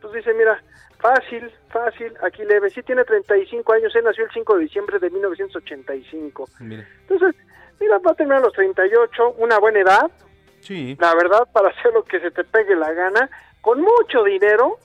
[0.01, 0.63] pues dice, mira,
[0.99, 2.71] fácil, fácil, aquí leve.
[2.71, 6.49] Sí tiene 35 años, él nació el 5 de diciembre de 1985.
[6.61, 6.87] Mira.
[7.09, 7.35] Entonces,
[7.81, 10.11] mira, va a terminar a los 38, una buena edad,
[10.61, 10.97] Sí.
[11.01, 13.31] la verdad, para hacer lo que se te pegue la gana,
[13.61, 14.79] con mucho dinero,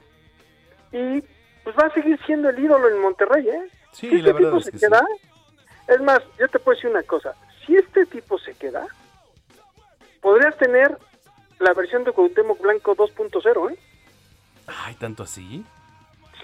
[0.92, 1.22] y
[1.64, 3.70] pues va a seguir siendo el ídolo en Monterrey, ¿eh?
[3.92, 4.86] Sí, si la este verdad tipo es se que sí.
[4.86, 5.06] queda,
[5.88, 7.34] es más, yo te puedo decir una cosa,
[7.66, 8.86] si este tipo se queda,
[10.22, 10.98] podrías tener
[11.60, 13.78] la versión de Cuauhtémoc Blanco 2.0, ¿eh?
[14.68, 15.64] Ay, tanto así.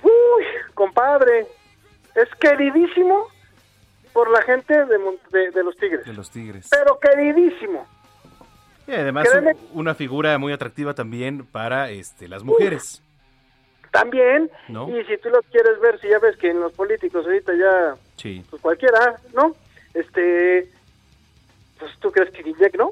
[0.03, 0.43] Uy,
[0.73, 1.47] compadre,
[2.15, 3.27] es queridísimo
[4.14, 4.97] por la gente de,
[5.31, 6.68] de, de los Tigres, De los Tigres.
[6.72, 7.88] pero queridísimo.
[8.90, 9.28] Y además
[9.74, 13.03] una figura muy atractiva también para este las mujeres,
[13.91, 14.90] También, ¿no?
[14.90, 17.95] y si tú lo quieres ver, si ya ves que en los políticos ahorita ya,
[18.16, 18.44] Sí.
[18.49, 19.56] pues cualquiera, ¿no?
[19.94, 20.70] Este,
[21.80, 22.91] pues tú crees que Guiñac, ¿no?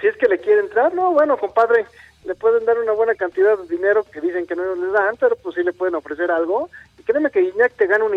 [0.00, 1.84] Si es que le quiere entrar, no, bueno, compadre,
[2.24, 5.36] le pueden dar una buena cantidad de dinero que dicen que no les dan, pero
[5.36, 6.70] pues sí le pueden ofrecer algo.
[6.98, 8.16] Y créeme que Guiñac te gana una...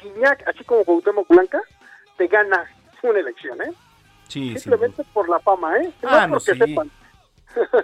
[0.00, 1.60] Guiñac, así como Cuauhtémoc Blanca,
[2.16, 2.64] te gana
[3.02, 3.72] una elección, ¿eh?
[4.28, 4.58] Sí, sí.
[4.60, 5.90] Simplemente por la fama, ¿eh?
[6.04, 6.58] Ah, no, porque sí.
[6.58, 6.90] sepan.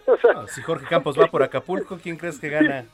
[0.06, 2.84] O sea, Ah, si Jorge Campos va por Acapulco, ¿quién crees que gana?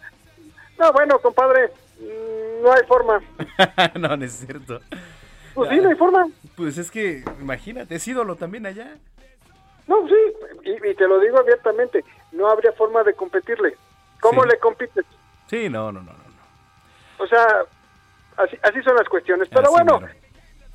[0.78, 3.20] no, bueno, compadre, mm, no hay forma.
[3.98, 4.80] no, no es cierto.
[5.54, 6.26] Pues sí, no hay forma.
[6.56, 8.96] Pues es que, imagínate, es ídolo también allá.
[9.86, 10.14] No, sí,
[10.64, 13.76] y, y te lo digo abiertamente, no habría forma de competirle.
[14.20, 14.48] ¿Cómo Sí.
[14.50, 15.04] le compites?
[15.48, 16.12] Sí, no, no, no.
[16.12, 17.24] no.
[17.24, 17.44] O sea,
[18.36, 19.48] así, así son las cuestiones.
[19.48, 20.14] Pero Así bueno, mero.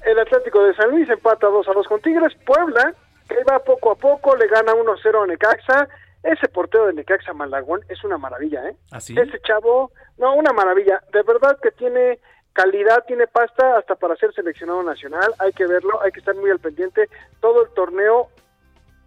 [0.05, 2.33] El Atlético de San Luis empata 2 a 2 con Tigres.
[2.45, 2.93] Puebla,
[3.27, 5.89] que va poco a poco, le gana 1-0 a Necaxa.
[6.23, 8.75] Ese portero de Necaxa Malagón es una maravilla, ¿eh?
[8.91, 9.17] ¿Así?
[9.17, 11.01] Ese chavo, no, una maravilla.
[11.11, 12.19] De verdad que tiene
[12.53, 15.33] calidad, tiene pasta hasta para ser seleccionado nacional.
[15.39, 17.09] Hay que verlo, hay que estar muy al pendiente.
[17.41, 18.29] Todo el torneo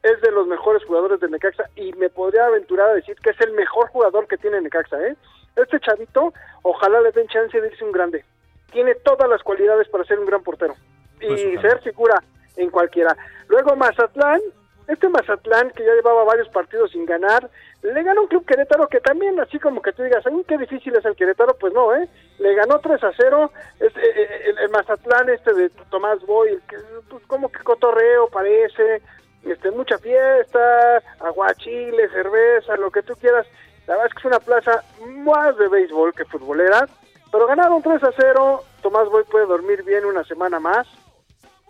[0.03, 3.41] es de los mejores jugadores de Necaxa y me podría aventurar a decir que es
[3.41, 5.17] el mejor jugador que tiene Necaxa, ¿eh?
[5.57, 8.25] Este chavito, ojalá le den chance de irse un grande.
[8.73, 10.75] Tiene todas las cualidades para ser un gran portero
[11.21, 12.23] y Pues ser figura
[12.57, 13.17] en cualquiera.
[13.49, 14.41] Luego Mazatlán,
[14.87, 17.49] este Mazatlán que ya llevaba varios partidos sin ganar,
[17.83, 20.95] le ganó un club Querétaro que también, así como que tú digas, "Ay, qué difícil
[20.97, 22.09] es el Querétaro, pues no, ¿eh?
[22.39, 26.51] Le ganó 3 a 0, es, eh, eh, el, el Mazatlán este de Tomás Boy,
[26.51, 26.77] el que,
[27.09, 29.01] pues, como que cotorreo parece,
[29.45, 33.47] este, mucha fiesta, aguachile, cerveza, lo que tú quieras.
[33.87, 34.83] La verdad es que es una plaza
[35.25, 36.87] más de béisbol que futbolera,
[37.31, 40.87] pero ganaron 3 a 0, Tomás Boy puede dormir bien una semana más.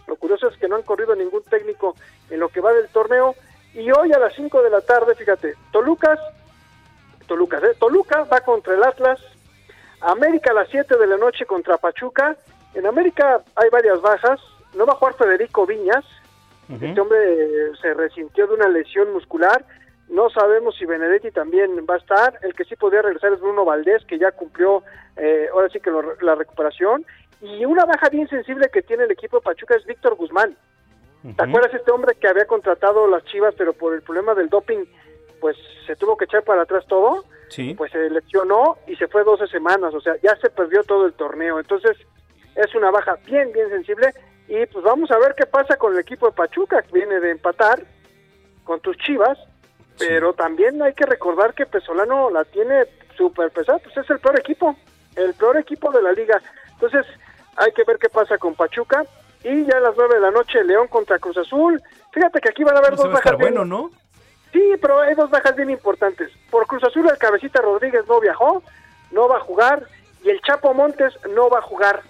[0.07, 1.95] Lo curioso es que no han corrido ningún técnico
[2.31, 3.35] en lo que va del torneo.
[3.75, 6.19] Y hoy a las 5 de la tarde, fíjate, Tolucas,
[7.27, 7.77] Tolucas, ¿eh?
[7.79, 9.21] Toluca va contra el Atlas,
[10.01, 12.37] América a las 7 de la noche contra Pachuca.
[12.75, 14.41] En América hay varias bajas,
[14.75, 16.05] no va a jugar Federico Viñas,
[16.69, 19.65] este hombre eh, se resintió de una lesión muscular,
[20.09, 23.65] no sabemos si Benedetti también va a estar, el que sí podría regresar es Bruno
[23.65, 24.83] Valdés, que ya cumplió
[25.17, 27.05] eh, ahora sí que lo- la recuperación,
[27.41, 30.57] y una baja bien sensible que tiene el equipo de Pachuca es Víctor Guzmán.
[31.37, 34.85] ¿Te acuerdas este hombre que había contratado las Chivas, pero por el problema del doping,
[35.41, 35.57] pues
[35.87, 37.25] se tuvo que echar para atrás todo?
[37.49, 37.75] Sí.
[37.75, 41.13] Pues se lesionó y se fue 12 semanas, o sea, ya se perdió todo el
[41.15, 41.59] torneo.
[41.59, 41.97] Entonces,
[42.55, 44.13] es una baja bien, bien sensible.
[44.47, 47.31] Y pues vamos a ver qué pasa con el equipo de Pachuca, que viene de
[47.33, 47.83] empatar
[48.65, 49.39] con tus Chivas,
[49.99, 52.85] pero también hay que recordar que Pesolano la tiene
[53.17, 54.77] súper pesada, pues es el peor equipo,
[55.17, 56.41] el peor equipo de la liga.
[56.73, 57.05] Entonces,
[57.57, 59.05] hay que ver qué pasa con Pachuca.
[59.45, 61.81] Y ya a las 9 de la noche, León contra Cruz Azul.
[62.13, 63.37] Fíjate que aquí van a haber dos bajas.
[63.39, 63.91] bien- bueno, ¿no?
[64.53, 66.31] Sí, pero hay dos bajas bien importantes.
[66.51, 68.63] Por Cruz Azul, el Cabecita Rodríguez no viajó,
[69.13, 69.87] no va a jugar,
[70.25, 72.03] y el Chapo Montes no va a jugar,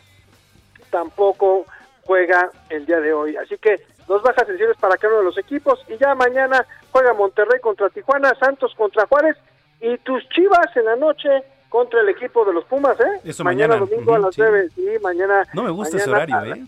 [0.90, 1.66] tampoco
[2.04, 3.36] juega el día de hoy.
[3.36, 7.12] Así que dos bajas sensibles para cada uno de los equipos, y ya mañana juega
[7.14, 9.36] Monterrey contra Tijuana, Santos contra Juárez,
[9.80, 11.28] y tus Chivas en la noche
[11.68, 13.20] contra el equipo de los Pumas, ¿eh?
[13.24, 14.40] Eso mañana, mañana, domingo a las sí.
[14.40, 15.44] 9, sí, mañana.
[15.52, 16.64] No me gusta ese horario, ¿eh?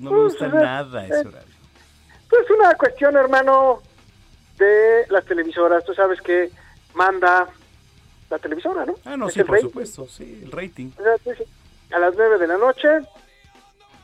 [0.00, 1.54] No me Pues, gusta nada ese horario.
[2.28, 3.80] Pues una cuestión, hermano,
[4.58, 5.84] de las televisoras.
[5.84, 6.50] Tú sabes que
[6.94, 7.46] manda
[8.30, 8.94] la televisora, ¿no?
[9.04, 9.68] Ah, no, Es sí, por rating.
[9.68, 10.90] supuesto, sí, el rating.
[11.92, 12.88] A las 9 de la noche.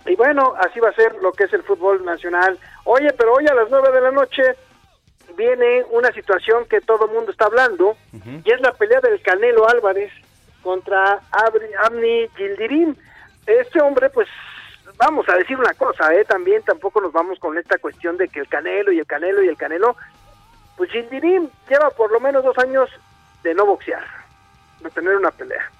[0.06, 2.58] Y bueno, así va a ser lo que es el fútbol nacional.
[2.84, 4.42] Oye, pero hoy a las 9 de la noche
[5.36, 7.96] viene una situación que todo el mundo está hablando,
[8.44, 10.12] y es la pelea del Canelo Álvarez
[10.62, 12.94] contra Abri- Amni Gildirim.
[13.46, 14.28] Este hombre, pues,
[14.96, 16.24] vamos a decir una cosa, ¿eh?
[16.24, 19.48] También tampoco nos vamos con esta cuestión de que el Canelo y el Canelo y
[19.48, 19.96] el Canelo.
[20.76, 22.90] Pues Gildirim lleva por lo menos dos años
[23.42, 24.04] de no boxear,
[24.80, 25.70] de tener una pelea.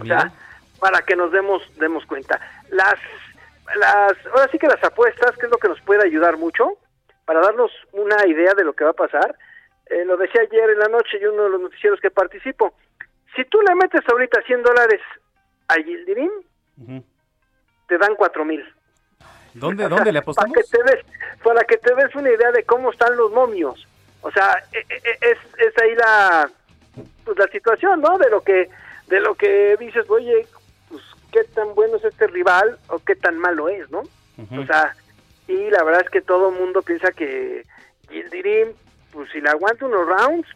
[0.00, 0.32] O sea,
[0.80, 2.40] para que nos demos demos cuenta.
[2.70, 2.96] Las
[3.76, 6.78] las ahora sí que las apuestas, que es lo que nos puede ayudar mucho
[7.24, 9.36] para darnos una idea de lo que va a pasar.
[9.86, 12.74] Eh, lo decía ayer en la noche y uno de los noticieros que participo.
[13.36, 15.00] Si tú le metes ahorita 100 dólares
[15.68, 16.30] a Gildirim,
[17.86, 18.64] te dan cuatro mil.
[19.54, 20.52] ¿Dónde, dónde le apostamos?
[20.52, 21.04] Para que te des,
[21.42, 23.86] para que te des una idea de cómo están los momios.
[24.22, 26.50] O sea, e- e- es, es ahí la
[27.24, 28.18] pues la situación, ¿no?
[28.18, 28.68] De lo que
[29.06, 30.46] de lo que dices, oye,
[31.30, 34.02] qué tan bueno es este rival o qué tan malo es, ¿no?
[34.58, 34.94] O sea,
[35.48, 37.66] y la verdad es que todo el mundo piensa que
[38.08, 38.68] Gildirim,
[39.12, 40.48] pues si le aguanta unos rounds,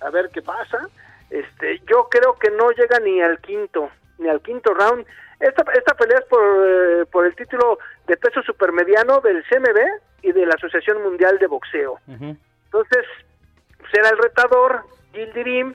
[0.00, 0.88] a ver qué pasa.
[1.30, 5.04] Este, yo creo que no llega ni al quinto, ni al quinto round.
[5.40, 9.78] Esta, esta pelea es por, eh, por el título de peso supermediano del CMB,
[10.22, 11.98] y de la Asociación Mundial de Boxeo.
[12.06, 13.04] Entonces,
[13.92, 15.74] era el retador, Gildirim,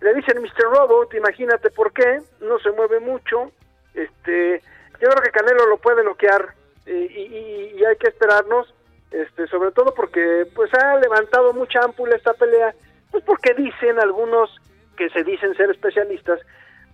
[0.00, 0.64] le dicen Mr.
[0.72, 3.50] Robot, imagínate por qué, no se mueve mucho,
[3.94, 4.60] este,
[5.00, 6.54] yo creo que Canelo lo puede noquear
[6.86, 8.72] y, y- y hay que esperarnos,
[9.10, 12.74] este, sobre todo porque pues ha levantado mucha ámpula esta pelea,
[13.10, 14.50] pues porque dicen algunos
[14.96, 16.40] que se dicen ser especialistas,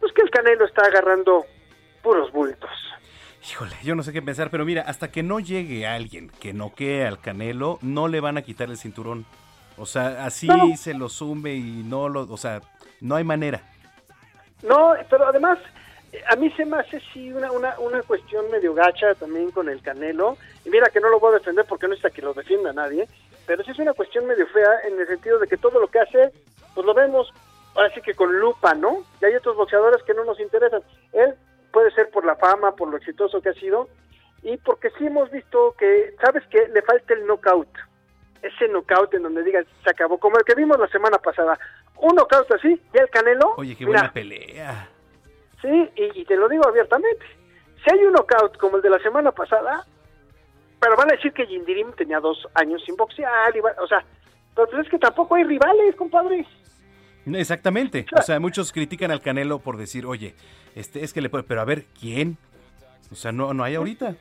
[0.00, 1.44] pues que el Canelo está agarrando
[2.02, 2.70] puros bultos.
[3.50, 7.04] Híjole, yo no sé qué pensar, pero mira, hasta que no llegue alguien que noquee
[7.06, 9.24] al Canelo, no le van a quitar el cinturón.
[9.78, 10.76] O sea, así No.
[10.76, 12.60] se lo sume y no lo, o sea,
[13.02, 13.60] no hay manera.
[14.62, 15.58] No, pero además,
[16.28, 19.82] a mí se me hace sí una, una, una cuestión medio gacha también con el
[19.82, 20.36] Canelo.
[20.64, 23.08] Y mira que no lo voy a defender porque no está que lo defienda nadie,
[23.46, 26.00] pero sí es una cuestión medio fea en el sentido de que todo lo que
[26.00, 26.32] hace,
[26.74, 27.32] pues lo vemos
[27.74, 29.04] ahora sí que con lupa, ¿no?
[29.20, 30.82] Y hay otros boxeadores que no nos interesan.
[31.12, 31.34] Él
[31.72, 33.88] puede ser por la fama, por lo exitoso que ha sido,
[34.42, 36.68] y porque sí hemos visto que, ¿sabes qué?
[36.68, 37.68] Le falta el knockout.
[38.42, 41.58] Ese knockout en donde digas, se acabó, como el que vimos la semana pasada.
[42.02, 44.88] Un knockout así, y el Canelo, Oye, qué mira, buena pelea.
[45.62, 47.24] Sí, y, y te lo digo abiertamente.
[47.84, 49.86] Si hay un knockout como el de la semana pasada,
[50.80, 54.04] pero van a decir que Jindirim tenía dos años sin boxear, y va- o sea,
[54.54, 56.44] pero pues es que tampoco hay rivales, compadre.
[57.24, 58.04] Exactamente.
[58.18, 60.34] O sea, muchos critican al Canelo por decir, oye,
[60.74, 62.36] este es que le puede, pero a ver, ¿quién?
[63.12, 64.16] O sea, no, no hay ahorita.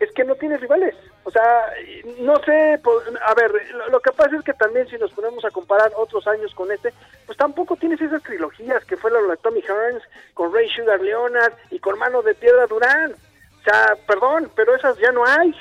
[0.00, 0.94] Es que no tienes rivales.
[1.24, 1.72] O sea,
[2.18, 2.80] no sé,
[3.24, 6.26] a ver, lo, lo que pasa es que también si nos ponemos a comparar otros
[6.26, 6.92] años con este,
[7.26, 10.02] pues tampoco tienes esas trilogías que fue la de Tommy Hearns,
[10.34, 13.12] con Ray Sugar Leonard y con Mano de Piedra Durán.
[13.12, 15.54] O sea, perdón, pero esas ya no hay.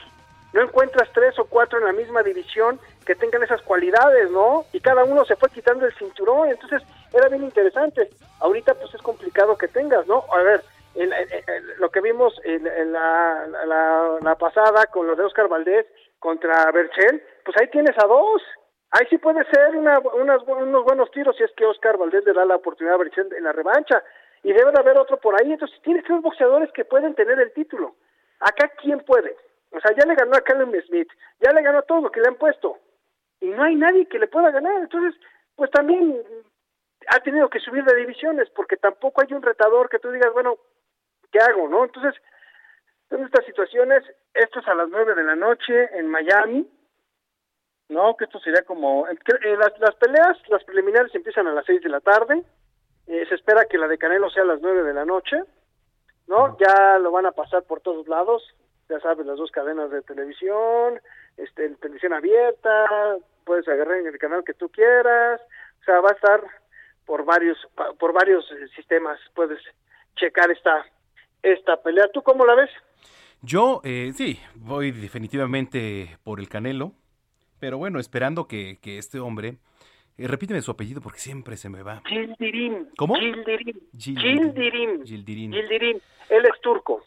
[0.53, 4.65] No encuentras tres o cuatro en la misma división que tengan esas cualidades, ¿no?
[4.73, 6.81] Y cada uno se fue quitando el cinturón, entonces
[7.13, 8.09] era bien interesante.
[8.39, 10.25] Ahorita pues es complicado que tengas, ¿no?
[10.33, 10.63] A ver,
[10.95, 15.85] el- el- lo que vimos en, la, la- la pasada con los de Oscar Valdés
[16.19, 18.41] contra Berchel, pues ahí tienes a dos.
[18.91, 22.33] Ahí sí puede ser una, unas unos buenos tiros si es que Oscar Valdés le
[22.33, 24.03] da la oportunidad a Berchel en la revancha.
[24.43, 25.51] Y debe de haber otro por ahí.
[25.53, 27.95] Entonces tienes tres boxeadores que pueden tener el título.
[28.39, 29.35] Acá, ¿quién puede?
[29.71, 31.07] O sea, ya le ganó a Callum Smith,
[31.39, 32.77] ya le ganó a todo lo que le han puesto.
[33.39, 34.75] Y no hay nadie que le pueda ganar.
[34.81, 35.13] Entonces,
[35.55, 36.21] pues también
[37.07, 40.57] ha tenido que subir de divisiones porque tampoco hay un retador que tú digas, bueno,
[41.31, 41.83] ¿qué hago, no?
[41.85, 42.21] Entonces,
[43.09, 44.03] en estas situaciones,
[44.33, 46.69] esto es a las nueve de la noche en Miami,
[47.89, 48.15] ¿no?
[48.15, 49.07] Que esto sería como...
[49.07, 49.17] eh,
[49.57, 52.41] las, las peleas, las preliminares empiezan a las seis de la tarde,
[53.07, 55.43] eh, se espera que la de Canelo sea a las nueve de la noche,
[56.27, 56.57] ¿no?
[56.57, 58.43] Ya lo van a pasar por todos lados,
[58.87, 61.01] ya sabes, las dos cadenas de televisión,
[61.37, 65.41] este, televisión abierta, puedes agarrar en el canal que tú quieras,
[65.81, 66.41] o sea, va a estar
[67.05, 67.57] por varios
[67.99, 69.59] por varios eh, sistemas, puedes
[70.15, 70.85] checar esta
[71.43, 72.05] esta pelea.
[72.13, 72.69] ¿Tú cómo la ves?
[73.41, 76.93] Yo, eh, sí, voy definitivamente por el Canelo,
[77.59, 79.57] pero bueno, esperando que, que este hombre,
[80.17, 82.03] eh, repíteme su apellido porque siempre se me va.
[82.05, 82.87] Gildirim.
[82.97, 83.15] ¿Cómo?
[83.15, 83.79] Gildirim.
[83.97, 85.03] Gildirim.
[85.03, 85.53] Gildirim.
[85.53, 87.03] Él es turco.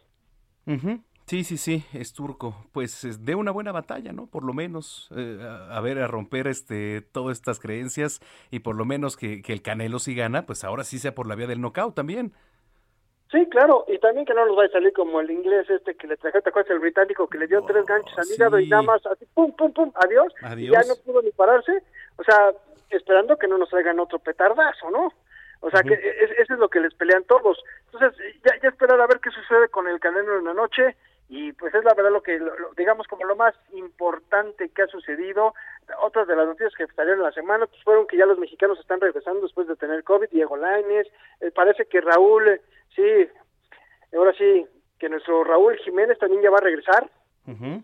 [0.66, 1.00] Ujú.
[1.26, 2.66] Sí, sí, sí, es turco.
[2.72, 4.26] Pues es de una buena batalla, ¿no?
[4.26, 8.20] Por lo menos, eh, a, a ver, a romper este todas estas creencias
[8.50, 11.26] y por lo menos que, que el Canelo si gana, pues ahora sí sea por
[11.26, 12.32] la vía del knockout también.
[13.30, 16.06] Sí, claro, y también que no nos vaya a salir como el inglés este que
[16.06, 16.70] le trajo, ¿te acuerdas?
[16.70, 19.72] El británico que le dio tres ganchos al hígado y nada más así, pum, pum,
[19.72, 20.32] pum, adiós,
[20.68, 21.82] y ya no pudo ni pararse,
[22.16, 22.52] o sea,
[22.90, 25.12] esperando que no nos traigan otro petardazo, ¿no?
[25.60, 27.58] O sea, que es- eso es lo que les pelean todos.
[27.92, 30.94] Entonces, ya, ya esperar a ver qué sucede con el Canelo en la noche,
[31.28, 34.82] y pues es la verdad lo que, lo- lo- digamos, como lo más importante que
[34.82, 35.54] ha sucedido.
[36.02, 39.00] Otras de las noticias que salieron la semana pues, fueron que ya los mexicanos están
[39.00, 41.06] regresando después de tener COVID, Diego Lainez,
[41.40, 42.60] eh, parece que Raúl, eh,
[42.94, 43.28] sí,
[44.16, 44.66] ahora sí,
[44.98, 47.10] que nuestro Raúl Jiménez también ya va a regresar,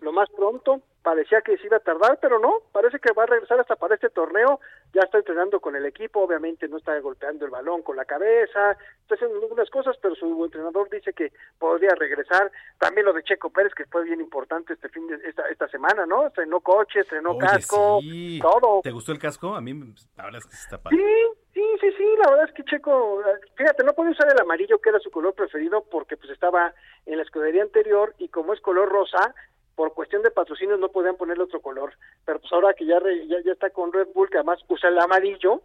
[0.00, 0.80] lo más pronto.
[1.02, 3.94] Parecía que se iba a tardar, pero no, parece que va a regresar hasta para
[3.94, 4.60] este torneo.
[4.93, 8.77] Ya está entrenando con el equipo, obviamente no está golpeando el balón con la cabeza,
[9.02, 12.52] está haciendo algunas cosas, pero su entrenador dice que podría regresar.
[12.78, 16.05] También lo de Checo Pérez, que fue bien importante este fin de esta, esta semana,
[16.05, 16.27] ¿no?
[16.27, 18.39] Estrenó coche, estrenó Oye, casco, sí.
[18.43, 18.81] todo.
[18.82, 19.55] ¿Te gustó el casco?
[19.55, 19.72] A mí,
[20.16, 20.98] la verdad es que está padre.
[20.98, 23.22] Sí, sí, sí, sí, la verdad es que Checo,
[23.56, 26.74] fíjate, no podía usar el amarillo que era su color preferido porque pues estaba
[27.06, 29.35] en la escudería anterior y como es color rosa,
[29.81, 31.94] por cuestión de patrocinios no podían ponerle otro color,
[32.27, 34.90] pero pues ahora que ya, re- ya, ya está con Red Bull, que además usa
[34.90, 35.62] el amarillo,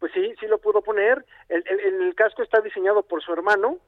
[0.00, 3.78] pues sí, sí lo pudo poner, el, el, el casco está diseñado por su hermano,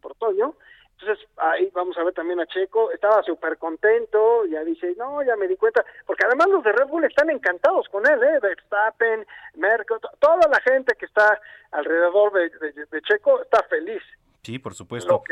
[0.00, 0.54] por Toño.
[0.98, 2.90] Entonces, ahí vamos a ver también a Checo.
[2.90, 5.84] Estaba súper contento, ya dice, no, ya me di cuenta.
[6.06, 8.38] Porque además los de Red Bull están encantados con él, ¿eh?
[8.40, 9.26] Verstappen,
[9.56, 11.38] Merkel, to- toda la gente que está
[11.72, 14.02] alrededor de, de- de Checo está feliz.
[14.42, 15.22] Sí, por supuesto.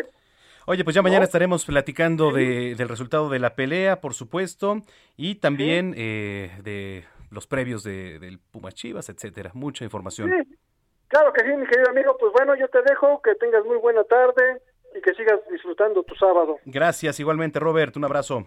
[0.71, 4.83] Oye, pues ya mañana estaremos platicando de, del resultado de la pelea, por supuesto,
[5.17, 9.51] y también eh, de los previos de, del Pumas Chivas, etcétera.
[9.55, 10.29] Mucha información.
[10.29, 10.59] Sí,
[11.07, 12.15] claro que sí, mi querido amigo.
[12.21, 14.61] Pues bueno, yo te dejo, que tengas muy buena tarde
[14.95, 16.59] y que sigas disfrutando tu sábado.
[16.67, 17.97] Gracias, igualmente, Robert.
[17.97, 18.47] Un abrazo.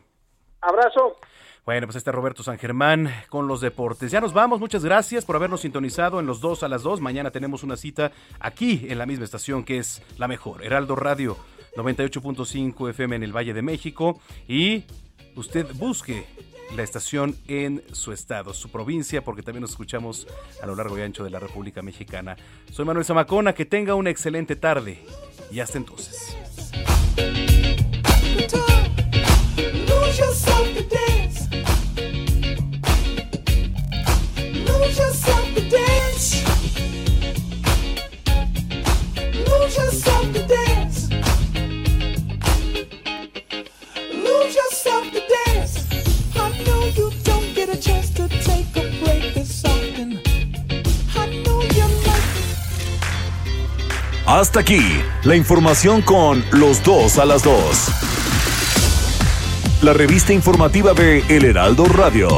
[0.62, 1.18] Abrazo.
[1.66, 4.12] Bueno, pues este es Roberto San Germán con los deportes.
[4.12, 7.02] Ya nos vamos, muchas gracias por habernos sintonizado en los dos a las dos.
[7.02, 11.36] Mañana tenemos una cita aquí en la misma estación que es la mejor, Heraldo Radio
[11.76, 14.20] 98.5 FM en el Valle de México.
[14.48, 14.84] Y
[15.36, 16.26] usted busque
[16.76, 20.28] la estación en su estado, su provincia, porque también nos escuchamos
[20.62, 22.38] a lo largo y ancho de la República Mexicana.
[22.72, 25.00] Soy Manuel Zamacona, que tenga una excelente tarde
[25.52, 26.38] y hasta entonces.
[54.32, 54.80] Hasta aquí,
[55.26, 57.90] la información con los dos a las dos.
[59.82, 62.30] La revista informativa de El Heraldo Radio.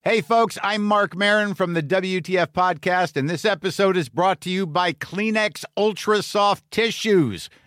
[0.00, 4.48] Hey, folks, I'm Mark Marin from the WTF Podcast, and this episode is brought to
[4.48, 7.50] you by Kleenex Ultra Soft Tissues,